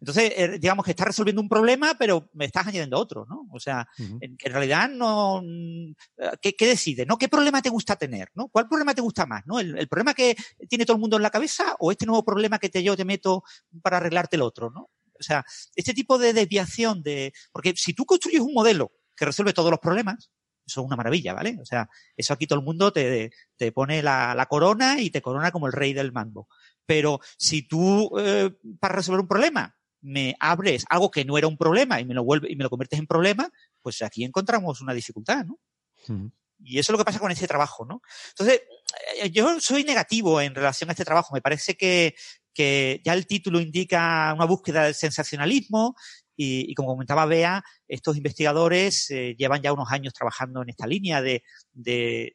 [0.00, 3.46] Entonces, eh, digamos que estás resolviendo un problema, pero me estás añadiendo otro, ¿no?
[3.52, 5.92] O sea, en, realidad no, mm,
[6.40, 7.06] ¿qué, qué decides?
[7.06, 7.18] ¿No?
[7.18, 8.30] ¿Qué problema te gusta tener?
[8.34, 8.48] ¿No?
[8.48, 9.46] ¿Cuál problema te gusta más?
[9.46, 9.60] ¿No?
[9.60, 10.36] ¿El, el problema que
[10.68, 13.04] tiene todo el mundo en la cabeza o este nuevo problema que te, yo te
[13.04, 13.42] meto
[13.82, 14.90] para arreglarte el otro, ¿no?
[15.20, 15.44] O sea,
[15.76, 19.78] este tipo de desviación de, porque si tú construyes un modelo que resuelve todos los
[19.78, 20.30] problemas,
[20.66, 21.58] eso es una maravilla, ¿vale?
[21.60, 25.20] O sea, eso aquí todo el mundo te, te pone la, la corona y te
[25.20, 26.48] corona como el rey del mambo.
[26.86, 31.56] Pero si tú, eh, para resolver un problema, me abres algo que no era un
[31.56, 33.50] problema y me lo vuelve y me lo conviertes en problema,
[33.82, 35.58] pues aquí encontramos una dificultad, ¿no?
[36.62, 38.02] Y eso es lo que pasa con este trabajo, ¿no?
[38.30, 38.62] Entonces,
[39.20, 41.34] eh, yo soy negativo en relación a este trabajo.
[41.34, 42.14] Me parece que,
[42.52, 45.94] que ya el título indica una búsqueda del sensacionalismo
[46.36, 50.86] y, y como comentaba Bea, estos investigadores eh, llevan ya unos años trabajando en esta
[50.86, 51.42] línea de,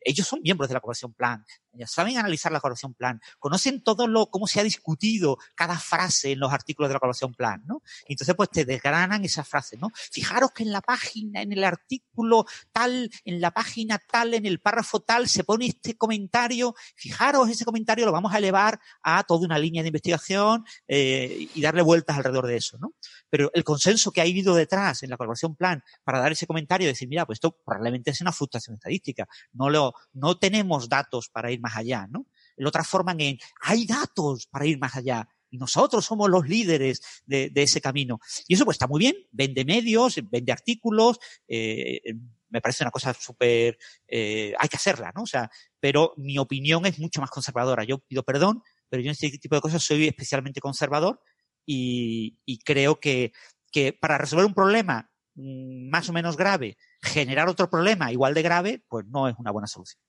[0.02, 4.08] ellos son miembros de la Corporación Planck, ya saben analizar la Corporación Planck, conocen todo
[4.08, 7.82] lo, cómo se ha discutido cada frase en los artículos de la Corporación Planck, ¿no?
[8.08, 9.90] Entonces pues te desgranan esas frases, ¿no?
[9.94, 14.60] Fijaros que en la página, en el artículo tal, en la página tal, en el
[14.60, 19.46] párrafo tal, se pone este comentario, fijaros ese comentario lo vamos a elevar a toda
[19.46, 22.94] una línea de investigación eh, y darle vueltas alrededor de eso, ¿no?
[23.30, 26.88] Pero el consenso que ha habido detrás en la Corporación Plan para dar ese comentario
[26.88, 29.28] y decir, mira, pues esto probablemente es una fluctuación estadística.
[29.54, 32.26] No lo, no tenemos datos para ir más allá, ¿no?
[32.58, 35.28] Lo transforman en, hay datos para ir más allá.
[35.52, 38.20] Y nosotros somos los líderes de, ese camino.
[38.48, 39.16] Y eso pues está muy bien.
[39.32, 42.02] Vende medios, vende artículos, eh,
[42.50, 43.78] me parece una cosa súper,
[44.08, 45.24] eh, hay que hacerla, ¿no?
[45.24, 45.50] O sea,
[45.80, 47.84] pero mi opinión es mucho más conservadora.
[47.84, 51.22] Yo pido perdón, pero yo en este tipo de cosas soy especialmente conservador
[51.66, 53.34] y, y creo que,
[53.72, 58.84] que para resolver un problema más o menos grave, generar otro problema igual de grave,
[58.88, 60.02] pues no es una buena solución.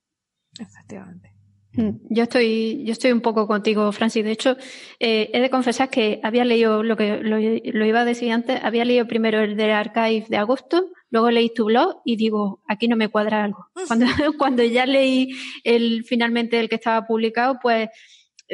[0.58, 1.32] Efectivamente.
[1.72, 4.24] Mm, Yo estoy, yo estoy un poco contigo, Francis.
[4.24, 4.56] De hecho,
[4.98, 8.60] eh, he de confesar que había leído lo que lo, lo iba a decir antes,
[8.62, 12.88] había leído primero el de Archive de agosto, luego leí tu blog y digo, aquí
[12.88, 13.66] no me cuadra algo.
[13.86, 14.06] Cuando,
[14.38, 15.30] cuando ya leí
[15.64, 17.90] el finalmente el que estaba publicado, pues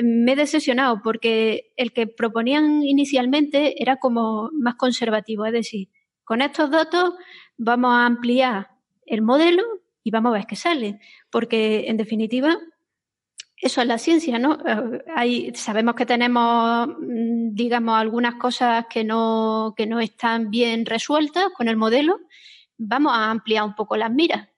[0.03, 5.89] me he decepcionado porque el que proponían inicialmente era como más conservativo, es decir,
[6.25, 7.15] con estos datos
[7.57, 8.71] vamos a ampliar
[9.07, 9.63] el modelo
[10.03, 11.01] y vamos a ver qué sale,
[11.31, 12.59] porque en definitiva
[13.63, 14.59] eso es la ciencia, ¿no?
[14.67, 20.85] Eh, Hay, sabemos que tenemos, mm, digamos, algunas cosas que no, que no están bien
[20.85, 22.19] resueltas con el modelo.
[22.77, 24.49] Vamos a ampliar un poco las miras.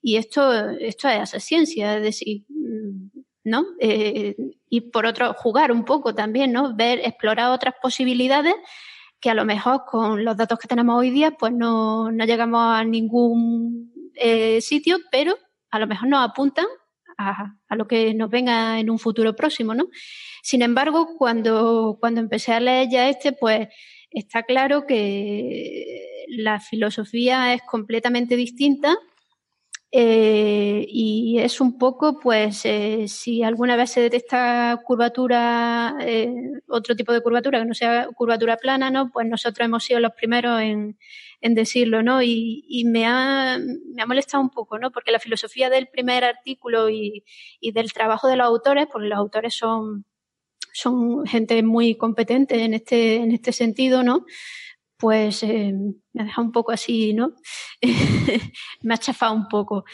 [0.00, 3.08] Y esto, esto es hacer ciencia, es decir, mm,
[3.44, 3.66] ¿no?
[3.80, 4.34] Eh,
[4.70, 6.74] y por otro, jugar un poco también, ¿no?
[6.74, 8.54] Ver, explorar otras posibilidades
[9.20, 12.60] que a lo mejor con los datos que tenemos hoy día, pues no, no llegamos
[12.62, 15.36] a ningún eh, sitio, pero
[15.70, 16.66] a lo mejor nos apuntan
[17.16, 19.88] a, a, lo que nos venga en un futuro próximo, ¿no?
[20.42, 23.68] Sin embargo, cuando, cuando empecé a leer ya este, pues
[24.10, 28.96] está claro que la filosofía es completamente distinta
[29.90, 36.30] eh, y es un poco, pues, eh, si alguna vez se detecta curvatura, eh,
[36.68, 39.10] otro tipo de curvatura que no sea curvatura plana, ¿no?
[39.10, 40.98] Pues nosotros hemos sido los primeros en,
[41.40, 42.22] decirlo, ¿no?
[42.22, 44.90] Y, me, ha, me, ha, molestado un poco, ¿no?
[44.90, 47.24] Porque la filosofía del primer artículo y,
[47.60, 50.04] y, del trabajo de los autores, porque los autores son,
[50.74, 54.26] son gente muy competente en este, en este sentido, ¿no?
[54.98, 55.72] Pues eh,
[56.12, 57.34] me ha dejado un poco así, ¿no?
[58.82, 59.84] me ha chafado un poco.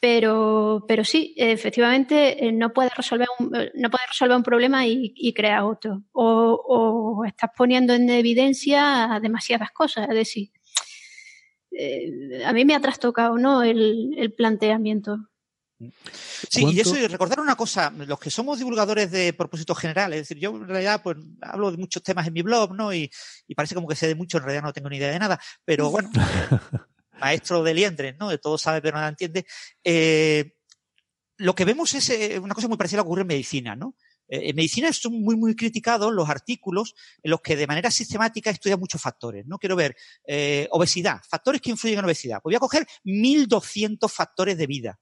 [0.00, 5.32] Pero, pero sí, efectivamente, eh, no puedes resolver un, no puedes resolver un problema y,
[5.34, 6.04] crear otro.
[6.12, 10.08] O, estás poniendo en evidencia demasiadas cosas.
[10.08, 10.50] Es decir,
[11.72, 13.62] eh, a mí me ha trastocado ¿no?
[13.62, 15.18] el planteamiento.
[15.78, 16.76] Sí, ¿Cuánto?
[16.76, 20.42] y eso, y recordar una cosa, los que somos divulgadores de propósitos generales, es decir,
[20.42, 22.94] yo en realidad pues hablo de muchos temas en mi blog, ¿no?
[22.94, 23.10] Y,
[23.46, 25.38] y, parece como que sé de mucho, en realidad no tengo ni idea de nada,
[25.64, 26.10] pero bueno,
[27.20, 28.28] maestro de liendres, ¿no?
[28.28, 29.46] De todo sabe pero nada entiende.
[29.84, 30.54] Eh,
[31.38, 33.76] lo que vemos es eh, una cosa muy parecida a lo que ocurre en medicina,
[33.76, 33.96] ¿no?
[34.28, 38.50] Eh, en medicina son muy, muy criticados los artículos en los que de manera sistemática
[38.50, 39.46] estudian muchos factores.
[39.46, 39.96] No quiero ver
[40.26, 42.40] eh, obesidad, factores que influyen en obesidad.
[42.42, 44.98] Pues voy a coger 1.200 factores de vida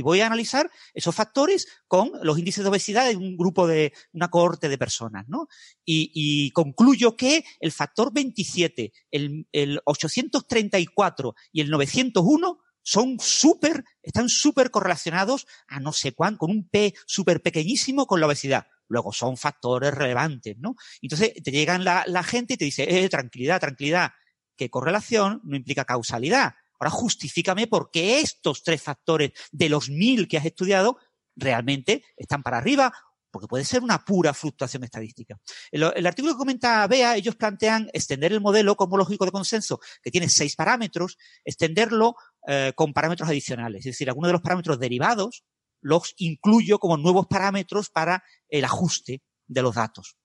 [0.00, 3.92] y voy a analizar esos factores con los índices de obesidad de un grupo de
[4.14, 5.46] una cohorte de personas, ¿no?
[5.84, 13.84] Y, y concluyo que el factor 27, el, el 834 y el 901 son súper,
[14.02, 18.68] están súper correlacionados a no sé cuánto, con un P súper pequeñísimo con la obesidad.
[18.88, 20.76] Luego son factores relevantes, ¿no?
[21.02, 24.12] Entonces te llegan la, la gente y te dice, eh, tranquilidad, tranquilidad,
[24.56, 26.54] que correlación no implica causalidad.
[26.80, 30.96] Ahora justifícame por qué estos tres factores de los mil que has estudiado
[31.36, 32.92] realmente están para arriba
[33.30, 35.38] porque puede ser una pura fluctuación estadística.
[35.70, 40.28] El, artículo que comenta Bea, ellos plantean extender el modelo cosmológico de consenso, que tiene
[40.28, 42.16] seis parámetros, extenderlo
[42.48, 43.86] eh, con parámetros adicionales.
[43.86, 45.44] Es decir, algunos de los parámetros derivados
[45.80, 50.16] los incluyo como nuevos parámetros para el ajuste de los datos.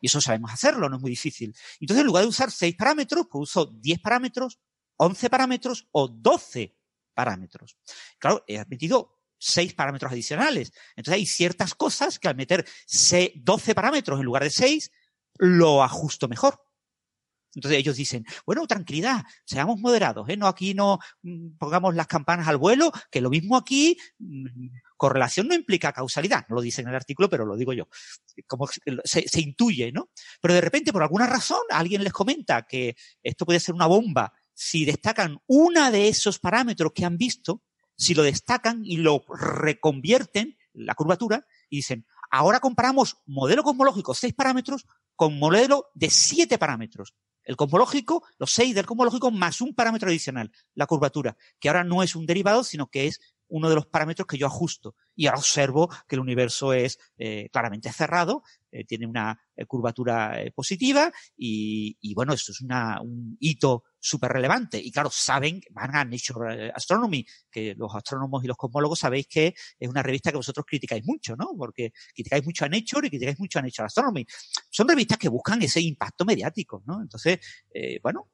[0.00, 1.54] Y eso sabemos hacerlo, no es muy difícil.
[1.80, 4.58] Entonces, en lugar de usar seis parámetros, pues uso 10 parámetros,
[4.96, 6.76] 11 parámetros o 12
[7.14, 7.76] parámetros.
[8.18, 10.72] Claro, he admitido seis parámetros adicionales.
[10.96, 12.66] Entonces hay ciertas cosas que al meter
[13.34, 14.90] 12 parámetros en lugar de 6,
[15.38, 16.62] lo ajusto mejor.
[17.54, 20.36] Entonces ellos dicen, bueno, tranquilidad, seamos moderados, ¿eh?
[20.36, 24.66] No aquí no mm, pongamos las campanas al vuelo, que lo mismo aquí, mm,
[24.98, 27.88] correlación no implica causalidad, no lo dicen en el artículo, pero lo digo yo.
[28.46, 28.68] Como
[29.04, 30.10] se intuye, ¿no?
[30.42, 34.34] Pero de repente, por alguna razón, alguien les comenta que esto puede ser una bomba
[34.56, 37.62] si destacan una de esos parámetros que han visto,
[37.94, 44.32] si lo destacan y lo reconvierten, la curvatura, y dicen, ahora comparamos modelo cosmológico, seis
[44.32, 47.14] parámetros, con modelo de siete parámetros.
[47.44, 52.02] El cosmológico, los seis del cosmológico, más un parámetro adicional, la curvatura, que ahora no
[52.02, 54.96] es un derivado, sino que es uno de los parámetros que yo ajusto.
[55.14, 58.42] Y ahora observo que el universo es eh, claramente cerrado,
[58.72, 64.32] eh, tiene una eh, curvatura positiva y, y, bueno, esto es una, un hito súper
[64.32, 64.78] relevante.
[64.78, 69.54] Y claro, saben, van a Nature Astronomy, que los astrónomos y los cosmólogos sabéis que
[69.78, 71.50] es una revista que vosotros criticáis mucho, ¿no?
[71.56, 74.26] Porque criticáis mucho a Nature y criticáis mucho a Nature Astronomy.
[74.70, 77.00] Son revistas que buscan ese impacto mediático, ¿no?
[77.02, 77.38] Entonces,
[77.72, 78.30] eh, bueno,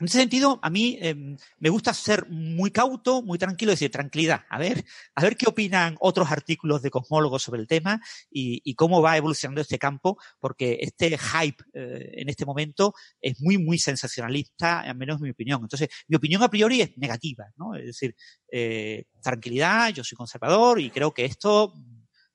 [0.00, 1.14] en ese sentido, a mí eh,
[1.58, 4.82] me gusta ser muy cauto, muy tranquilo, decir, tranquilidad, a ver,
[5.14, 8.00] a ver qué opinan otros artículos de cosmólogos sobre el tema
[8.30, 13.58] y, cómo va evolucionando este campo, porque este hype eh, en este momento es muy,
[13.58, 15.60] muy sensacionalista, al menos en mi opinión.
[15.60, 17.74] Entonces, mi opinión a priori es negativa, ¿no?
[17.74, 18.16] Es decir,
[18.50, 21.74] eh, tranquilidad, yo soy conservador y creo que esto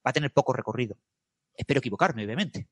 [0.05, 0.99] va a tener poco recorrido.
[1.55, 2.67] Espero equivocarme, obviamente.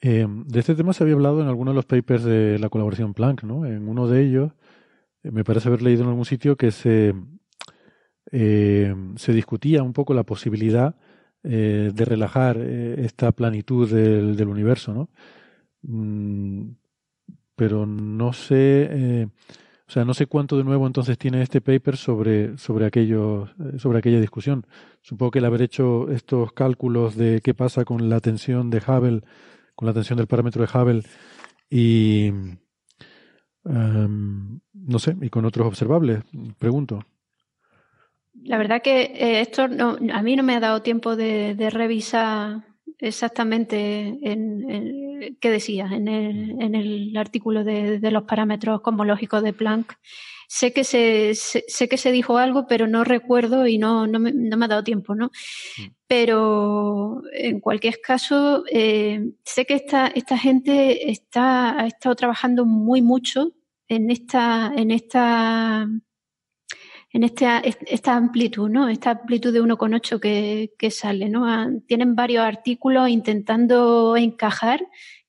[0.00, 3.14] Eh, de este tema se había hablado en algunos de los papers de la colaboración
[3.14, 3.66] Planck, ¿no?
[3.66, 4.52] En uno de ellos,
[5.24, 7.14] eh, me parece haber leído en algún sitio que se,
[8.30, 10.96] eh, se discutía un poco la posibilidad
[11.40, 15.08] de relajar esta planitud del, del universo, ¿no?
[15.82, 16.72] Mm,
[17.56, 19.30] pero no sé,
[19.88, 23.98] o sea, no sé cuánto de nuevo entonces tiene este paper sobre, sobre, aquellos, sobre
[23.98, 24.66] aquella discusión.
[25.00, 29.22] Supongo que el haber hecho estos cálculos de qué pasa con la tensión de Hubble
[29.78, 31.02] con la tensión del parámetro de Hubble
[31.70, 32.30] y
[33.62, 36.24] um, no sé, y con otros observables,
[36.58, 37.04] pregunto.
[38.42, 42.64] La verdad que eh, esto no, a mí no me ha dado tiempo de, revisar
[42.98, 49.52] exactamente en, qué decía en el, en el artículo de, de, los parámetros cosmológicos de
[49.52, 49.96] Planck.
[50.50, 54.18] Sé que se, sé, sé que se dijo algo, pero no recuerdo y no, no,
[54.18, 55.26] me, no me ha dado tiempo, ¿no?
[55.26, 55.82] Mm.
[56.06, 63.02] Pero en cualquier caso, eh, sé que esta, esta gente está, ha estado trabajando muy
[63.02, 63.52] mucho
[63.88, 65.86] en esta, en esta,
[67.12, 68.88] en esta, esta amplitud, ¿no?
[68.88, 71.46] Esta amplitud de 1,8 que, que sale, ¿no?
[71.86, 74.80] Tienen varios artículos intentando encajar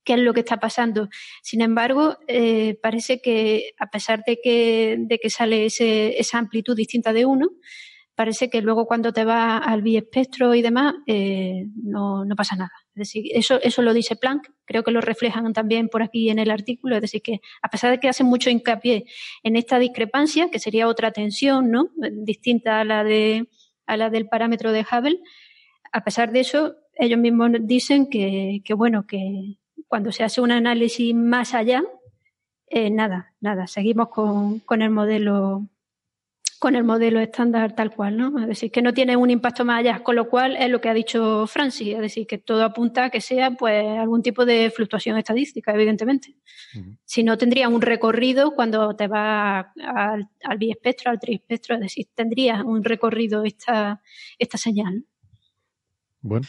[0.09, 1.07] qué es lo que está pasando.
[1.43, 6.75] Sin embargo, eh, parece que a pesar de que, de que sale ese, esa amplitud
[6.75, 7.47] distinta de 1,
[8.15, 12.71] parece que luego cuando te vas al biespectro y demás, eh, no, no, pasa nada.
[12.95, 16.39] Es decir, eso, eso lo dice Planck, creo que lo reflejan también por aquí en
[16.39, 19.05] el artículo, es decir, que a pesar de que hacen mucho hincapié
[19.43, 21.91] en esta discrepancia, que sería otra tensión, ¿no?
[22.11, 23.47] Distinta a la de,
[23.85, 25.19] a la del parámetro de Hubble,
[25.91, 29.59] a pesar de eso, ellos mismos dicen que, que bueno, que
[29.89, 31.83] cuando se hace un análisis más allá,
[32.67, 35.67] eh, nada, nada, seguimos con, con el modelo
[36.59, 38.37] con el modelo estándar tal cual, ¿no?
[38.41, 40.89] Es decir, que no tiene un impacto más allá, con lo cual es lo que
[40.89, 44.69] ha dicho Francis, es decir, que todo apunta a que sea pues algún tipo de
[44.69, 46.35] fluctuación estadística, evidentemente.
[47.05, 52.07] Si no, tendría un recorrido cuando te vas al, al biespectro, al triespectro, es decir,
[52.13, 54.01] tendría un recorrido esta,
[54.37, 55.05] esta señal.
[56.21, 56.45] Bueno.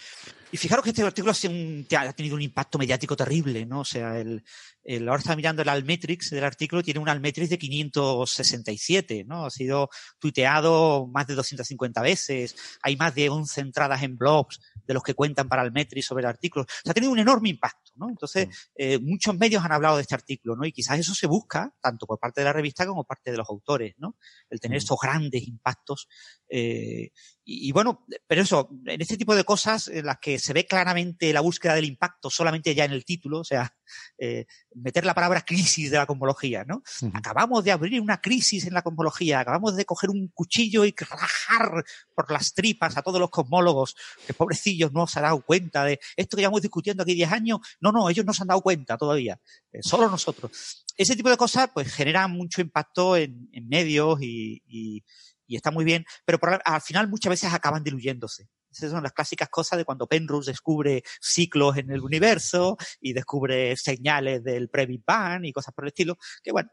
[0.53, 3.81] Y fijaros que este artículo ha tenido un impacto mediático terrible, ¿no?
[3.81, 4.43] O sea, el,
[4.83, 9.47] el, ahora está mirando el Almetrix del artículo, tiene un Almetrix de 567, ¿no?
[9.47, 14.95] Ha sido tuiteado más de 250 veces, hay más de 11 entradas en blogs de
[14.95, 16.65] los que cuentan para Almetrix sobre el artículo.
[16.65, 18.09] O sea, ha tenido un enorme impacto, ¿no?
[18.09, 20.65] Entonces, eh, muchos medios han hablado de este artículo, ¿no?
[20.65, 23.37] Y quizás eso se busca, tanto por parte de la revista como por parte de
[23.37, 24.17] los autores, ¿no?
[24.49, 26.09] El tener estos grandes impactos.
[26.49, 27.13] Eh,
[27.45, 30.67] y, y, bueno, pero eso, en este tipo de cosas en las que se ve
[30.67, 33.75] claramente la búsqueda del impacto solamente ya en el título, o sea,
[34.19, 36.77] eh, meter la palabra crisis de la cosmología, ¿no?
[36.77, 37.11] Uh -huh.
[37.15, 41.85] Acabamos de abrir una crisis en la cosmología, acabamos de coger un cuchillo y rajar
[42.15, 43.97] por las tripas a todos los cosmólogos,
[44.27, 47.61] que pobrecillos no se han dado cuenta de esto que llevamos discutiendo aquí 10 años.
[47.81, 49.41] No, no, ellos no se han dado cuenta todavía,
[49.73, 50.85] eh, solo nosotros.
[50.97, 55.05] Ese tipo de cosas, pues, generan mucho impacto en, en medios y, y,
[55.47, 58.49] y, está muy bien, pero por, al final muchas veces acaban diluyéndose.
[58.71, 63.77] Esas son las clásicas cosas de cuando Penrose descubre ciclos en el universo y descubre
[63.77, 66.71] señales del pre-Big Bang y cosas por el estilo, que bueno,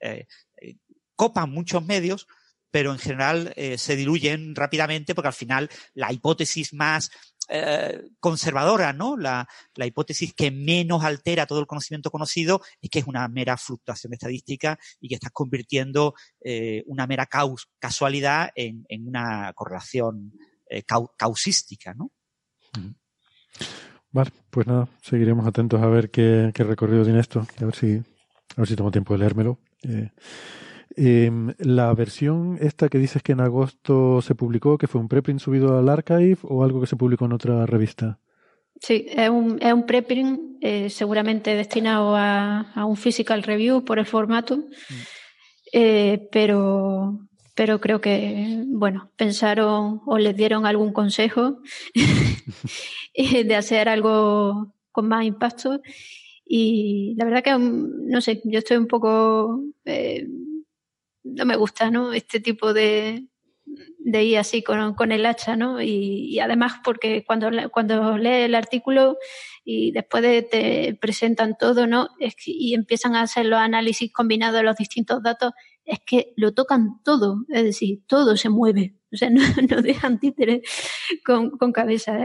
[0.00, 0.26] eh,
[0.60, 0.76] eh,
[1.14, 2.26] copan muchos medios,
[2.70, 7.10] pero en general eh, se diluyen rápidamente porque al final la hipótesis más
[8.20, 9.16] conservadora, ¿no?
[9.16, 13.56] La, la, hipótesis que menos altera todo el conocimiento conocido es que es una mera
[13.56, 16.12] fluctuación estadística y que estás convirtiendo
[16.84, 17.70] una mera caus
[18.54, 20.34] en, en, una correlación
[20.68, 22.10] eh, cau causística, ¿no?
[24.10, 27.96] Vale, pues nada, seguiremos atentos a ver qué, qué recorrido tiene esto, a ver si,
[27.96, 29.58] a ver si tomo tiempo de leérmelo.
[29.82, 30.10] Eh,
[30.96, 35.40] eh, la versión esta que dices que en agosto se publicó, que fue un preprint
[35.40, 38.18] subido al archive o algo que se publicó en otra revista.
[38.80, 43.98] Sí, es un, es un preprint eh, seguramente destinado a, a, un physical review por
[43.98, 44.94] el formato, mm.
[45.72, 47.27] eh, pero,
[47.58, 51.58] pero creo que, bueno, pensaron o les dieron algún consejo
[53.16, 55.80] de hacer algo con más impacto
[56.46, 59.60] y la verdad que, no sé, yo estoy un poco...
[59.84, 60.28] Eh,
[61.24, 62.12] no me gusta, ¿no?
[62.12, 63.26] Este tipo de,
[63.98, 65.82] de ir así con, con el hacha, ¿no?
[65.82, 69.18] Y, además porque cuando, cuando lees el artículo
[69.64, 72.10] y después de te presentan todo, ¿no?
[72.20, 75.52] Es y empiezan a hacer los análisis combinados de los distintos datos,
[75.88, 79.30] es que lo tocan todo, es decir, todo se mueve, o sea,
[79.70, 80.60] no, dejan títeres
[81.24, 82.20] con, cabeza.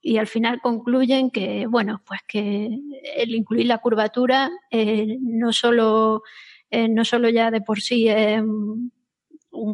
[0.00, 2.70] Y al final concluyen que, bueno, pues que
[3.16, 6.22] el incluir la curvatura eh, no solo
[6.70, 8.92] eh, no solo ya de por sí es un,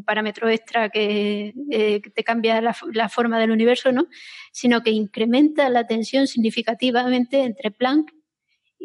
[0.04, 4.06] parámetro extra que, eh, que te cambia la, la, forma del universo, ¿no?
[4.50, 8.12] sino que incrementa la tensión significativamente entre Planck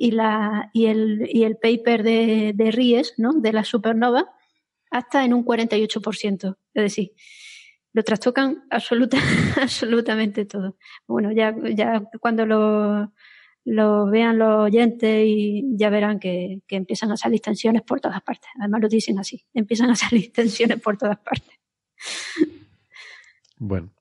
[0.02, 3.34] y, la, y, el, y el paper de, de Ries, ¿no?
[3.34, 4.34] de la supernova,
[4.90, 6.58] hasta en un 48%.
[6.74, 7.12] Es decir,
[7.92, 9.18] lo trastocan absoluta,
[9.62, 10.78] absolutamente todo.
[11.06, 13.12] Bueno, ya, ya cuando lo,
[13.66, 18.22] lo vean los oyentes y ya verán que, que, empiezan a salir tensiones por todas
[18.22, 18.50] partes.
[18.58, 21.60] Además lo dicen así, empiezan a salir tensiones por todas partes.
[23.58, 23.92] Bueno,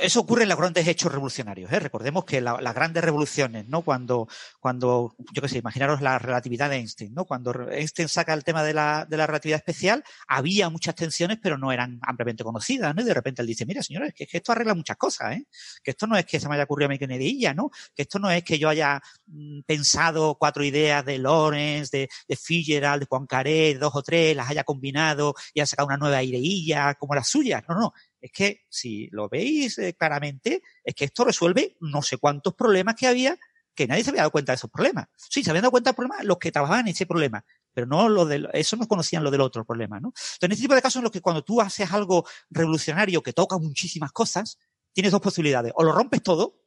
[0.00, 1.72] eso ocurre en los grandes hechos revolucionarios.
[1.72, 1.80] ¿eh?
[1.80, 3.82] Recordemos que la, las grandes revoluciones, ¿no?
[3.82, 4.28] Cuando,
[4.60, 7.24] cuando, yo qué sé, imaginaros la relatividad de Einstein, ¿no?
[7.24, 11.58] Cuando Einstein saca el tema de la, de la relatividad especial, había muchas tensiones, pero
[11.58, 13.02] no eran ampliamente conocidas, ¿no?
[13.02, 15.46] Y de repente él dice, mira, señores, que, que esto arregla muchas cosas, ¿eh?
[15.82, 17.70] Que esto no es que se me haya ocurrido a mí que Nedilla, ¿no?
[17.94, 22.38] Que esto no es que yo haya mm, pensado cuatro ideas de Lawrence, de, de
[22.70, 27.14] de Poincaré, dos o tres, las haya combinado y haya sacado una nueva ideilla como
[27.14, 27.62] las suyas.
[27.68, 32.18] No, no es que si lo veis eh, claramente, es que esto resuelve no sé
[32.18, 33.38] cuántos problemas que había
[33.74, 35.06] que nadie se había dado cuenta de esos problemas.
[35.16, 38.08] Sí, se habían dado cuenta de problemas los que trabajaban en ese problema, pero no
[38.08, 40.08] lo de, eso no conocían lo del otro problema, ¿no?
[40.08, 43.32] Entonces, en este tipo de casos en los que cuando tú haces algo revolucionario que
[43.32, 44.58] toca muchísimas cosas,
[44.92, 45.72] tienes dos posibilidades.
[45.76, 46.60] O lo rompes todo,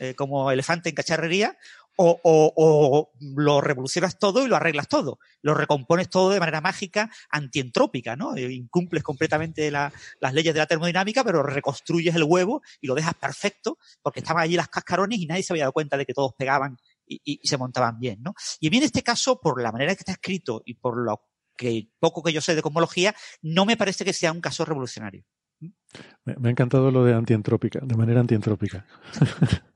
[0.00, 1.56] eh, como elefante en cacharrería,
[1.96, 5.18] o, o, o, lo revolucionas todo y lo arreglas todo.
[5.42, 8.34] Lo recompones todo de manera mágica, antientrópica, ¿no?
[8.36, 12.94] Eh, incumples completamente la, las leyes de la termodinámica, pero reconstruyes el huevo y lo
[12.94, 16.14] dejas perfecto, porque estaban allí las cascarones y nadie se había dado cuenta de que
[16.14, 18.34] todos pegaban y, y, y se montaban bien, ¿no?
[18.60, 21.22] Y en este caso, por la manera que está escrito y por lo
[21.56, 25.24] que poco que yo sé de cosmología, no me parece que sea un caso revolucionario.
[26.24, 28.86] Me, me ha encantado lo de antientrópica, de manera antientrópica.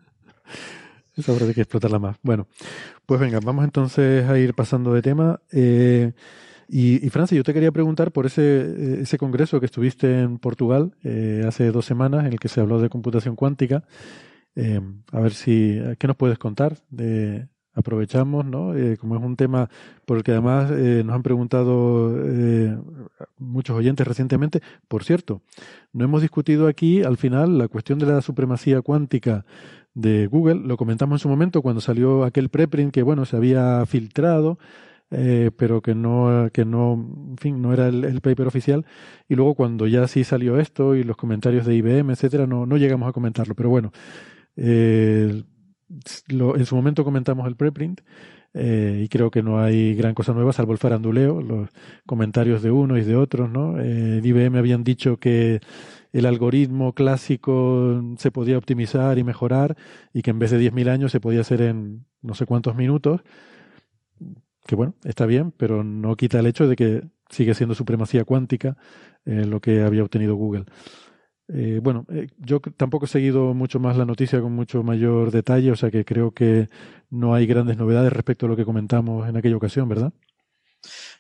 [1.16, 2.16] Esa obra hay que explotarla más.
[2.22, 2.46] Bueno,
[3.06, 5.40] pues venga, vamos entonces a ir pasando de tema.
[5.52, 6.12] Eh,
[6.66, 10.38] Y, y Francis, yo te quería preguntar por ese, eh, ese congreso que estuviste en
[10.38, 13.84] Portugal eh, hace dos semanas, en el que se habló de computación cuántica.
[15.12, 16.78] A ver si, ¿qué nos puedes contar?
[17.74, 18.72] Aprovechamos, ¿no?
[19.00, 19.68] Como es un tema
[20.06, 22.16] por el que además nos han preguntado
[23.36, 24.60] muchos oyentes recientemente.
[24.86, 25.42] Por cierto,
[25.92, 29.44] no hemos discutido aquí al final la cuestión de la supremacía cuántica
[29.94, 30.60] de Google.
[30.64, 34.58] Lo comentamos en su momento cuando salió aquel preprint que, bueno, se había filtrado.
[35.10, 36.94] Eh, pero que no, que no,
[37.30, 38.84] en fin, no era el, paper oficial.
[39.28, 42.76] Y luego cuando ya sí salió esto y los comentarios de IBM, etcétera, no, no
[42.76, 43.54] llegamos a comentarlo.
[43.54, 43.92] Pero bueno,
[44.56, 45.44] eh,
[46.28, 48.00] lo, en su momento comentamos el preprint
[48.54, 51.68] eh, y creo que no hay gran cosa nueva salvo el faranduleo, los
[52.06, 53.80] comentarios de uno y de otros, ¿no?
[53.80, 55.60] Eh, IBM habían dicho que
[56.14, 59.76] el algoritmo clásico se podía optimizar y mejorar
[60.12, 63.22] y que en vez de 10.000 años se podía hacer en no sé cuántos minutos.
[64.64, 68.76] Que bueno, está bien, pero no quita el hecho de que sigue siendo supremacía cuántica
[69.24, 70.66] eh, lo que había obtenido Google.
[71.48, 75.72] Eh, bueno, eh, yo tampoco he seguido mucho más la noticia con mucho mayor detalle,
[75.72, 76.68] o sea que creo que
[77.10, 80.12] no hay grandes novedades respecto a lo que comentamos en aquella ocasión, ¿verdad?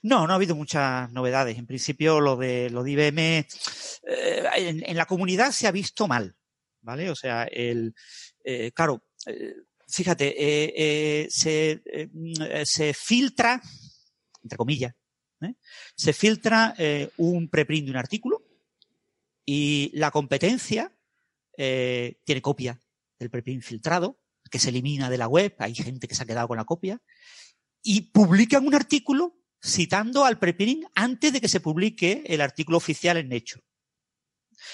[0.02, 1.58] No, no ha habido muchas novedades.
[1.58, 6.36] En principio, lo de lo de IBM eh, en, la comunidad se ha visto mal,
[6.80, 7.10] ¿vale?
[7.10, 7.94] O sea, el
[8.44, 9.54] eh, claro, eh,
[9.88, 11.82] fíjate, se,
[12.64, 13.60] se filtra,
[14.42, 14.94] entre comillas,
[15.96, 16.74] se filtra
[17.18, 18.42] un preprint de un artículo
[19.44, 20.90] y la competencia
[21.56, 22.80] tiene copia
[23.18, 24.20] del preprint filtrado,
[24.50, 27.00] que se elimina de la web, hay gente que se ha quedado con la copia,
[27.82, 33.16] y publican un artículo citando al preprint antes de que se publique el artículo oficial
[33.16, 33.62] en Nature.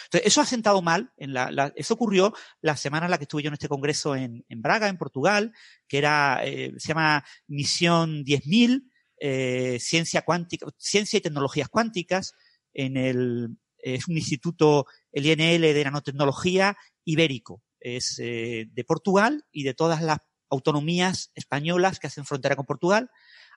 [0.04, 1.12] Entonces, eso ha sentado mal.
[1.16, 4.14] En la, la, eso ocurrió la semana en la que estuve yo en este congreso
[4.14, 5.52] en, en Braga, en Portugal,
[5.88, 8.90] que era, eh, se llama Misión 10.000,
[9.20, 12.34] eh, Ciencia Cuántica, Ciencia y Tecnologías Cuánticas,
[12.72, 17.62] en el, es un instituto, el INL de nanotecnología ibérico.
[17.78, 20.18] Es eh, de Portugal y de todas las
[20.50, 23.10] autonomías españolas que hacen frontera con Portugal,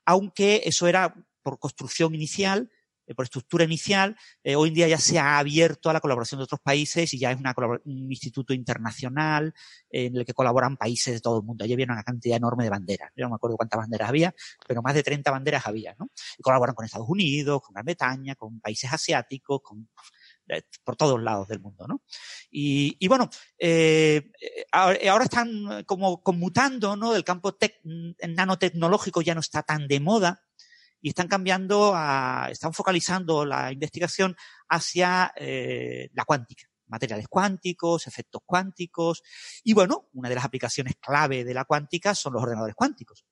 [0.05, 2.69] aunque eso era por construcción inicial,
[3.05, 6.39] eh, por estructura inicial, eh, hoy en día ya se ha abierto a la colaboración
[6.39, 7.53] de otros países y ya es una,
[7.83, 9.53] un instituto internacional
[9.89, 11.65] en el que colaboran países de todo el mundo.
[11.65, 13.11] Allí había una cantidad enorme de banderas.
[13.15, 14.33] Yo no me acuerdo cuántas banderas había,
[14.67, 16.09] pero más de 30 banderas había, ¿no?
[16.41, 19.89] Colaboran con Estados Unidos, con Gran Bretaña, con países asiáticos, con
[20.83, 22.01] por todos lados del mundo, ¿no?
[22.51, 24.31] Y, y bueno, eh,
[24.71, 27.15] ahora están como conmutando, ¿no?
[27.15, 27.57] El campo
[28.27, 30.43] nanotecnológico ya no está tan de moda
[31.01, 34.35] y están cambiando, a, están focalizando la investigación
[34.69, 39.23] hacia eh, la cuántica materiales cuánticos, efectos cuánticos,
[39.63, 43.25] y bueno, una de las aplicaciones clave de la cuántica son los ordenadores cuánticos.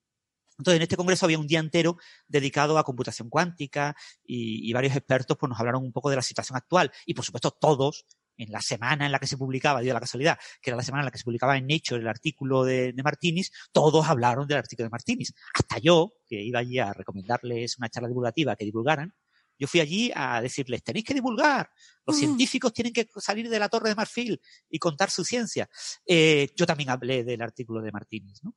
[0.62, 1.98] Entonces, en este congreso había un día entero
[2.28, 6.56] dedicado a computación cuántica y, varios expertos pues, nos hablaron un poco de la situación
[6.56, 6.92] actual.
[7.06, 8.06] Y, por supuesto, todos,
[8.38, 11.02] en la semana en la que se publicaba, dio la casualidad, que era la semana
[11.02, 14.60] en la que se publicaba en Nature el artículo de, de Martinis, todos hablaron del
[14.60, 15.34] artículo de Martinis.
[15.54, 19.16] Hasta yo, que iba allí a recomendarles una charla divulgativa que divulgaran,
[19.62, 21.70] yo fui allí a decirles, tenéis que divulgar,
[22.08, 25.70] los científicos tienen que salir de la Torre de Marfil y contar su ciencia.
[26.04, 28.56] Eh, yo también hablé del artículo de Martínez, ¿no?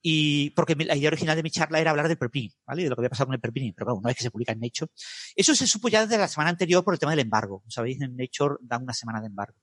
[0.00, 2.84] Y porque la idea original de mi charla era hablar del preprint, ¿vale?
[2.84, 4.52] De lo que había pasado con el preprint, pero claro, una vez que se publica
[4.52, 4.92] en Nature.
[5.34, 7.64] Eso se supo ya desde la semana anterior por el tema del embargo.
[7.66, 9.58] Sabéis, en Nature dan una semana de embargo.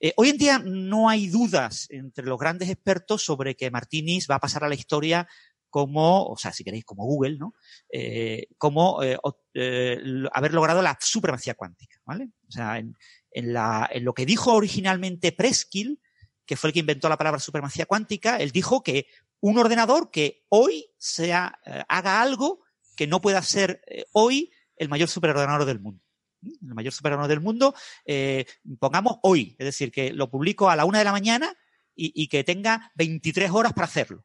[0.00, 4.36] Eh, hoy en día no hay dudas entre los grandes expertos sobre que Martínez va
[4.36, 5.28] a pasar a la historia
[5.74, 7.52] como, o sea, si queréis, como Google, ¿no?
[7.92, 9.18] Eh, como eh,
[9.54, 9.98] eh,
[10.32, 12.28] haber logrado la supremacía cuántica, ¿vale?
[12.46, 12.96] O sea, en,
[13.32, 16.00] en, la, en lo que dijo originalmente Preskill,
[16.46, 19.08] que fue el que inventó la palabra supremacía cuántica, él dijo que
[19.40, 22.62] un ordenador que hoy sea, haga algo
[22.96, 23.82] que no pueda ser
[24.12, 26.04] hoy el mayor superordenador del mundo.
[26.40, 27.74] El mayor superordenador del mundo,
[28.78, 31.52] pongamos hoy, es decir, que lo publico a la una de la mañana
[31.96, 34.24] y, y que tenga 23 horas para hacerlo.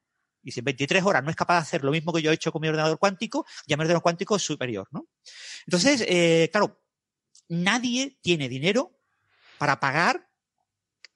[0.50, 2.34] Y si en 23 horas no es capaz de hacer lo mismo que yo he
[2.34, 5.08] hecho con mi ordenador cuántico, ya mi ordenador cuántico es superior, ¿no?
[5.68, 6.82] Entonces, eh, claro,
[7.50, 8.98] nadie tiene dinero
[9.60, 10.28] para pagar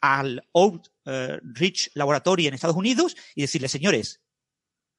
[0.02, 4.22] al Old uh, Rich Laboratory en Estados Unidos y decirle, señores,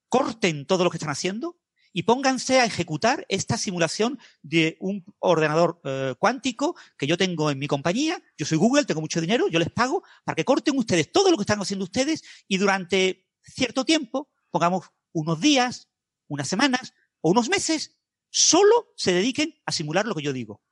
[0.08, 1.60] corten todo lo que están haciendo
[1.92, 7.58] y pónganse a ejecutar esta simulación de un ordenador uh, cuántico que yo tengo en
[7.60, 8.20] mi compañía.
[8.36, 11.36] Yo soy Google, tengo mucho dinero, yo les pago para que corten ustedes todo lo
[11.36, 15.88] que están haciendo ustedes y durante cierto tiempo, pongamos unos días,
[16.28, 17.96] unas semanas o unos meses,
[18.30, 20.62] solo se dediquen a simular lo que yo digo.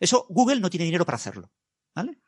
[0.00, 1.52] Eso Google no tiene dinero para hacerlo.
[1.94, 2.20] ¿vale?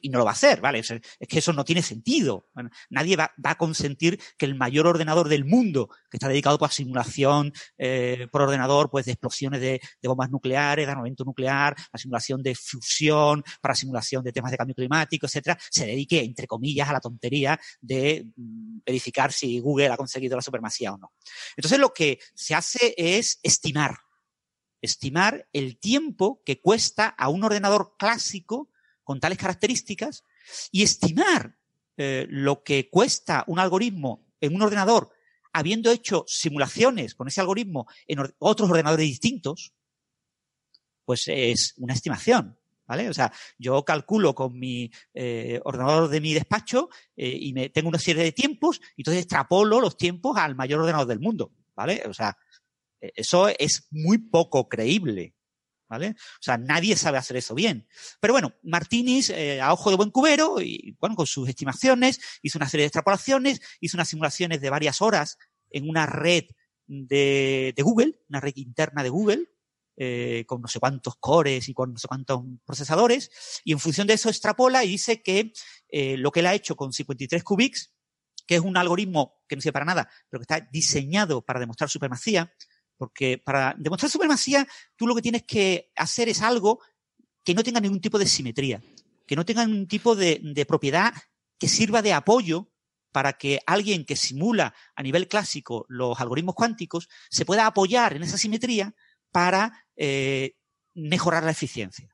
[0.00, 0.80] Y no lo va a hacer, ¿vale?
[0.80, 0.88] Es,
[1.28, 2.48] que eso no tiene sentido.
[2.90, 6.74] nadie va, a consentir que el mayor ordenador del mundo, que está dedicado pues, a
[6.74, 12.42] simulación eh, por ordenador, pues de explosiones de, bombas nucleares, de armamento nuclear, a simulación
[12.42, 16.92] de fusión, para simulación de temas de cambio climático, etcétera, se dedique, entre comillas, a
[16.92, 21.12] la tontería de mm, verificar si Google ha conseguido la supremacía o no.
[21.56, 23.98] Entonces lo que se hace es estimar,
[24.80, 28.70] estimar el tiempo que cuesta a un ordenador clásico
[29.06, 30.24] con tales características
[30.72, 31.56] y estimar
[31.96, 35.12] eh, lo que cuesta un algoritmo en un ordenador
[35.52, 39.72] habiendo hecho simulaciones con ese algoritmo en otros ordenadores distintos,
[41.04, 42.58] pues es una estimación.
[42.88, 43.08] ¿Vale?
[43.08, 47.88] O sea, yo calculo con mi eh, ordenador de mi despacho eh, y me tengo
[47.88, 52.04] una serie de tiempos y entonces extrapolo los tiempos al mayor ordenador del mundo, ¿vale?
[52.08, 52.36] O sea,
[53.00, 55.35] e-, eso es muy poco creíble.
[55.88, 56.10] ¿Vale?
[56.10, 57.86] O sea, nadie sabe hacer eso bien.
[58.20, 62.58] Pero bueno, Martínez, eh, a ojo de buen cubero, y bueno, con sus estimaciones, hizo
[62.58, 65.38] una serie de extrapolaciones, hizo unas simulaciones de varias horas
[65.70, 66.44] en una red
[66.86, 69.48] de, Google, una red interna de Google,
[69.96, 73.30] eh, con no sé cuántos cores y con no sé cuántos procesadores,
[73.64, 75.52] y en función de eso extrapola y dice que
[75.88, 77.92] eh, lo que él ha hecho con 53 qubits,
[78.46, 81.90] que es un algoritmo que no sirve para nada, pero que está diseñado para demostrar
[81.90, 82.52] supremacía,
[82.96, 84.66] porque para demostrar supremacía,
[84.96, 86.80] tú lo que tienes que hacer es algo
[87.44, 88.82] que no tenga ningún tipo de simetría,
[89.26, 91.14] que no tenga ningún tipo de, propiedad
[91.58, 92.72] que sirva de apoyo
[93.12, 98.22] para que alguien que simula a nivel clásico los algoritmos cuánticos se pueda apoyar en
[98.22, 98.94] esa simetría
[99.30, 100.56] para eh,
[100.94, 102.12] mejorar la eficiencia.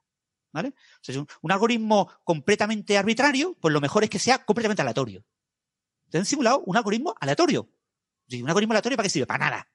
[0.53, 0.69] ¿Vale?
[0.69, 5.25] O sea, un, algoritmo completamente arbitrario, pues lo mejor es que sea completamente aleatorio.
[6.11, 7.71] Te han simulado un algoritmo aleatorio.
[8.31, 9.27] ¿Un algoritmo aleatorio para qué sirve?
[9.27, 9.73] Para nada.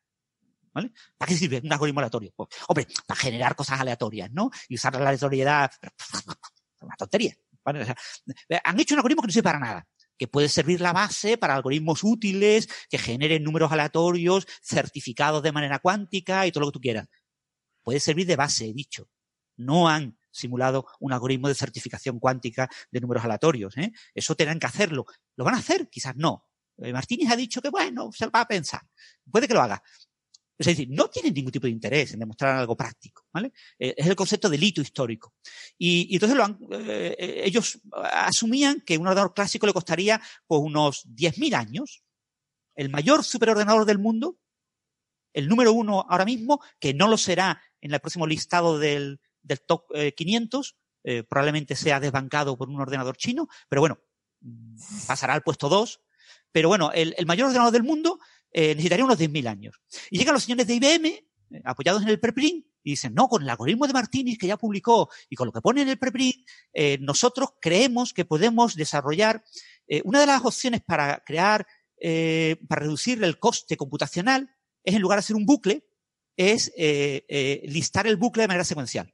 [1.17, 2.31] ¿Para qué sirve un algoritmo aleatorio?
[2.35, 4.49] Pues, hombre, para generar cosas aleatorias, ¿no?
[4.69, 5.71] Y usar la aleatoriedad,
[6.81, 7.35] una tontería.
[7.65, 9.87] han hecho un algoritmo que no sirve para nada
[10.17, 15.79] que puede servir la base para algoritmos útiles, que generen números aleatorios, certificados de manera
[15.79, 17.07] cuántica y todo lo que tú quieras.
[17.83, 19.09] Puede servir de base, he dicho.
[19.55, 23.77] No han simulado un algoritmo de certificación cuántica de números aleatorios.
[23.77, 23.91] ¿eh?
[24.13, 25.05] Eso tendrán que hacerlo.
[25.35, 25.89] ¿Lo van a hacer?
[25.89, 26.45] Quizás no.
[26.77, 28.81] Eh, Martínez ha dicho que, bueno, se va a pensar.
[29.31, 29.81] Puede que lo haga.
[30.57, 33.53] Es decir, no tienen ningún tipo de interés en demostrar algo práctico, ¿vale?
[33.77, 35.35] Eh, es el concepto de hito histórico.
[35.77, 40.61] Y, entonces lo han, eh, eh, ellos asumían que un ordenador clásico le costaría pues,
[40.61, 42.03] unos 10.000 años.
[42.75, 44.39] El mayor superordenador del mundo,
[45.33, 49.61] el número uno ahora mismo, que no lo será en el próximo listado del, del
[49.61, 49.85] top
[50.15, 50.75] 500,
[51.29, 53.99] probablemente sea desbancado por un ordenador chino, pero bueno,
[55.07, 56.01] pasará al puesto 2.
[56.51, 58.19] Pero bueno, el, el mayor ordenador del mundo
[58.59, 59.79] eh, necesitaría unos 10.000 años.
[60.09, 63.43] Y llegan los señores de IBM, eh, apoyados en el preprint, y dicen, no, con
[63.43, 66.37] el algoritmo de Martínez que ya publicó y con lo que pone en el preprint,
[66.73, 69.43] eh, nosotros creemos que podemos desarrollar
[70.05, 71.65] una de las opciones para crear,
[72.67, 74.49] para reducir el coste computacional,
[74.83, 75.87] es en lugar de hacer un bucle,
[76.35, 76.73] es
[77.63, 79.13] listar el bucle de manera secuencial.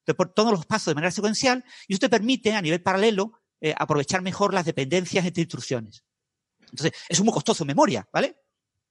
[0.00, 3.40] Entonces, por todos los pasos de manera secuencial, y eso te permite, a nivel paralelo,
[3.76, 6.04] aprovechar mejor las dependencias entre instrucciones.
[6.60, 8.36] Entonces, es muy costoso en memoria, ¿vale?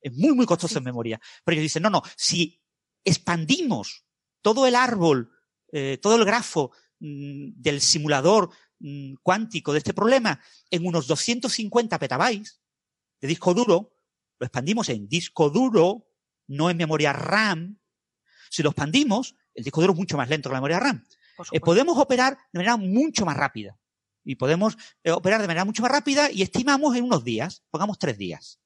[0.04, 1.20] Es muy, muy costoso en memoria.
[1.44, 2.62] Pero ellos dicen, no, no, si
[3.04, 4.06] expandimos
[4.42, 5.32] todo el árbol,
[5.72, 10.40] eh, todo el grafo mm, del simulador mm, cuántico de este problema
[10.70, 12.62] en unos 250 petabytes
[13.22, 13.96] de disco duro,
[14.40, 16.06] lo expandimos en disco duro,
[16.48, 17.80] no en memoria RAM.
[18.50, 21.06] Si lo expandimos, el disco duro es mucho más lento que la memoria RAM.
[21.52, 23.80] Eh, podemos operar de manera mucho más rápida.
[24.26, 27.98] Y podemos eh, operar de manera mucho más rápida y estimamos en unos días, pongamos
[27.98, 28.60] tres días.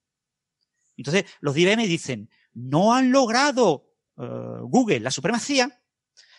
[0.98, 3.88] Entonces, los IBM dicen, no han logrado
[4.18, 4.24] eh,
[4.61, 5.82] Google la supremacía,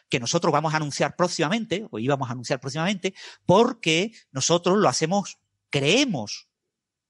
[0.09, 3.15] que nosotros vamos a anunciar próximamente, o íbamos a anunciar próximamente,
[3.47, 5.39] porque nosotros lo hacemos,
[5.71, 6.49] creemos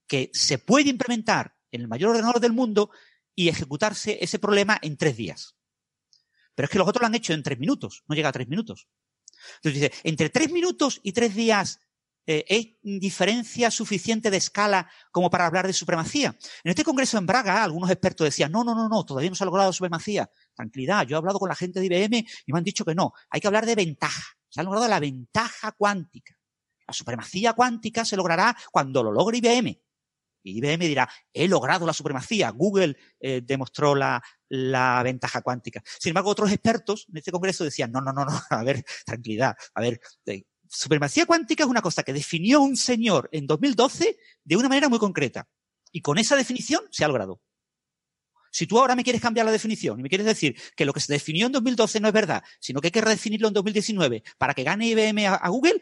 [0.07, 2.91] que se puede implementar en el mayor ordenador del mundo
[3.35, 5.57] y ejecutarse ese problema en tres días.
[6.55, 8.49] Pero es que los otros lo han hecho en tres minutos, no llega a tres
[8.49, 8.89] minutos.
[9.57, 11.81] Entonces dice, entre tres minutos y tres días
[12.31, 16.37] eh, ¿es diferencia suficiente de escala como para hablar de supremacía?
[16.63, 19.45] En este congreso en Braga, algunos expertos decían, no, no, no, no, todavía no se
[19.45, 20.31] ha logrado supremacía.
[20.55, 23.15] Tranquilidad, yo he hablado con la gente de IBM y me han dicho que no,
[23.31, 24.23] hay que hablar de ventaja.
[24.51, 26.39] Se ha logrado la ventaja cuántica.
[26.87, 29.81] La supremacía cuántica se logrará cuando lo logre IBM.
[30.43, 32.51] Y IBM dirá, he logrado la supremacía.
[32.51, 35.83] Google eh, demostró la, la, ventaja cuántica.
[35.99, 39.57] Sin embargo, otros expertos en este congreso decían, no, no, no, no, a ver, tranquilidad,
[39.75, 44.57] a ver, eh, supremacía cuántica es una cosa que definió un señor en 2012 de
[44.57, 45.49] una manera muy concreta.
[45.93, 47.41] Y con esa definición se ha logrado.
[48.51, 51.01] Si tú ahora me quieres cambiar la definición y me quieres decir que lo que
[51.01, 54.55] se definió en 2012 no es verdad, sino que hay que redefinirlo en 2019 para
[54.55, 55.81] que gane IBM a, Google,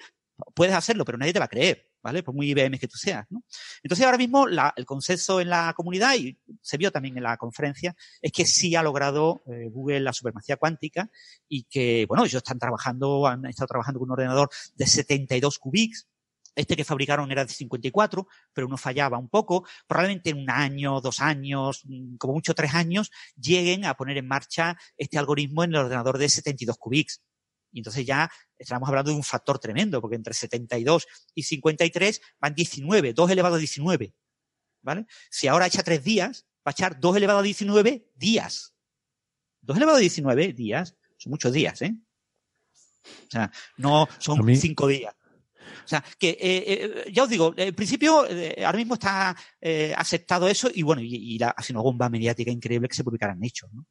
[0.54, 2.22] puedes hacerlo, pero nadie te va a creer, ¿vale?
[2.22, 3.42] Por muy IBM que tú seas, ¿no?
[3.82, 7.96] Entonces ahora mismo el consenso en la comunidad, y se vio también en la conferencia,
[8.22, 11.10] es que sí ha logrado eh, Google la supremacía cuántica
[11.48, 16.06] y que, bueno, ellos están trabajando, han estado trabajando con un ordenador de 72 qubits,
[16.54, 19.66] este que fabricaron era de 54, pero uno fallaba un poco.
[19.88, 24.28] Probablemente en un año, dos años, mm, como mucho tres años, lleguen a poner en
[24.28, 27.20] marcha este algoritmo en el ordenador de 72 qubits.
[27.76, 32.54] Y entonces ya estamos hablando de un factor tremendo, porque entre 72 y 53 van
[32.54, 34.14] 19, 2 elevado a 19.
[34.80, 35.04] ¿Vale?
[35.30, 38.74] Si ahora echa tres días, va a echar 2 elevado a 19 días.
[39.60, 41.94] 2 elevado a 19 días son muchos días, ¿eh?
[43.04, 45.14] O sea, no son cinco días.
[45.84, 49.36] O sea, que eh, eh, ya os digo, en principio eh, ahora mismo está
[49.96, 53.42] aceptado eso y bueno, y, y la, ha una bomba mediática increíble que se publicarán
[53.42, 53.68] hechos.
[53.72, 53.84] ¿no?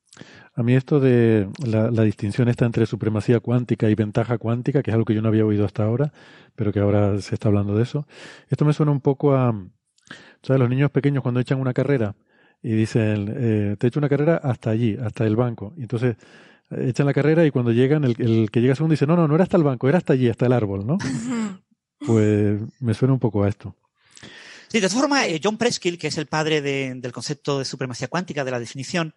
[0.53, 4.91] A mí esto de la, la, distinción está entre supremacía cuántica y ventaja cuántica, que
[4.91, 6.13] es algo que yo no había oído hasta ahora,
[6.55, 8.07] pero que ahora se está hablando de eso.
[8.49, 9.53] Esto me suena un poco a,
[10.41, 10.59] ¿sabes?
[10.59, 12.15] Los niños pequeños cuando echan una carrera
[12.61, 15.73] y dicen, eh, te he hecho una carrera hasta allí, hasta el banco.
[15.77, 16.15] Y entonces
[16.71, 19.35] echan la carrera y cuando llegan, el, el que llega segundo dice, no, no, no
[19.35, 20.97] era hasta el banco, era hasta allí, hasta el árbol, ¿no?
[22.05, 23.75] Pues me suena un poco a esto.
[24.67, 27.65] Sí, de todas formas, eh, John Preskill, que es el padre de, del concepto de
[27.65, 29.15] supremacía cuántica, de la definición,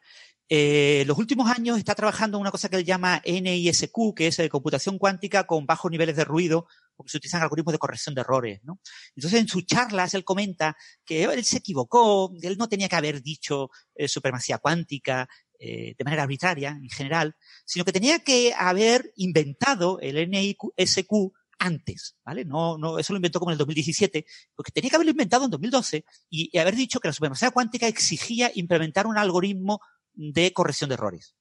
[0.50, 4.38] eh, los últimos años está trabajando en una cosa que él llama NISQ, que es
[4.38, 6.66] eh, computación cuántica con bajos niveles de ruido,
[6.96, 8.60] porque se utilizan algoritmos de corrección de errores.
[8.62, 8.80] ¿no?
[9.14, 13.22] Entonces, en sus charlas, él comenta que él se equivocó, él no tenía que haber
[13.22, 15.28] dicho eh, supremacía cuántica
[15.58, 22.16] eh, de manera arbitraria, en general, sino que tenía que haber inventado el NISQ antes,
[22.24, 22.44] ¿vale?
[22.44, 24.24] No, no, eso lo inventó como en el 2017,
[24.54, 28.50] porque tenía que haberlo inventado en 2012 y, haber dicho que la supremacía cuántica exigía
[28.54, 29.80] implementar un algoritmo
[30.12, 31.34] de corrección de errores.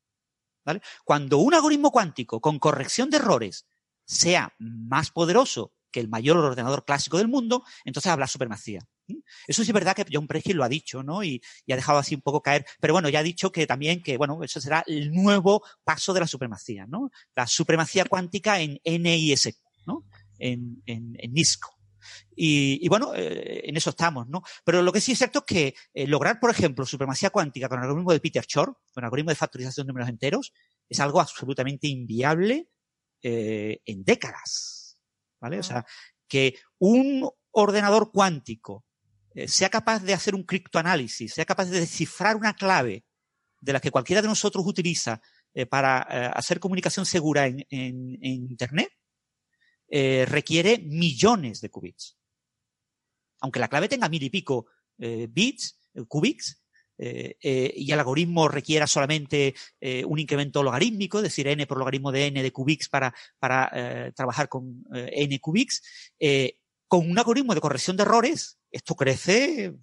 [0.65, 0.81] ¿Vale?
[1.05, 3.67] Cuando un algoritmo cuántico con corrección de errores
[4.05, 8.81] sea más poderoso que el mayor ordenador clásico del mundo, entonces habla supremacía.
[9.47, 11.23] Eso sí es verdad que John Preskill lo ha dicho, ¿no?
[11.23, 12.65] Y, y, ha dejado así un poco caer.
[12.79, 16.19] Pero bueno, ya ha dicho que también que, bueno, eso será el nuevo paso de
[16.19, 17.09] la supremacía, ¿no?
[17.35, 19.57] La supremacía cuántica en NISQ.
[19.87, 20.05] ¿no?
[20.37, 21.73] En, en, en NISCO.
[22.35, 24.43] Y, y, bueno, eh, en eso estamos, ¿no?
[24.63, 27.79] Pero lo que sí es cierto es que eh, lograr, por ejemplo, supremacía cuántica con
[27.79, 30.53] el algoritmo de Peter Shor, con el algoritmo de factorización de números enteros,
[30.87, 32.69] es algo absolutamente inviable
[33.23, 34.99] eh, en décadas,
[35.41, 35.59] ¿vale?
[35.59, 35.85] O sea,
[36.27, 38.85] que un ordenador cuántico
[39.37, 43.05] eh, sea capaz de hacer un criptoanálisis, sea capaz de descifrar una clave
[43.61, 45.21] de la que cualquiera de nosotros utiliza
[45.53, 45.99] eh, para
[46.29, 48.89] hacer comunicación segura en, Internet,
[49.89, 52.17] eh, requiere millones de qubits.
[53.39, 54.65] Aunque la clave tenga mil y pico
[54.97, 56.63] eh, bits, eh, qubits,
[56.99, 59.53] y el algoritmo requiera solamente
[60.07, 64.49] un incremento logarítmico, es decir, n por logaritmo de n de qubits para, para trabajar
[64.49, 65.83] con n qubits,
[66.87, 69.75] con un algoritmo de corrección de errores, esto crece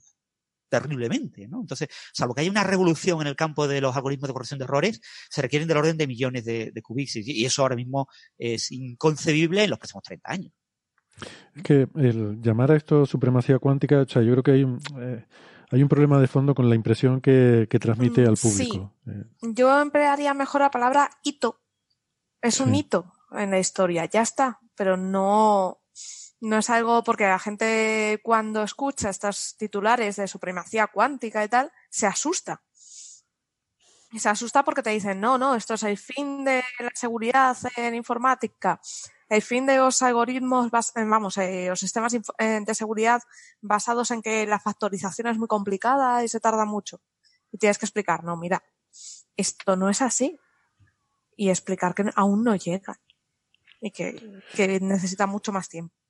[0.68, 1.60] terriblemente, ¿no?
[1.60, 4.64] Entonces, salvo que haya una revolución en el campo de los algoritmos de corrección de
[4.64, 5.00] errores,
[5.30, 9.62] se requieren del orden de millones de, de qubits y eso ahora mismo es inconcebible
[9.62, 10.52] en los próximos 30 años.
[11.54, 14.80] Es que el llamar a esto supremacía cuántica, o sea, yo creo que hay un,
[14.98, 15.24] eh,
[15.70, 18.92] hay un problema de fondo con la impresión que, que transmite al público.
[19.04, 19.10] Sí.
[19.10, 19.24] Eh.
[19.54, 21.60] Yo emplearía mejor la palabra hito.
[22.42, 22.80] Es un sí.
[22.80, 25.83] hito en la historia, ya está, pero no,
[26.44, 31.72] no es algo porque la gente cuando escucha estos titulares de supremacía cuántica y tal,
[31.88, 32.62] se asusta.
[34.12, 37.56] Y se asusta porque te dicen, no, no, esto es el fin de la seguridad
[37.76, 38.80] en informática,
[39.28, 43.22] el fin de los algoritmos, vamos, eh, los sistemas eh, de seguridad
[43.60, 47.00] basados en que la factorización es muy complicada y se tarda mucho.
[47.50, 48.62] Y tienes que explicar, no, mira,
[49.36, 50.38] esto no es así.
[51.36, 53.00] Y explicar que aún no llega.
[53.80, 56.03] Y que, que necesita mucho más tiempo.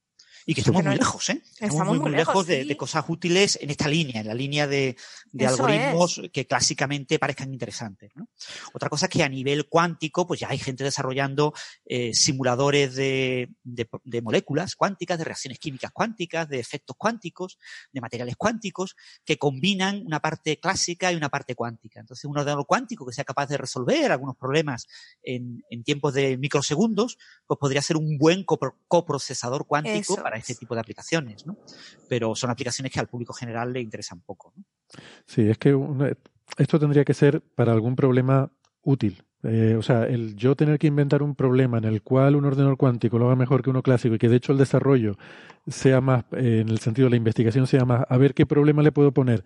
[0.47, 1.41] Y que estamos muy lejos, ¿eh?
[1.43, 2.69] Estamos, estamos muy, muy, lejos, lejos de, sí.
[2.69, 4.97] de, cosas útiles en esta línea, en la línea de,
[5.33, 6.31] de algoritmos es.
[6.31, 8.13] que clásicamente parezcan interesantes.
[8.15, 8.29] ¿no?
[8.75, 11.55] Otra cosa es que a nivel cuántico, pues ya hay gente desarrollando
[11.87, 17.59] eh, simuladores de, de, moléculas cuánticas, de reacciones químicas cuánticas, de efectos cuánticos,
[17.93, 22.01] de materiales cuánticos, que combinan una parte clásica y una parte cuántica.
[22.01, 24.87] Entonces, un ordenador cuántico que sea capaz de resolver algunos problemas
[25.23, 30.23] en, en tiempos de microsegundos, pues podría ser un buen copro coprocesador cuántico Eso.
[30.23, 31.57] para este tipo de aplicaciones, ¿no?
[32.09, 34.65] Pero son aplicaciones que al público general le interesan poco, ¿no?
[35.27, 36.13] Sí, es que una,
[36.59, 38.51] esto tendría que ser para algún problema
[38.83, 39.25] útil.
[39.43, 42.79] Eh, o sea, el yo tener que inventar un problema en el cual un ordenador
[42.79, 45.17] cuántico lo haga mejor que uno clásico y que de hecho el desarrollo
[45.67, 48.83] sea más, eh, en el sentido de la investigación sea más, a ver qué problema
[48.83, 49.45] le puedo poner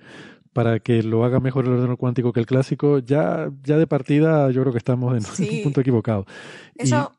[0.53, 4.51] para que lo haga mejor el ordenador cuántico que el clásico, ya, ya de partida
[4.53, 5.49] yo creo que estamos en sí.
[5.59, 6.27] un punto equivocado.
[6.77, 7.13] Eso,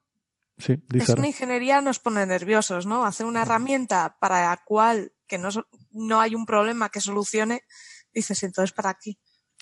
[0.59, 3.05] Sí, Es una ingeniería nos pone nerviosos, ¿no?
[3.05, 5.49] Hacer una herramienta para la cual que no,
[5.91, 7.63] no hay un problema que solucione,
[8.13, 9.13] dices, entonces ¿para qué?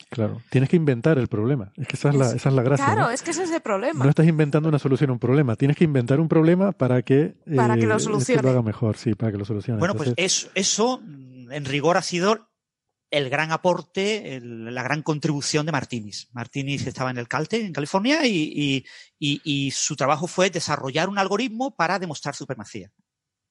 [0.10, 1.72] Claro, tienes que inventar el problema.
[1.76, 2.86] Es que esa es la, Es- esa es la gracia.
[2.86, 3.10] Claro, ¿no?
[3.10, 4.04] es que ese es el problema.
[4.04, 7.36] No estás inventando una solución a un problema, tienes que inventar un problema para que,
[7.56, 8.42] Para que lo este solucione.
[8.44, 9.80] lo haga mejor, sí, para que lo solucione.
[9.80, 12.47] Bueno, pues eso, eso, en rigor, ha sido
[13.10, 16.28] el gran aporte, el- la gran contribución de Martínez.
[16.34, 18.86] Martínez estaba en el Calte, en California, y, y-
[19.20, 22.92] y- y su trabajo fue desarrollar un algoritmo para demostrar supremacía.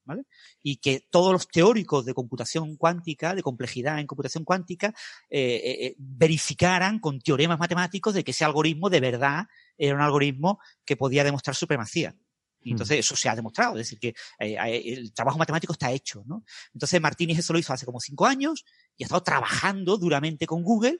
[0.05, 0.23] ¿vale?
[0.63, 4.95] Y que todos los teóricos de computación cuántica, de complejidad en computación cuántica,
[5.29, 9.47] eh, eh, eh, verificaran con teoremas matemáticos de que ese algoritmo de verdad
[9.77, 12.15] era un algoritmo que podía demostrar supremacía.
[12.63, 14.09] Y entonces eso se ha demostrado, es decir, que
[14.41, 16.45] eh, eh, el trabajo matemático está hecho, ¿no?
[16.75, 18.65] Entonces Martínez eso lo hizo hace como cinco años
[18.97, 20.99] y ha estado trabajando duramente con Google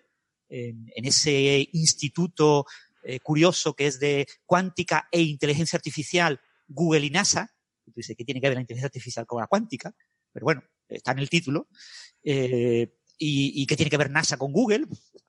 [0.49, 2.67] en, ese instituto
[3.03, 7.55] eh, curioso que es de cuántica e inteligencia artificial, Google y NASA.
[7.85, 9.95] Y tú dices, ¿qué tiene que ver la inteligencia artificial con la cuántica?
[10.33, 11.69] Pero bueno, está en el título.
[12.23, 14.87] Eh, y, ¿Y qué tiene que ver NASA con Google?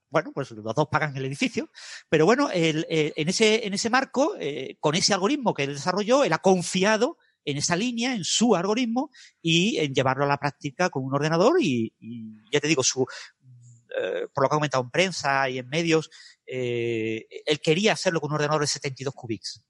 [0.10, 1.70] Bueno, pues los dos pagan el edificio.
[2.10, 6.34] Pero bueno, en, ese, en ese marco, eh, con ese algoritmo que él desarrolló, él
[6.34, 7.18] ha confiado
[7.48, 9.10] en esa línea, en su algoritmo,
[9.42, 11.62] y en llevarlo a la práctica con un ordenador.
[11.62, 13.06] Y, y ya te digo, su,
[13.98, 16.10] eh, por lo que ha comentado en prensa y en medios,
[16.46, 19.64] eh, él quería hacerlo con un ordenador de 72 qubits.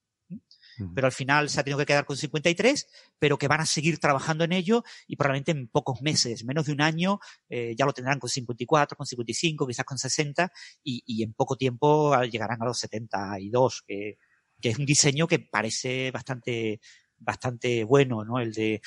[0.93, 2.87] Pero al final se ha tenido que quedar con 53,
[3.17, 6.73] pero que van a seguir trabajando en ello y probablemente en pocos meses, menos de
[6.73, 10.51] un año, eh, ya lo tendrán con 54, con 55, quizás con 60,
[10.83, 14.19] y, y en poco tiempo llegarán a los 72, que,
[14.61, 16.79] que es un diseño que parece bastante
[17.19, 18.39] bastante bueno, ¿no?
[18.39, 18.81] El de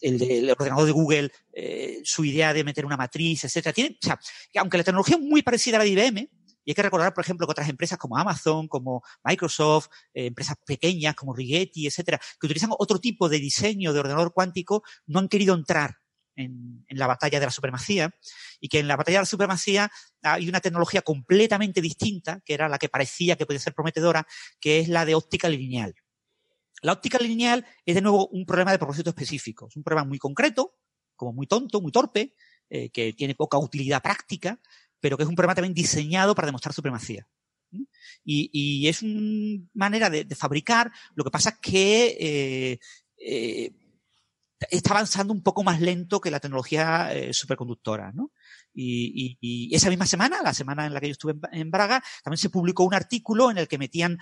[0.00, 3.72] el del ordenador de Google, eh, su idea de meter una matriz, etcétera.
[3.72, 4.18] Tiene, o sea,
[4.52, 6.30] que aunque la tecnología es muy parecida a la de IBM,
[6.66, 10.56] y hay que recordar, por ejemplo, que otras empresas como Amazon, como Microsoft, eh, empresas
[10.66, 15.28] pequeñas como Rigetti, etcétera, que utilizan otro tipo de diseño de ordenador cuántico, no han
[15.28, 15.98] querido entrar
[16.34, 18.10] en, en la batalla de la supremacía
[18.60, 19.90] y que en la batalla de la supremacía
[20.22, 24.26] hay una tecnología completamente distinta, que era la que parecía que podía ser prometedora,
[24.60, 25.94] que es la de óptica lineal.
[26.82, 29.68] La óptica lineal es de nuevo un problema de propósito específico.
[29.68, 30.76] Es un problema muy concreto,
[31.14, 32.34] como muy tonto, muy torpe,
[32.68, 34.60] eh, que tiene poca utilidad práctica,
[35.00, 37.26] pero que es un problema también diseñado para demostrar supremacía.
[38.24, 40.90] Y, y, es una manera de, de, fabricar.
[41.14, 42.78] Lo que pasa es que eh,
[43.18, 43.72] eh,
[44.70, 48.32] está avanzando un poco más lento que la tecnología eh, superconductora, ¿no?
[48.72, 52.38] Y, esa misma semana, la semana en la que yo estuve en, en, Braga, también
[52.38, 54.18] se publicó un artículo en el que metían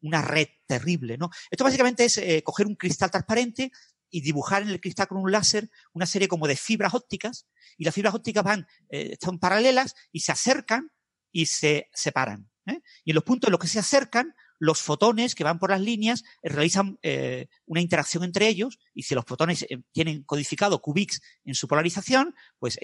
[0.00, 1.30] una red terrible, ¿no?
[1.50, 3.70] Esto básicamente es eh, coger un cristal transparente
[4.10, 7.84] y dibujar en el cristal con un láser una serie como de fibras ópticas y
[7.84, 10.90] las fibras ópticas van, eh, están paralelas y se acercan
[11.32, 12.50] y se separan.
[12.66, 12.80] ¿eh?
[13.04, 15.80] Y en los puntos en los que se acercan, los fotones que van por las
[15.80, 20.80] líneas eh, realizan eh, una interacción entre ellos y si los fotones eh, tienen codificado
[20.80, 22.78] qubits en su polarización, pues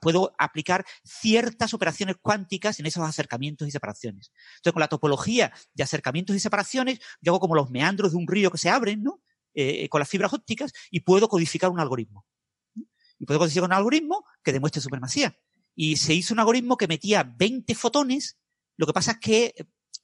[0.00, 4.32] puedo aplicar ciertas operaciones cuánticas en esos acercamientos y separaciones.
[4.56, 8.26] Entonces, con la topología de acercamientos y separaciones, yo hago como los meandros de un
[8.26, 9.20] río que se abren, ¿no?
[9.90, 12.24] Con las fibras ópticas y puedo codificar un algoritmo.
[13.18, 15.36] Y puedo codificar un algoritmo que demuestre supremacía.
[15.74, 18.38] Y se hizo un algoritmo que metía 20 fotones.
[18.78, 19.54] Lo que pasa es que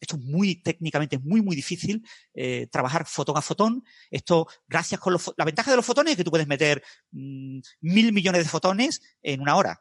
[0.02, 2.04] esto es muy técnicamente muy muy difícil
[2.34, 3.84] eh, trabajar fotón a fotón.
[4.10, 7.60] Esto gracias con los, la ventaja de los fotones es que tú puedes meter mmm,
[7.80, 9.80] mil millones de fotones en una hora.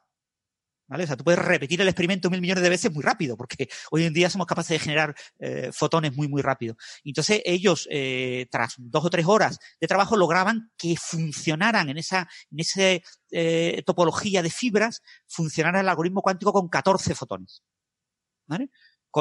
[0.87, 1.05] ¿Vale?
[1.05, 4.03] O sea, tú puedes repetir el experimento mil millones de veces muy rápido, porque hoy
[4.03, 6.75] en día somos capaces de generar eh, fotones muy, muy rápido.
[7.03, 12.29] Entonces ellos, eh, tras dos o tres horas de trabajo, lograban que funcionaran en esa,
[12.51, 12.81] en esa
[13.31, 17.63] eh, topología de fibras, funcionara el algoritmo cuántico con 14 fotones.
[18.45, 18.69] ¿Vale?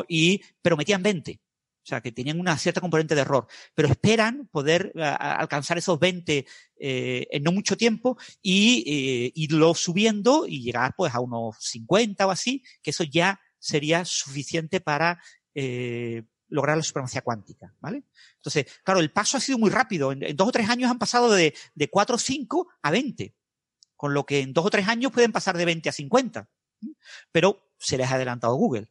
[0.08, 1.40] Y, pero metían 20.
[1.82, 5.98] O sea, que tenían una cierta componente de error, pero esperan poder uh, alcanzar esos
[5.98, 6.46] 20
[6.76, 12.26] eh, en no mucho tiempo y eh, irlo subiendo y llegar pues a unos 50
[12.26, 15.22] o así, que eso ya sería suficiente para
[15.54, 18.04] eh, lograr la supremacía cuántica, ¿vale?
[18.36, 20.12] Entonces, claro, el paso ha sido muy rápido.
[20.12, 23.34] En, en dos o tres años han pasado de, de 4 o 5 a 20,
[23.96, 26.50] con lo que en dos o tres años pueden pasar de 20 a 50,
[27.32, 28.88] pero se les ha adelantado Google.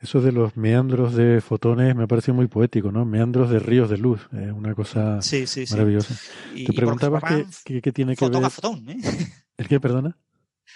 [0.00, 3.04] Eso de los meandros de fotones me parece muy poético, ¿no?
[3.06, 6.14] Meandros de ríos de luz, es una cosa sí, sí, maravillosa.
[6.54, 6.64] Sí.
[6.64, 8.44] Te preguntabas qué, qué, qué, tiene que ver.
[8.44, 8.98] A fotón, ¿eh?
[9.56, 10.16] ¿El qué, perdona?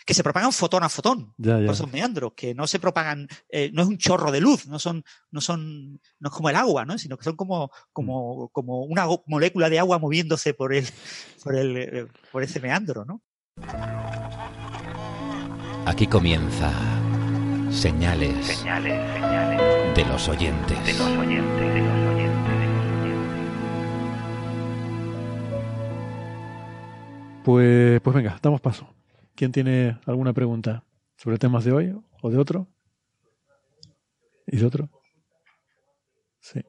[0.06, 1.66] Que se propagan fotón a fotón ya, ya.
[1.66, 4.78] por esos meandros, que no se propagan, eh, no es un chorro de luz, no
[4.78, 6.96] son, no son, no es como el agua, ¿no?
[6.96, 10.86] Sino que son como, como, como una molécula de agua moviéndose por el,
[11.44, 13.22] por el, eh, por ese meandro, ¿no?
[15.86, 16.99] Aquí comienza
[17.70, 18.64] señales,
[19.94, 20.78] de los oyentes.
[27.44, 28.92] Pues, pues venga, damos paso.
[29.34, 30.84] ¿Quién tiene alguna pregunta
[31.16, 32.66] sobre temas de hoy o de otro?
[34.46, 34.90] ¿Y de otro?
[36.40, 36.60] Sí.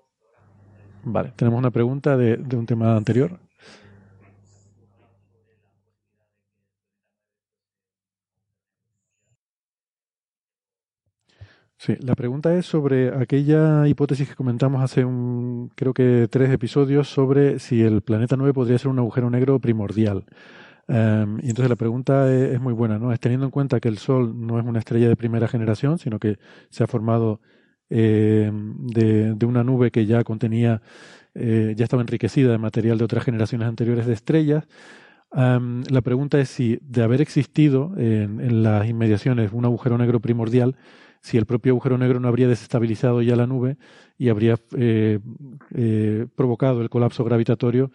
[1.04, 3.40] Vale, tenemos una pregunta de un tema anterior.
[11.84, 17.10] Sí, la pregunta es sobre aquella hipótesis que comentamos hace un, creo que tres episodios
[17.10, 20.26] sobre si el planeta 9 podría ser un agujero negro primordial.
[20.88, 23.12] Um, y entonces la pregunta es, es, muy buena, ¿no?
[23.12, 26.20] Es teniendo en cuenta que el Sol no es una estrella de primera generación, sino
[26.20, 26.38] que
[26.70, 27.42] se ha formado
[27.90, 30.84] eh, de, de, una nube que ya contenía,
[31.34, 34.68] eh, ya estaba enriquecida de material de otras generaciones anteriores de estrellas.
[35.32, 40.20] Um, la pregunta es si de haber existido en, en las inmediaciones un agujero negro
[40.20, 40.76] primordial,
[41.22, 43.78] si el propio agujero negro no habría desestabilizado ya la nube
[44.18, 45.20] y habría eh,
[45.76, 47.92] eh, provocado el colapso gravitatorio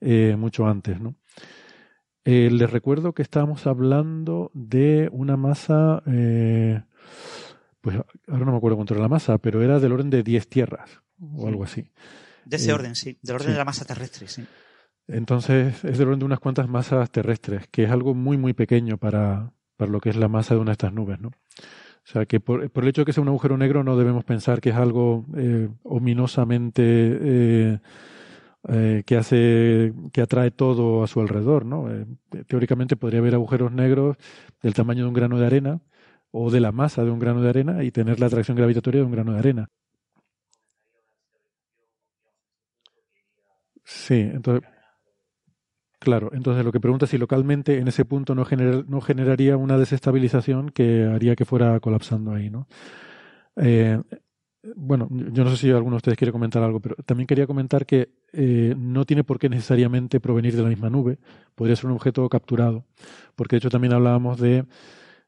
[0.00, 1.00] eh, mucho antes.
[1.00, 1.16] ¿no?
[2.24, 6.02] Les recuerdo que estábamos hablando de una masa,
[7.80, 7.96] pues
[8.28, 11.00] ahora no me acuerdo cuánto era la masa, pero era del orden de 10 tierras
[11.18, 11.90] o algo así.
[12.44, 13.52] De ese orden, sí, del orden sí.
[13.52, 14.44] de la masa terrestre, sí.
[15.06, 18.98] Entonces es del orden de unas cuantas masas terrestres, que es algo muy, muy pequeño
[18.98, 21.30] para, para lo que es la masa de una de estas nubes, ¿no?
[22.08, 24.62] O sea, que por, el hecho de que sea un agujero negro no debemos pensar
[24.62, 27.78] que es algo eh, ominosamente eh,
[28.70, 31.86] eh, que hace, que atrae todo a su alrededor, ¿no?
[32.46, 34.16] Teóricamente podría haber agujeros negros
[34.62, 35.80] del tamaño de un grano de arena
[36.30, 39.06] o de la masa de un grano de arena y tener la atracción gravitatoria de
[39.06, 39.68] un grano de arena.
[43.84, 44.77] Sí, entonces
[46.00, 49.56] Claro, entonces lo que pregunta es si localmente en ese punto no, gener, no generaría
[49.56, 52.68] una desestabilización que haría que fuera colapsando ahí, ¿no?
[53.56, 54.00] Eh,
[54.76, 57.86] bueno, yo no sé si alguno de ustedes quiere comentar algo, pero también quería comentar
[57.86, 61.18] que eh, no tiene por qué necesariamente provenir de la misma nube,
[61.54, 62.84] podría ser un objeto capturado,
[63.36, 64.66] porque de hecho también hablábamos de,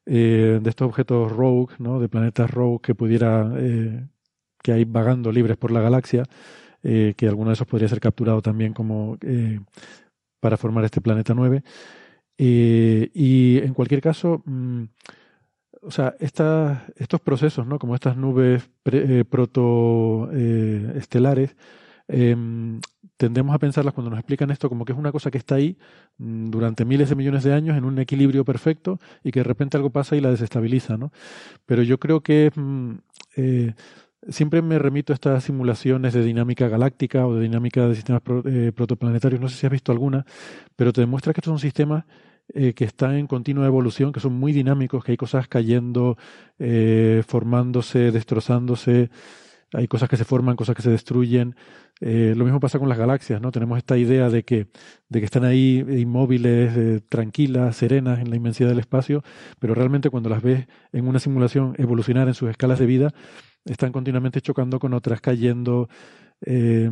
[0.05, 1.99] eh, de estos objetos rogue, ¿no?
[1.99, 4.07] de planetas rogue que pudiera, eh,
[4.63, 6.23] que hay vagando libres por la galaxia,
[6.83, 9.59] eh, que alguno de esos podría ser capturado también como eh,
[10.41, 11.63] para formar este planeta 9.
[12.37, 14.83] Eh, y en cualquier caso, mmm,
[15.83, 17.79] o sea, esta, estos procesos, ¿no?
[17.79, 21.55] como estas nubes eh, protoestelares,
[22.07, 22.35] eh,
[23.15, 25.77] tendemos a pensarlas cuando nos explican esto como que es una cosa que está ahí
[26.17, 29.77] mmm, durante miles de millones de años en un equilibrio perfecto y que de repente
[29.77, 30.97] algo pasa y la desestabiliza.
[30.97, 31.11] ¿no?
[31.65, 32.95] Pero yo creo que mmm,
[34.29, 38.43] siempre me remito a estas simulaciones de dinámica galáctica o de dinámica de sistemas pro,
[38.45, 40.25] eh, protoplanetarios, no sé si has visto alguna,
[40.75, 42.05] pero te demuestra que estos son sistemas
[42.53, 46.17] eh, que están en continua evolución, que son muy dinámicos, que hay cosas cayendo,
[46.59, 49.09] eh, formándose, destrozándose,
[49.73, 51.55] hay cosas que se forman, cosas que se destruyen.
[52.01, 53.51] Eh, lo mismo pasa con las galaxias, ¿no?
[53.51, 54.67] Tenemos esta idea de que,
[55.07, 59.23] de que están ahí inmóviles, eh, tranquilas, serenas en la inmensidad del espacio,
[59.59, 63.13] pero realmente cuando las ves en una simulación evolucionar en sus escalas de vida,
[63.65, 65.89] están continuamente chocando con otras, cayendo.
[66.45, 66.89] Eh,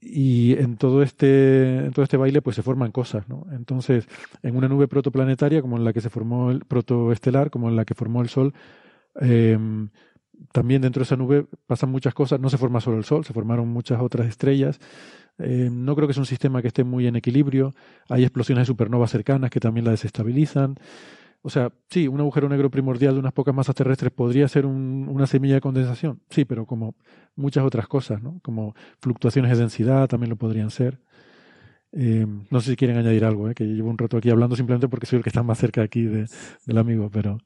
[0.00, 4.06] y en todo este en todo este baile pues se forman cosas no entonces
[4.42, 7.86] en una nube protoplanetaria como en la que se formó el protoestelar como en la
[7.86, 8.52] que formó el sol
[9.20, 9.58] eh,
[10.52, 12.40] también dentro de esa nube pasan muchas cosas.
[12.40, 14.78] No se forma solo el sol se formaron muchas otras estrellas.
[15.38, 17.74] Eh, no creo que es un sistema que esté muy en equilibrio.
[18.08, 20.76] Hay explosiones de supernovas cercanas que también la desestabilizan
[21.46, 25.06] o sea, sí, un agujero negro primordial de unas pocas masas terrestres podría ser un,
[25.10, 26.94] una semilla de condensación, sí, pero como
[27.36, 28.40] muchas otras cosas, ¿no?
[28.42, 31.02] Como fluctuaciones de densidad también lo podrían ser.
[31.92, 33.54] Eh, no sé si quieren añadir algo, ¿eh?
[33.54, 36.04] que llevo un rato aquí hablando simplemente porque soy el que está más cerca aquí
[36.04, 36.26] de,
[36.64, 37.36] del amigo, pero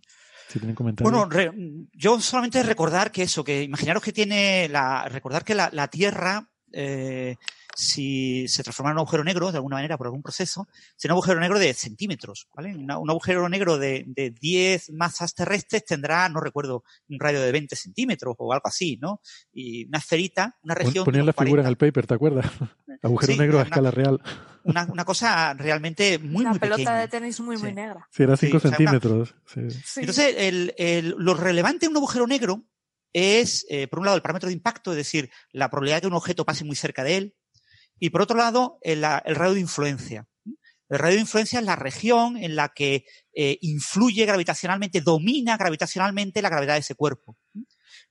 [0.47, 1.12] si tienen comentarios.
[1.12, 1.53] Bueno,
[1.93, 6.49] yo solamente recordar que eso, que imaginaros que tiene la, recordar que la, la Tierra
[6.73, 7.35] eh,
[7.78, 11.18] si se transformara en un agujero negro, de alguna manera, por algún proceso, sería un
[11.18, 12.74] agujero negro de centímetros, ¿vale?
[12.74, 17.52] Una, un agujero negro de, de 10 masas terrestres tendrá, no recuerdo, un radio de
[17.52, 19.20] 20 centímetros o algo así, ¿no?
[19.52, 21.05] Y una esferita, una región...
[21.05, 21.48] Ponían la 40.
[21.48, 22.46] figura en el paper, ¿te acuerdas?
[23.02, 24.20] agujero sí, negro a una, escala real.
[24.64, 26.76] Una, una, cosa realmente muy, una muy pequeña.
[26.76, 27.62] pelota de tenis muy, sí.
[27.62, 28.09] muy negra.
[28.10, 29.36] Sí, era 5 sí, centímetros.
[29.46, 29.72] O sea, una...
[29.98, 32.64] Entonces, el, el, lo relevante de un agujero negro
[33.12, 36.06] es, eh, por un lado, el parámetro de impacto, es decir, la probabilidad de que
[36.09, 37.34] un objeto pase muy cerca de él,
[37.99, 40.27] y por otro lado, el, radio de influencia.
[40.89, 43.05] El radio de influencia es la región en la que
[43.35, 47.37] eh, influye gravitacionalmente, domina gravitacionalmente la gravedad de ese cuerpo.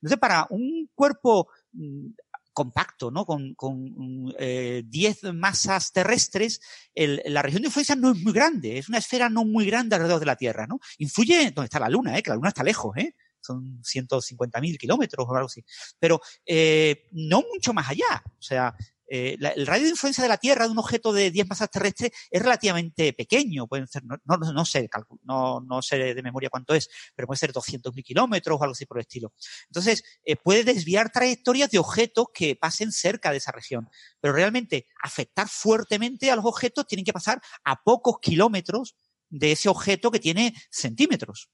[0.00, 2.10] Entonces, para un cuerpo mmm,
[2.58, 3.24] compacto, ¿no?
[3.24, 6.60] Con, con eh, 10 masas terrestres,
[6.96, 10.18] la región de influencia no es muy grande, es una esfera no muy grande alrededor
[10.18, 10.80] de la Tierra, ¿no?
[10.98, 12.22] Influye donde está la Luna, ¿eh?
[12.22, 13.14] Que la Luna está lejos, ¿eh?
[13.40, 15.64] Son 150.000 kilómetros o algo así.
[16.00, 18.24] Pero eh, no mucho más allá.
[18.26, 18.74] O sea,
[19.08, 22.10] eh, el radio de influencia de la Tierra de un objeto de 10 masas terrestres
[22.30, 23.66] es relativamente pequeño.
[23.66, 24.88] Pueden ser, no, no, no sé,
[25.24, 28.98] no, sé de memoria cuánto es, pero puede ser 200.000 kilómetros o algo así por
[28.98, 29.32] el estilo.
[29.66, 33.88] Entonces, eh, puede desviar trayectorias de objetos que pasen cerca de esa región.
[34.20, 38.96] Pero realmente afectar fuertemente a los objetos tienen que pasar a pocos kilómetros
[39.30, 41.50] de ese objeto que tiene centímetros.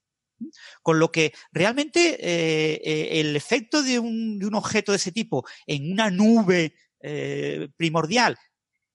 [0.81, 5.45] Con lo que realmente eh, el efecto de un, de un objeto de ese tipo
[5.65, 6.73] en una nube
[7.07, 8.35] eh, primordial,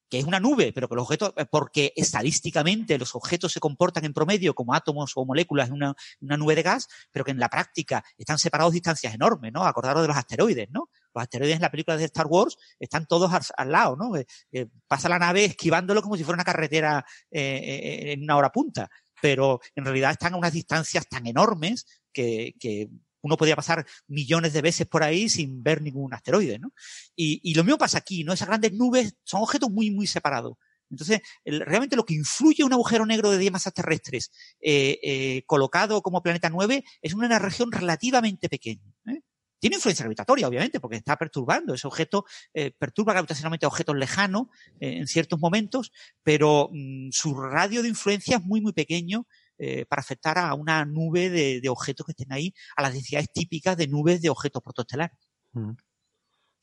[0.09, 4.05] que es una nube, pero que los objetos, eh, porque estadísticamente los objetos se comportan
[4.05, 7.39] en promedio como átomos o moléculas en una, una nube de gas, pero que en
[7.39, 9.65] la práctica están separados distancias enormes, ¿no?
[9.65, 10.91] Acordaros de los asteroides, ¿no?
[11.15, 14.17] Los asteroides en la película de Star Wars están todos al, lado, ¿no?
[14.17, 18.89] Eh, pasa la nave esquivándolo como si fuera una carretera en una hora punta,
[19.23, 22.89] pero en realidad están a unas distancias tan enormes que, que
[23.23, 26.73] uno podría pasar millones de veces por ahí sin ver ningún asteroide, ¿no?
[27.15, 28.33] Y, y lo mismo pasa aquí, ¿no?
[28.33, 30.57] Esas grandes nubes son objetos muy, muy separados.
[30.91, 36.03] Entonces, realmente lo que influye un agujero negro de 10 masas terrestres eh, eh, colocado
[36.03, 38.93] como planeta 9 es una región relativamente pequeña.
[39.07, 39.23] ¿eh?
[39.61, 41.75] Tiene influencia gravitatoria, obviamente, porque está perturbando.
[41.75, 42.25] Ese objeto
[42.55, 44.47] eh, perturba gravitacionalmente a objetos lejanos
[44.81, 45.93] eh, en ciertos momentos,
[46.23, 49.27] pero mm, su radio de influencia es muy, muy pequeño
[49.63, 53.31] eh, para afectar a una nube de, de objetos que estén ahí a las densidades
[53.31, 55.19] típicas de nubes de objetos protostelares.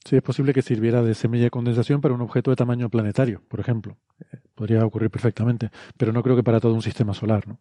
[0.04, 3.44] Sí, es posible que sirviera de semilla de condensación para un objeto de tamaño planetario,
[3.48, 3.98] por ejemplo.
[4.20, 7.60] Eh, podría ocurrir perfectamente, pero no creo que para todo un sistema solar, ¿no?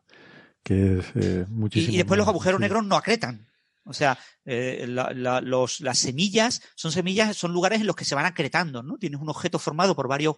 [0.63, 1.93] Que es eh, Y, muchísimo.
[1.95, 2.63] y después los agujeros sí.
[2.63, 3.47] negros no acretan.
[3.87, 8.27] O sea, eh, los, las semillas son semillas, son lugares en los que se van
[8.27, 8.99] acretando, ¿no?
[8.99, 10.37] Tienes un objeto formado por varios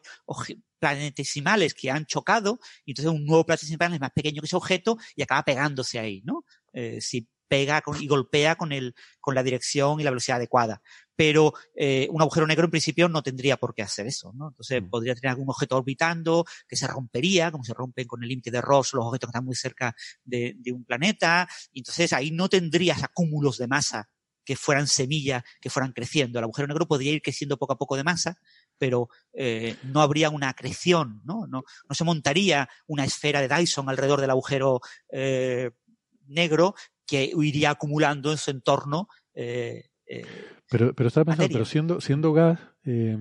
[0.78, 4.98] planetesimales que han chocado, y entonces un nuevo planetesimal es más pequeño que ese objeto
[5.16, 6.44] y acaba pegándose ahí, ¿no?
[6.72, 10.82] Eh, si pega con- y golpea con el, con la dirección y la velocidad adecuada.
[11.16, 14.48] Pero eh, un agujero negro en principio no tendría por qué hacer eso, ¿no?
[14.48, 14.90] Entonces Mm.
[14.90, 18.60] podría tener algún objeto orbitando que se rompería, como se rompen con el límite de
[18.60, 22.48] Ross los objetos que están muy cerca de, de un planeta, y entonces ahí no
[22.48, 24.08] tendrías acúmulos de masa
[24.44, 26.38] que fueran semillas, que fueran creciendo.
[26.38, 28.38] El agujero negro podría ir creciendo poco a poco de masa,
[28.78, 31.46] pero eh, no habría una acreción, ¿no?
[31.48, 31.64] ¿no?
[31.86, 34.80] No se montaría una esfera de Dyson alrededor del agujero
[35.12, 35.72] eh,
[36.28, 36.74] negro
[37.08, 39.08] que iría acumulando en su entorno.
[39.34, 41.52] eh, eh, Pero, pero estaba pensando, materia.
[41.52, 43.16] pero siendo, siendo gas, eh,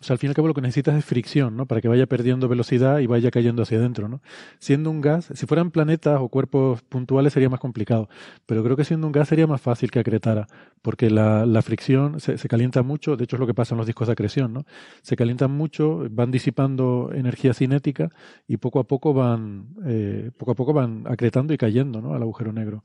[0.00, 1.66] o sea, al fin y al cabo lo que necesitas es fricción, ¿no?
[1.66, 4.20] Para que vaya perdiendo velocidad y vaya cayendo hacia adentro, ¿no?
[4.60, 8.08] Siendo un gas, si fueran planetas o cuerpos puntuales sería más complicado,
[8.46, 10.46] pero creo que siendo un gas sería más fácil que acretara,
[10.82, 13.78] porque la, la fricción se, se calienta mucho, de hecho es lo que pasa en
[13.78, 14.64] los discos de acreción, ¿no?
[15.02, 18.10] Se calientan mucho, van disipando energía cinética
[18.46, 22.14] y poco a poco van, eh, poco a poco van acretando y cayendo, ¿no?
[22.14, 22.84] Al agujero negro.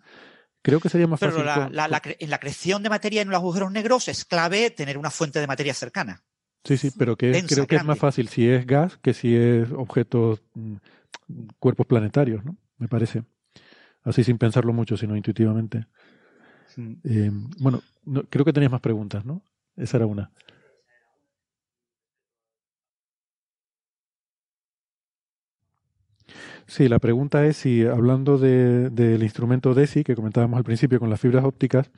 [0.64, 1.46] Creo que sería más pero fácil.
[1.46, 4.26] la, con- la- la cre- en la creación de materia en los agujeros negros es
[4.26, 6.24] clave tener una fuente de materia cercana.
[6.64, 9.14] Sí, sí, pero que es- densa, creo que es más fácil si es gas que
[9.14, 10.76] si es objetos, mm,
[11.60, 12.56] cuerpos planetarios, ¿no?
[12.78, 13.24] Me parece.
[14.04, 15.86] Así sin pensarlo mucho, sino intuitivamente.
[17.04, 17.30] Eh,
[17.60, 19.44] bueno, no- creo que tenías más preguntas, ¿no?
[19.76, 20.32] Esa era una.
[26.68, 31.10] Sí, la pregunta es si, hablando de- del instrumento DESI que comentábamos al principio con
[31.10, 31.92] las fibras ópticas,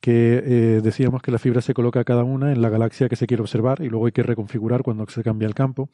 [0.00, 3.26] que eh, decíamos que la fibra se coloca cada una en la galaxia que se
[3.26, 5.90] quiere observar y luego hay que reconfigurar cuando se cambia el campo.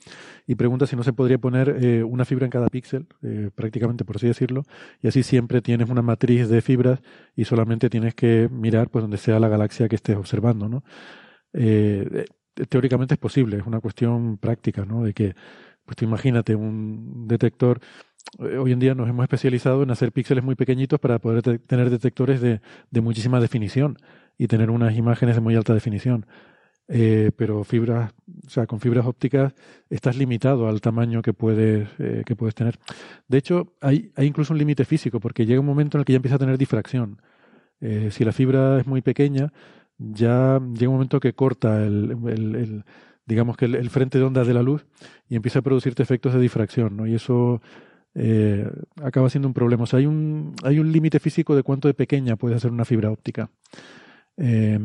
[0.47, 4.05] Y pregunta si no se podría poner eh, una fibra en cada píxel, eh, prácticamente
[4.05, 4.64] por así decirlo,
[5.02, 7.01] y así siempre tienes una matriz de fibras
[7.36, 10.84] y solamente tienes que mirar pues donde sea la galaxia que estés observando, ¿no?
[12.68, 15.02] Teóricamente es posible, es una cuestión práctica, ¿no?
[15.05, 15.34] De que,
[15.96, 17.80] pues imagínate un detector
[18.38, 21.58] eh, hoy en día nos hemos especializado en hacer píxeles muy pequeñitos para poder te-
[21.58, 22.60] tener detectores de,
[23.00, 23.96] muchísima definición
[24.38, 26.26] y tener unas imágenes de muy alta definición.
[26.92, 28.12] Eh, pero fibras,
[28.46, 29.54] o sea, con fibras ópticas
[29.90, 32.78] estás limitado al tamaño que puedes, eh, que puedes tener.
[33.28, 36.12] De hecho, hay, hay incluso un límite físico, porque llega un momento en el que
[36.12, 37.20] ya empieza a tener difracción.
[38.10, 39.52] Si la fibra es muy pequeña,
[39.98, 42.84] ya llega un momento que corta el-
[43.26, 44.86] digamos que el, frente de onda de la luz
[45.28, 47.06] y empieza a producirte efectos de difracción, ¿no?
[47.06, 47.60] Y eso
[48.14, 48.68] eh,
[49.02, 49.84] acaba siendo un problema.
[49.84, 52.84] O sea, hay un, hay un límite físico de cuánto de pequeña puede hacer una
[52.84, 53.51] fibra óptica.
[54.36, 54.78] Eh,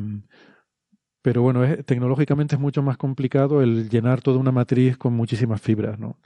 [1.22, 5.62] pero bueno, es- tecnológicamente es mucho más complicado el llenar toda una matriz con muchísimas
[5.62, 6.20] fibras, ¿no?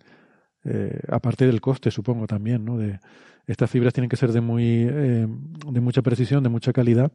[0.65, 2.77] Eh, aparte del coste, supongo también, ¿no?
[2.77, 2.99] De,
[3.47, 5.27] estas fibras tienen que ser de muy, eh,
[5.71, 7.11] de mucha precisión, de mucha calidad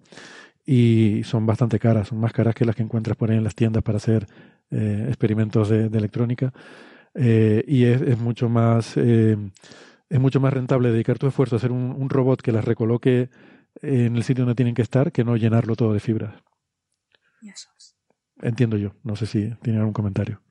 [0.65, 3.55] y son bastante caras, son más caras que las que encuentras por ahí en las
[3.55, 4.27] tiendas para hacer
[4.71, 6.53] eh, experimentos de, de electrónica
[7.15, 9.37] eh, y es, es mucho más eh,
[10.09, 13.31] es mucho más rentable dedicar tu esfuerzo a hacer un, un robot que las recoloque
[13.83, 16.35] en el sitio donde tienen que estar que no llenarlo todo de fibras.
[17.41, 17.97] Y eso es.
[18.41, 20.44] Entiendo yo, no sé si tiene algún comentario.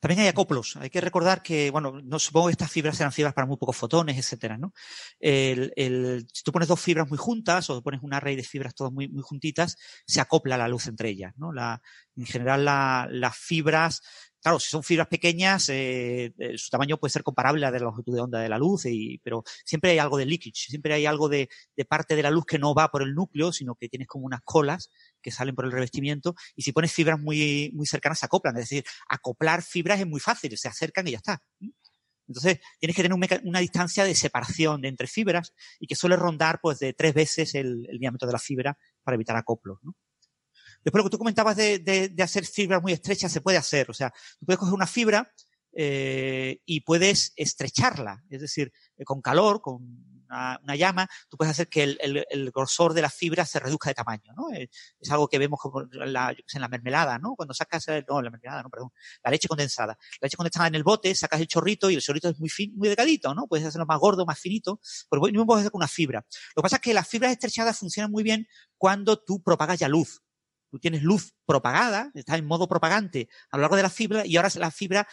[0.00, 0.76] También hay acoplos.
[0.76, 3.76] Hay que recordar que, bueno, no supongo que estas fibras serán fibras para muy pocos
[3.76, 4.72] fotones, etcétera, ¿no?
[5.18, 8.74] El, el, si tú pones dos fibras muy juntas o pones un array de fibras
[8.74, 9.76] todas muy, muy juntitas,
[10.06, 11.52] se acopla la luz entre ellas, ¿no?
[11.52, 11.82] La,
[12.16, 14.02] en general, la, las fibras
[14.40, 18.14] Claro, si son fibras pequeñas, eh, eh, su tamaño puede ser comparable a la longitud
[18.14, 21.28] de onda de la luz, y, pero siempre hay algo de leakage, siempre hay algo
[21.28, 24.06] de, de, parte de la luz que no va por el núcleo, sino que tienes
[24.06, 24.90] como unas colas
[25.28, 28.68] que salen por el revestimiento, y si pones fibras muy, muy cercanas se acoplan, es
[28.68, 31.42] decir, acoplar fibras es muy fácil, se acercan y ya está.
[32.26, 36.60] Entonces, tienes que tener un una distancia de separación entre fibras y que suele rondar
[36.60, 39.78] pues de tres veces el, diámetro de la fibra para evitar acoplos.
[40.84, 43.90] Después lo que tú comentabas de, de, de, hacer fibras muy estrechas se puede hacer.
[43.90, 45.32] O sea, tú puedes coger una fibra
[45.80, 48.24] eh, y puedes estrecharla.
[48.30, 52.50] Es decir, eh, con calor, con una, llama, tú puedes hacer que el, el, el,
[52.50, 54.32] grosor de la fibra se reduzca de tamaño.
[54.36, 54.50] ¿no?
[54.50, 54.68] Es,
[55.00, 57.34] es algo que vemos como la, en la mermelada, ¿no?
[57.34, 58.90] Cuando sacas, no, la mermelada, no, perdón,
[59.24, 59.98] la leche condensada.
[60.20, 62.72] La leche condensada en el bote, sacas el chorrito y el chorrito es muy fin,
[62.76, 63.46] muy delgadito, ¿no?
[63.46, 64.80] Puedes hacerlo más gordo, más finito,
[65.10, 66.24] pero no puedes hacer con una fibra.
[66.54, 68.46] Lo que pasa es que las fibras estrechadas funcionan muy bien
[68.76, 70.22] cuando tú propagas ya luz
[70.70, 74.36] tú tienes luz propagada, está en modo propagante a lo largo de la fibra y
[74.36, 75.08] ahora la fibra,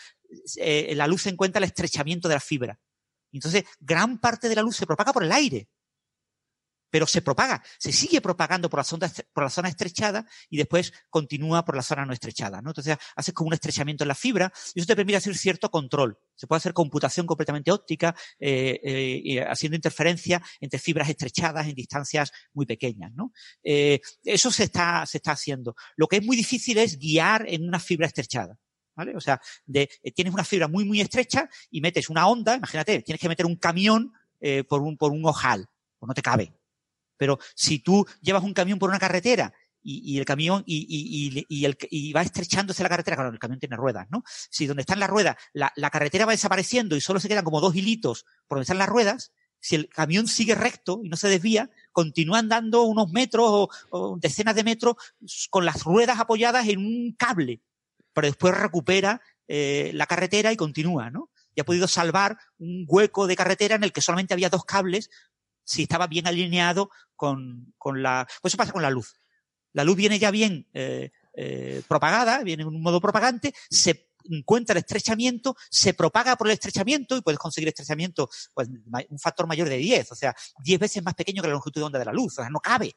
[0.57, 2.79] eh, la luz se encuentra el estrechamiento de la fibra.
[3.37, 5.67] Entonces, gran parte de la luz se propaga por el aire
[6.95, 11.81] pero se propaga, se sigue propagando por la, zona, estrechada y después continúa por la
[11.81, 12.69] zona no estrechada, ¿no?
[12.69, 16.17] Entonces haces como un estrechamiento en la fibra y eso te permite hacer cierto control.
[16.35, 22.31] Se puede hacer computación completamente óptica, eh, eh, haciendo interferencia entre fibras estrechadas en distancias
[22.53, 23.11] muy pequeñas.
[23.61, 25.75] Eh, eso se está haciendo.
[25.97, 28.57] Lo que es muy difícil es guiar en una fibra estrechada.
[28.95, 29.15] ¿Vale?
[29.15, 33.01] O sea, de, eh, tienes una fibra muy, muy estrecha y metes una onda, imagínate,
[33.01, 35.67] tienes que meter un camión eh, por, un, por un ojal,
[35.99, 36.53] pues no te cabe.
[37.17, 41.45] Pero si tú llevas un camión por una carretera y, y el camión y, y,
[41.49, 44.23] y, y va estrechándose la carretera, claro, el camión tiene ruedas, ¿no?
[44.49, 47.61] Si donde están las ruedas, la, la carretera va desapareciendo y solo se quedan como
[47.61, 49.31] dos hilitos por donde están las ruedas,
[49.65, 54.53] si el camión sigue recto y no se desvía, continúa andando unos metros o, decenas
[54.53, 54.95] de metros
[55.49, 57.61] con las ruedas apoyadas en un cable,
[58.15, 61.29] pero después recupera eh, la carretera y continúa, ¿no?
[61.53, 65.09] Y ha podido salvar un hueco de carretera en el que solamente había dos cables
[65.63, 68.27] si estaba bien alineado con, con la...
[68.41, 69.19] Pues eso pasa con la luz.
[69.73, 74.73] La luz viene ya bien eh, eh, propagada, viene en un modo propagante, se encuentra
[74.73, 78.69] el estrechamiento, se propaga por el estrechamiento y puedes conseguir estrechamiento pues,
[79.09, 81.85] un factor mayor de 10, o sea, 10 veces más pequeño que la longitud de
[81.85, 82.95] onda de la luz, o sea, no cabe.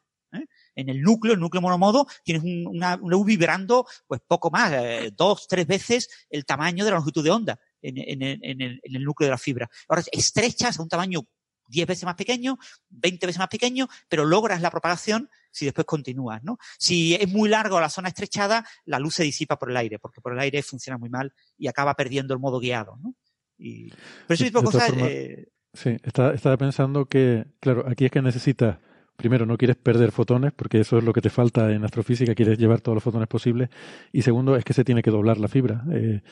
[0.79, 4.73] En el núcleo, el núcleo monomodo, tienes un, una, una luz vibrando pues poco más,
[4.73, 8.81] eh, dos, tres veces el tamaño de la longitud de onda en, en, en, el,
[8.83, 9.69] en el núcleo de la fibra.
[9.89, 11.27] Ahora, estrechas a un tamaño
[11.69, 16.43] 10 veces más pequeño, 20 veces más pequeño, pero logras la propagación si después continúas,
[16.43, 16.59] ¿no?
[16.79, 20.21] Si es muy largo la zona estrechada, la luz se disipa por el aire, porque
[20.21, 23.15] por el aire funciona muy mal y acaba perdiendo el modo guiado, ¿no?
[23.59, 24.89] Y, pero ese tipo de cosas...
[24.89, 25.49] Forma, eh...
[25.75, 28.79] Sí, estaba, estaba pensando que, claro, aquí es que necesitas
[29.19, 32.57] primero, no quieres perder fotones, porque eso es lo que te falta en astrofísica, quieres
[32.57, 33.69] llevar todos los fotones posibles.
[34.13, 35.85] Y segundo, es que se tiene que doblar la fibra.
[35.91, 36.23] Eh,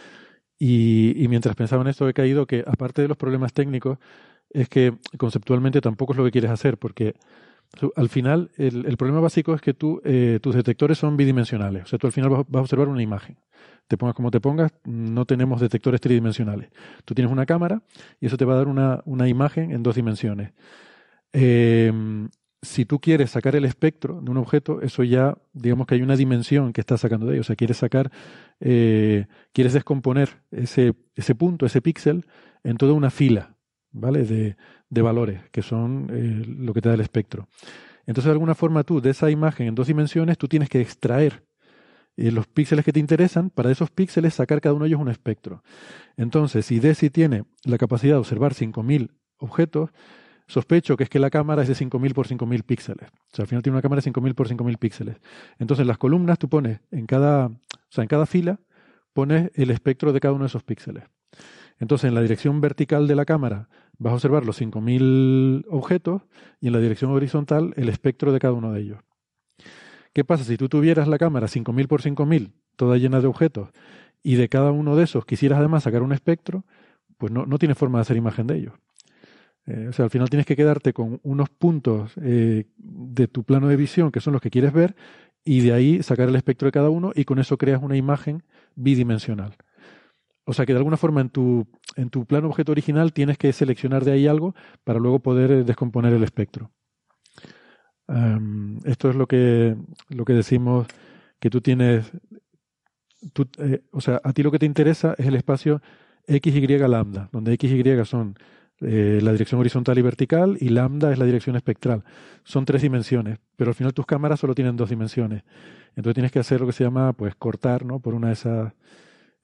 [0.56, 3.98] y, mientras pensaba en esto, he caído que, aparte de los problemas técnicos,
[4.50, 7.16] es que conceptualmente tampoco es lo que quieres hacer, porque
[7.96, 11.82] al final el, el problema básico es que tú, eh, tus detectores son bidimensionales.
[11.82, 13.36] O sea, tú al final vas, vas, a observar una imagen.
[13.88, 16.70] Te pongas como te pongas, no tenemos detectores tridimensionales.
[17.04, 17.82] Tú tienes una cámara
[18.20, 20.52] y eso te va a dar una, una imagen en dos dimensiones.
[21.32, 21.92] Eh,
[22.66, 26.16] si tú quieres sacar el espectro de un objeto, eso ya, digamos que hay una
[26.16, 27.40] dimensión que estás sacando de ello.
[27.40, 28.10] O sea, quieres sacar,
[28.60, 32.26] eh, quieres descomponer ese, ese punto, ese píxel,
[32.64, 33.56] en toda una fila.
[33.96, 34.24] ¿vale?
[34.24, 34.56] De,
[34.88, 37.48] de valores, que son eh, lo que te da el espectro.
[38.06, 41.44] Entonces, de alguna forma, tú de esa imagen en dos dimensiones, tú tienes que extraer
[42.16, 45.08] eh, los píxeles que te interesan, para esos píxeles sacar cada uno de ellos un
[45.08, 45.62] espectro.
[46.16, 49.90] Entonces, si DESI tiene la capacidad de observar 5.000 objetos,
[50.46, 53.08] sospecho que es que la cámara es de 5.000 por 5.000 píxeles.
[53.08, 55.16] O sea, al final tiene una cámara de 5.000 por 5.000 píxeles.
[55.58, 57.58] Entonces, las columnas tú pones en cada, o
[57.88, 58.60] sea, en cada fila,
[59.12, 61.04] pones el espectro de cada uno de esos píxeles.
[61.78, 63.68] Entonces, en la dirección vertical de la cámara
[63.98, 66.22] vas a observar los 5.000 objetos
[66.60, 68.98] y en la dirección horizontal el espectro de cada uno de ellos.
[70.12, 73.68] ¿Qué pasa si tú tuvieras la cámara 5.000 por 5.000, toda llena de objetos,
[74.22, 76.64] y de cada uno de esos quisieras además sacar un espectro?
[77.18, 78.74] Pues no, no tienes forma de hacer imagen de ellos.
[79.66, 83.66] Eh, o sea, al final tienes que quedarte con unos puntos eh, de tu plano
[83.66, 84.94] de visión que son los que quieres ver
[85.44, 88.44] y de ahí sacar el espectro de cada uno y con eso creas una imagen
[88.76, 89.56] bidimensional.
[90.44, 91.66] O sea que de alguna forma en tu,
[91.96, 95.64] en tu plano objeto original tienes que seleccionar de ahí algo para luego poder eh,
[95.64, 96.70] descomponer el espectro.
[98.84, 99.76] Esto es lo que,
[100.10, 100.86] lo que decimos
[101.40, 102.12] que tú tienes
[103.32, 103.48] tú,
[103.90, 105.82] o sea, a ti lo que te interesa es el espacio
[106.28, 108.36] XY lambda, donde XY son
[108.80, 112.04] eh, la dirección horizontal y vertical y lambda es la dirección espectral.
[112.44, 115.44] Son tres dimensiones, pero al final tus cámaras solo tienen dos dimensiones.
[115.96, 118.00] Entonces tienes que hacer lo que se llama, pues, cortar, ¿no?
[118.00, 118.72] Por una de esas,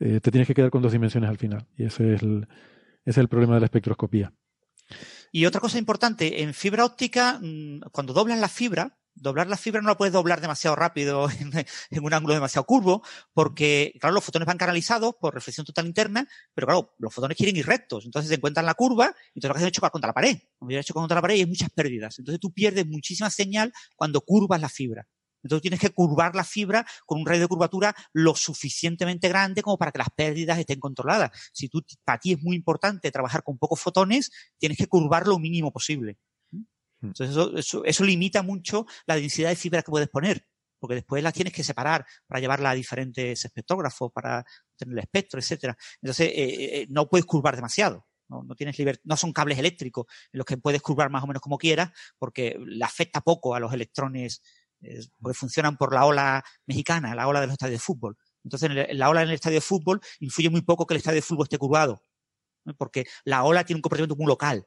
[0.00, 1.66] eh, te tienes que quedar con dos dimensiones al final.
[1.78, 2.46] Y ese es el,
[3.04, 4.32] ese es el problema de la espectroscopía.
[5.30, 9.80] Y otra cosa importante, en fibra óptica, mm, cuando doblas la fibra, doblar la fibra
[9.80, 11.28] no la puedes doblar demasiado rápido
[11.90, 13.02] en, un ángulo demasiado curvo,
[13.32, 17.56] porque, claro, los fotones van canalizados por reflexión total interna, pero claro, los fotones quieren
[17.56, 20.14] ir rectos, entonces se encuentran la curva y entonces lo que hacen chocar contra la
[20.14, 20.39] pared.
[20.59, 22.18] Cuando chocar contra la pared y hay muchas pérdidas.
[22.18, 25.06] Entonces tú pierdes muchísima señal cuando curvas la fibra.
[25.43, 29.76] Entonces tienes que curvar la fibra con un radio de curvatura lo suficientemente grande como
[29.76, 31.30] para que las pérdidas estén controladas.
[31.52, 35.39] Si tú, para ti es muy importante trabajar con pocos fotones, tienes que curvar lo
[35.39, 36.18] mínimo posible.
[37.02, 37.08] Mm.
[37.08, 40.46] Entonces eso, limita mucho la densidad de fibra que puedes poner,
[40.78, 44.44] porque después las tienes que separar para llevarla a diferentes espectrógrafos, para
[44.76, 45.76] tener el espectro, etcétera.
[46.00, 48.06] Entonces eh, eh, eh, no puedes curvar demasiado.
[48.28, 51.42] No, no tienes no son cables eléctricos en los que puedes curvar más o menos
[51.42, 54.40] como quieras, porque le afecta poco a los electrones,
[55.20, 58.16] porque funcionan por la ola mexicana, la ola de los estadios de fútbol.
[58.42, 61.16] Entonces, en la ola en el estadio de fútbol influye muy poco que el estadio
[61.16, 62.02] de fútbol esté curvado,
[62.78, 64.66] porque la ola tiene un comportamiento muy local.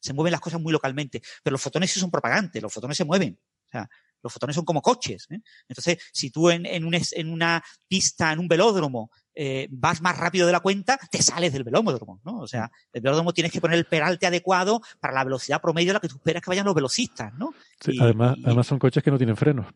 [0.00, 3.04] Se mueven las cosas muy localmente, pero los fotones sí son propagantes, los fotones se
[3.04, 3.38] mueven.
[3.66, 3.88] O sea,
[4.22, 5.26] los fotones son como coches.
[5.30, 5.40] ¿eh?
[5.68, 10.16] Entonces, si tú en, en, un, en, una pista, en un velódromo, eh, vas más
[10.16, 12.38] rápido de la cuenta, te sales del velódromo, ¿no?
[12.38, 15.94] O sea, el velódromo tienes que poner el peralte adecuado para la velocidad promedio a
[15.94, 17.54] la que tú esperas que vayan los velocistas, ¿no?
[18.00, 19.66] además, además son coches que no tienen frenos.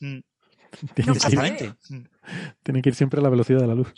[0.00, 0.18] Mm.
[0.96, 1.74] exactamente.
[1.88, 2.04] Mm.
[2.62, 3.92] tienen que ir siempre a la velocidad de la luz.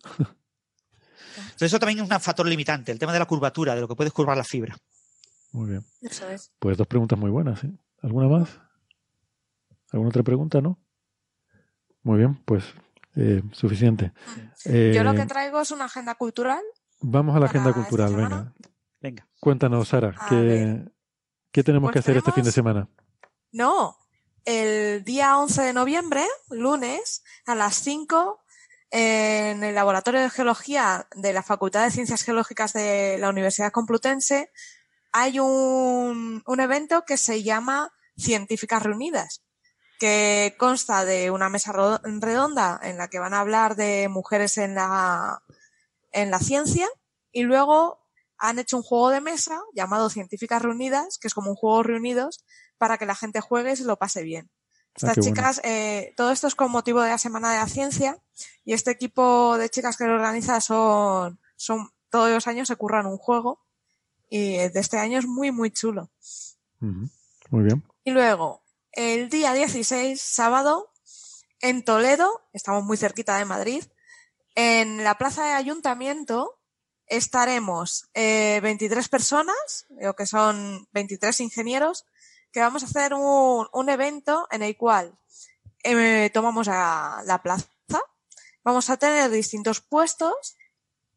[1.36, 3.94] Entonces, eso también es un factor limitante, el tema de la curvatura, de lo que
[3.94, 4.76] puedes curvar la fibra.
[5.52, 5.84] Muy bien.
[6.58, 7.64] Pues dos preguntas muy buenas.
[7.64, 7.72] ¿eh?
[8.02, 8.60] ¿Alguna más?
[9.92, 10.78] ¿Alguna otra pregunta, no?
[12.02, 12.64] Muy bien, pues
[13.16, 14.12] eh, suficiente.
[14.64, 16.62] Yo lo que eh, traigo es una agenda cultural.
[17.00, 18.54] Vamos a la agenda cultural, venga.
[19.00, 19.26] Venga.
[19.40, 20.84] Cuéntanos, Sara, ¿qué,
[21.50, 22.88] ¿qué, tenemos pues que hacer este fin de semana?
[23.50, 23.96] No,
[24.44, 28.40] el día 11 de noviembre, lunes, a las 5,
[28.90, 34.50] en el Laboratorio de Geología de la Facultad de Ciencias Geológicas de la Universidad Complutense,
[35.12, 39.42] hay un, un evento que se llama Científicas Reunidas,
[39.98, 44.74] que consta de una mesa redonda en la que van a hablar de mujeres en
[44.74, 45.42] la,
[46.12, 46.88] en la ciencia
[47.32, 48.00] y luego
[48.38, 52.44] han hecho un juego de mesa llamado Científicas Reunidas, que es como un juego reunidos
[52.78, 54.50] para que la gente juegue y se lo pase bien.
[54.50, 58.18] Ah, Estas chicas, eh, todo esto es con motivo de la Semana de la Ciencia
[58.64, 63.06] y este equipo de chicas que lo organiza son, son todos los años se curran
[63.06, 63.60] un juego
[64.30, 66.08] y de este año es muy, muy chulo.
[66.78, 67.84] Muy bien.
[68.04, 68.62] Y luego,
[68.92, 70.92] el día 16, sábado,
[71.60, 73.84] en Toledo, estamos muy cerquita de Madrid,
[74.54, 76.58] en la plaza de ayuntamiento
[77.06, 82.06] estaremos eh, 23 personas, o que son 23 ingenieros,
[82.52, 85.18] que vamos a hacer un, un evento en el cual
[85.82, 87.68] eh, tomamos a la plaza,
[88.62, 90.56] vamos a tener distintos puestos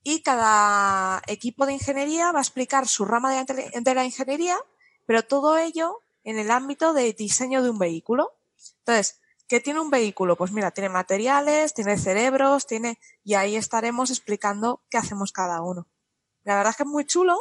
[0.04, 4.58] y cada equipo de ingeniería va a explicar su rama de, la ingeniería,
[5.06, 8.38] pero todo ello en el ámbito de diseño de un vehículo.
[8.80, 10.36] Entonces, ¿qué tiene un vehículo?
[10.36, 15.88] Pues mira, tiene materiales, tiene cerebros, tiene, y ahí estaremos explicando qué hacemos cada uno.
[16.44, 17.38] La verdad es que es muy chulo.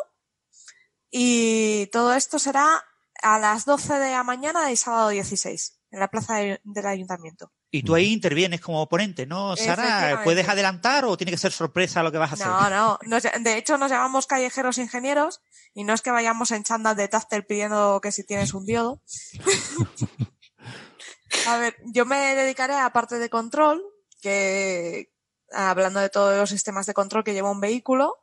[1.10, 2.84] Y todo esto será
[3.22, 7.52] a las 12 de la mañana del sábado 16, en la plaza del ayuntamiento.
[7.74, 10.20] Y tú ahí intervienes como oponente, ¿no, Sara?
[10.24, 12.46] ¿Puedes adelantar o tiene que ser sorpresa lo que vas a hacer?
[12.46, 13.18] No, no.
[13.18, 15.40] de hecho, nos llamamos callejeros ingenieros
[15.72, 19.00] y no es que vayamos en chándal de Tafter pidiendo que si tienes un diodo.
[21.48, 23.82] a ver, yo me dedicaré a parte de control,
[24.20, 25.10] que
[25.50, 28.18] hablando de todos los sistemas de control que lleva un vehículo,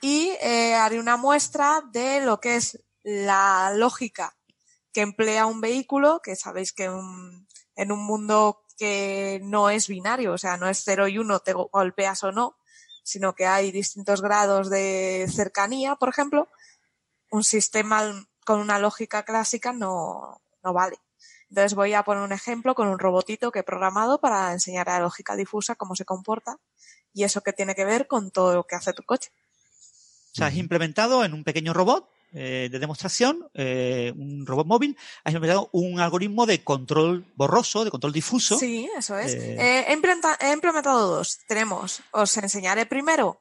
[0.00, 4.34] y eh, haré una muestra de lo que es la lógica
[4.94, 10.38] que emplea un vehículo, que sabéis que en un mundo que no es binario, o
[10.38, 12.56] sea, no es 0 y 1, te golpeas o no,
[13.02, 16.48] sino que hay distintos grados de cercanía, por ejemplo,
[17.30, 20.96] un sistema con una lógica clásica no, no vale.
[21.48, 24.94] Entonces voy a poner un ejemplo con un robotito que he programado para enseñar a
[24.94, 26.56] la lógica difusa cómo se comporta
[27.12, 29.30] y eso que tiene que ver con todo lo que hace tu coche.
[30.32, 34.96] O sea, has implementado en un pequeño robot eh, de demostración, eh, un robot móvil,
[35.24, 38.58] ha implementado un algoritmo de control borroso, de control difuso.
[38.58, 39.34] Sí, eso es.
[39.34, 41.40] Eh, he, implementado, dos.
[41.46, 43.40] Tenemos, os enseñaré primero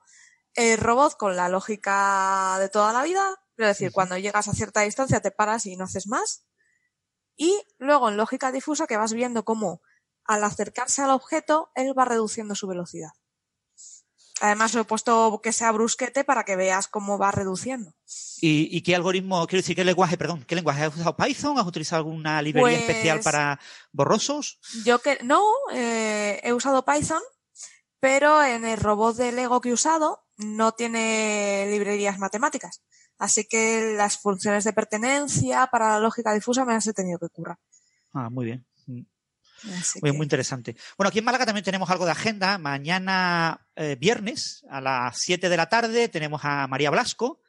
[0.56, 4.82] el robot con la lógica de toda la vida, es decir, cuando llegas a cierta
[4.82, 6.46] distancia te paras y no haces más.
[7.38, 9.82] Y luego en lógica difusa que vas viendo cómo
[10.26, 13.12] al acercarse al objeto, él va reduciendo su velocidad.
[14.42, 17.94] Además, lo he puesto que sea brusquete para que veas cómo va reduciendo.
[18.42, 20.84] ¿Y, y qué algoritmo, quiero decir, qué lenguaje, perdón, qué lenguaje?
[20.84, 21.60] ¿Has usado Python?
[21.60, 23.60] ¿Has utilizado alguna librería Pues- especial para
[23.92, 24.60] borrosos?
[24.84, 25.44] Yo que no,
[25.74, 27.22] eh, he usado Python,
[28.00, 32.82] pero en el robot de Lego que he usado no tiene librerías matemáticas.
[33.20, 37.30] Así que las funciones de pertenencia para la lógica difusa me las he tenido que
[37.30, 37.58] currar.
[38.12, 38.66] Ah, muy bien.
[39.80, 40.76] Así Muy, que- muy interesante.
[40.98, 42.58] Bueno, aquí en Málaga también tenemos algo de agenda.
[42.58, 47.42] Mañana, eh, viernes, a las 7 de la tarde, tenemos a María Blasco,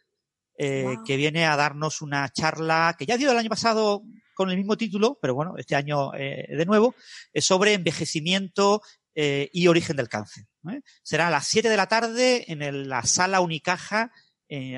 [0.59, 4.03] eh, que viene a darnos una charla que ya dio el año pasado
[4.35, 6.95] con el mismo título, pero bueno, este año eh, de nuevo,
[7.37, 8.83] sobre envejecimiento
[9.15, 10.45] y origen del cáncer.
[11.03, 14.11] Será a las 7 de la tarde en el- la sala Unicaja,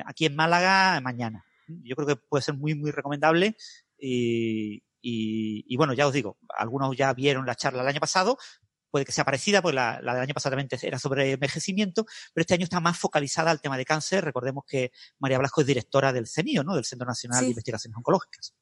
[0.05, 1.45] aquí en Málaga, mañana.
[1.67, 3.55] Yo creo que puede ser muy, muy recomendable.
[3.97, 8.37] Y, y- y bueno, ya os digo, algunos ya vieron la charla el año pasado,
[8.89, 12.41] puede que sea parecida, pues la, la del año pasado también era sobre envejecimiento, pero
[12.41, 14.23] este año está más focalizada al tema de cáncer.
[14.23, 16.73] Recordemos que María Blasco es directora del CENIO, ¿no?
[16.75, 17.45] Del Centro Nacional Sí.
[17.45, 18.53] de Investigaciones Oncológicas.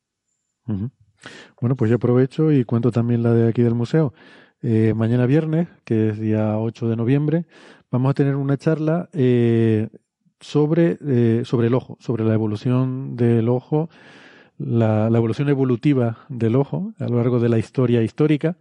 [0.65, 4.13] Bueno, pues yo aprovecho y cuento también la de aquí del museo.
[4.61, 7.45] Eh, mañana viernes, que es día 8 de noviembre,
[7.91, 9.89] vamos a tener una charla eh,
[10.39, 13.89] sobre, eh, sobre el ojo, sobre la evolución del ojo,
[14.65, 18.55] la, evolución evolutiva del ojo a lo largo de la historia histórica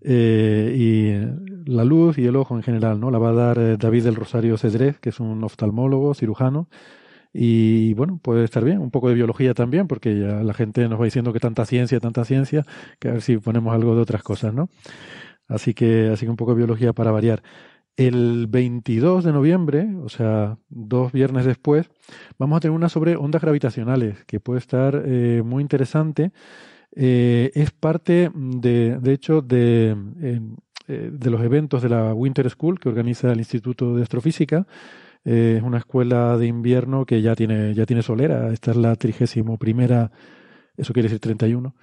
[0.00, 3.10] eh, y la luz y el ojo en general, ¿no?
[3.10, 6.68] La va a dar eh, David del Rosario Cedrés, que es un oftalmólogo, cirujano,
[7.32, 10.98] y bueno, puede estar bien, un poco de biología también, porque ya la gente nos
[11.00, 12.64] va diciendo que tanta ciencia, tanta ciencia,
[12.98, 14.70] que a ver si ponemos algo de otras cosas, ¿no?
[15.48, 17.42] Así que, así que un poco de biología para variar.
[17.96, 21.90] El 22 de noviembre, o sea, dos viernes después,
[22.38, 26.32] vamos a tener una sobre ondas gravitacionales, que puede estar eh, muy interesante.
[26.94, 29.96] Eh, es parte, de, de hecho, de,
[30.88, 34.66] eh, de los eventos de la Winter School que organiza el Instituto de Astrofísica.
[35.24, 38.52] Eh, es una escuela de invierno que ya tiene, ya tiene solera.
[38.52, 40.12] Esta es la trigésimo primera,
[40.76, 41.74] eso quiere decir 31.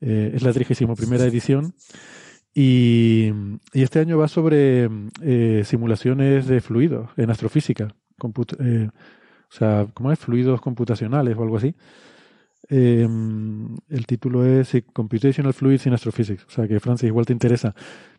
[0.00, 1.74] Eh, es la trigésimo primera edición.
[2.54, 3.32] Y,
[3.72, 4.90] y este año va sobre
[5.22, 7.94] eh, simulaciones de fluidos en astrofísica.
[8.60, 10.18] eh, o sea, ¿cómo es?
[10.18, 11.74] Fluidos computacionales o algo así.
[12.68, 13.06] Eh,
[13.88, 16.44] el título es Computational Fluids in Astrophysics.
[16.46, 17.74] O sea que, Francis, igual te interesa.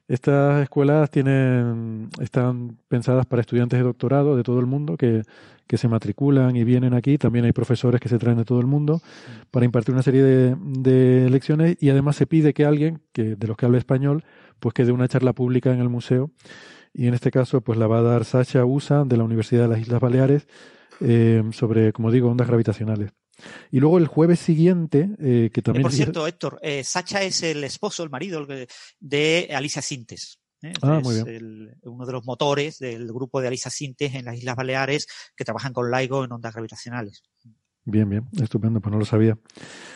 [0.07, 5.23] Estas escuelas tienen, están pensadas para estudiantes de doctorado de todo el mundo que,
[5.65, 7.17] que se matriculan y vienen aquí.
[7.17, 9.01] También hay profesores que se traen de todo el mundo
[9.49, 13.47] para impartir una serie de, de lecciones y además se pide que alguien que de
[13.47, 14.23] los que habla español
[14.59, 16.31] pues que dé una charla pública en el museo
[16.93, 19.67] y en este caso pues la va a dar Sacha Usa de la Universidad de
[19.69, 20.47] las Islas Baleares
[21.01, 23.11] eh, sobre, como digo, ondas gravitacionales.
[23.71, 25.83] Y luego el jueves siguiente, eh, que Eh, también...
[25.83, 28.67] por cierto, Héctor, eh, Sacha es el esposo, el marido el
[28.99, 30.39] de Alicia Sintes.
[30.61, 30.73] ¿eh?
[30.81, 31.27] Ah, es muy bien.
[31.27, 35.43] el- uno de los motores del grupo de Alicia Sintes en las Islas Baleares que
[35.43, 37.23] trabajan con LIGO en ondas gravitacionales.
[37.85, 39.37] Bien, bien, estupendo, pues no lo sabía.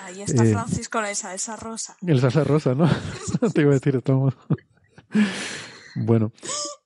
[0.03, 1.95] Ahí está Eh, Francis con esa, esa rosa.
[2.05, 2.89] El salsa rosa, ¿no?
[3.53, 4.33] Te iba a decir, estamos.
[5.95, 6.31] bueno,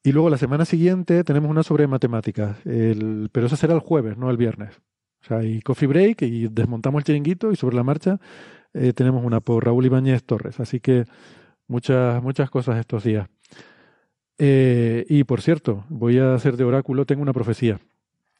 [0.03, 3.29] y luego la semana siguiente tenemos una sobre matemáticas, el...
[3.31, 4.75] pero eso será el jueves, no el viernes.
[5.21, 8.19] O sea, hay coffee break y desmontamos el chiringuito y sobre la marcha
[8.73, 10.59] eh, tenemos una por Raúl Ibáñez Torres.
[10.59, 11.05] Así que
[11.67, 13.27] muchas, muchas cosas estos días.
[14.37, 17.79] Eh, y por cierto, voy a hacer de oráculo, tengo una profecía.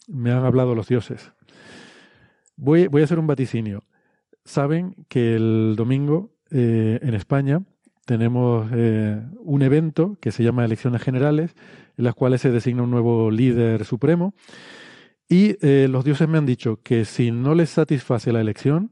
[0.08, 1.32] Me han hablado los dioses.
[2.56, 3.84] Voy, voy a hacer un vaticinio.
[4.44, 7.62] Saben que el domingo eh, en España
[8.06, 11.56] tenemos eh, un evento que se llama Elecciones Generales,
[11.98, 14.34] en las cuales se designa un nuevo líder supremo.
[15.32, 18.92] Y eh, los dioses me han dicho que si no les satisface la elección,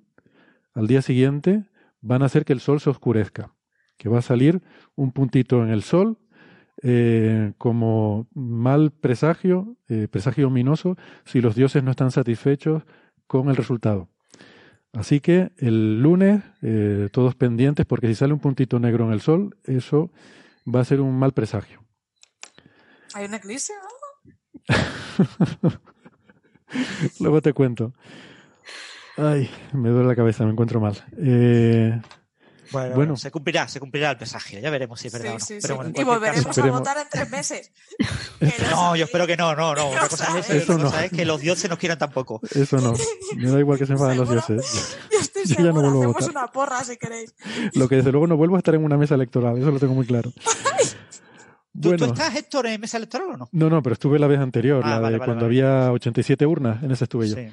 [0.73, 1.65] al día siguiente
[1.99, 3.53] van a hacer que el sol se oscurezca,
[3.97, 4.61] que va a salir
[4.95, 6.17] un puntito en el sol
[6.81, 10.95] eh, como mal presagio, eh, presagio ominoso,
[11.25, 12.83] si los dioses no están satisfechos
[13.27, 14.07] con el resultado.
[14.93, 19.19] Así que el lunes, eh, todos pendientes, porque si sale un puntito negro en el
[19.19, 20.09] sol, eso
[20.73, 21.83] va a ser un mal presagio.
[23.13, 25.81] ¿Hay un eclipse o algo?
[27.19, 27.93] Luego te cuento.
[29.17, 31.03] Ay, me duele la cabeza, me encuentro mal.
[31.17, 31.99] Eh,
[32.71, 33.17] Bueno, Bueno.
[33.17, 34.59] se cumplirá, se cumplirá el presagio.
[34.59, 35.39] Ya veremos si es verdad o no.
[35.39, 35.75] Sí, sí, Pero sí.
[35.77, 36.79] bueno, en y volveremos caso- a Esperemos.
[36.79, 37.71] votar en tres meses.
[38.71, 39.89] No, yo espero que no, no, no.
[39.91, 40.49] Una cosa, es.
[40.51, 40.91] Eso otra no.
[40.91, 42.39] cosa es que los dioses nos quieran tampoco.
[42.55, 42.93] eso no.
[43.35, 44.97] Me da igual que se enfaden los dioses.
[45.11, 46.29] Yo estoy Yo ya no vuelvo a votar.
[46.29, 47.33] una porra si queréis.
[47.73, 49.95] Lo que desde luego no vuelvo a estar en una mesa electoral, eso lo tengo
[49.95, 50.31] muy claro.
[51.73, 53.49] ¿Tú, Bueno, tú estás, Héctor, en mesa electoral o no?
[53.51, 55.61] no, no, pero estuve la vez anterior, Ah, la de vale, vale, cuando vale.
[55.61, 57.35] había 87 urnas, en esa estuve yo.
[57.35, 57.47] Sí.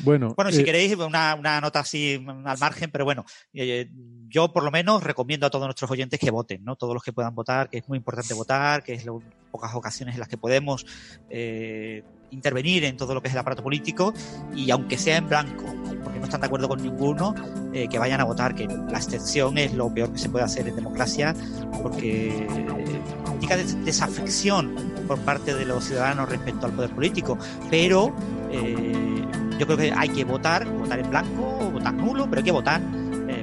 [0.00, 3.88] Bueno, Bueno, si eh, queréis, una, una nota así mm, al margen, pero bueno, eh,
[4.28, 6.76] yo por lo menos recomiendo a todos nuestros oyentes que voten, ¿no?
[6.76, 9.14] Todos los que puedan votar, que es muy importante votar, que es las
[9.56, 10.84] pocas ocasiones en las que podemos
[11.30, 14.12] eh, intervenir en todo lo que es el aparato político
[14.54, 15.64] y aunque sea en blanco,
[16.02, 17.34] porque no están de acuerdo con ninguno,
[17.72, 20.68] eh, que vayan a votar, que la abstención es lo peor que se puede hacer
[20.68, 21.34] en democracia,
[21.82, 23.00] porque eh,
[23.32, 24.74] indica des- desafección
[25.06, 27.38] por parte de los ciudadanos respecto al poder político,
[27.70, 28.14] pero
[28.50, 29.24] eh,
[29.58, 32.80] yo creo que hay que votar, votar en blanco votar nulo, pero hay que votar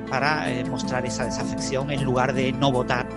[0.10, 3.08] para mostrar esa desafección en lugar de no votar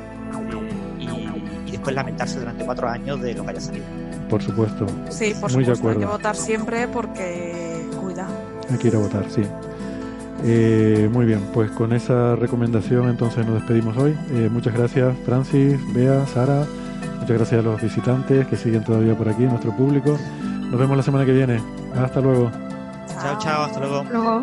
[1.67, 3.85] y, después lamentarse durante cuatro años de lo que haya salido.
[4.29, 8.27] por supuesto, Sí, por Muy de supuesto, hay que votar siempre porque cuida.
[8.71, 9.43] hay que ir a votar, sí.
[10.45, 14.17] Eh, muy bien, pues con esa recomendación entonces nos despedimos hoy.
[14.33, 16.65] Eh, muchas gracias Francis, Bea, Sara,
[17.21, 20.19] muchas gracias a los visitantes que siguen todavía por aquí, nuestro público.
[20.71, 21.61] Nos vemos la semana que viene.
[21.97, 22.51] Hasta luego.
[23.09, 24.05] Chao, chao, hasta luego.
[24.11, 24.43] Luego,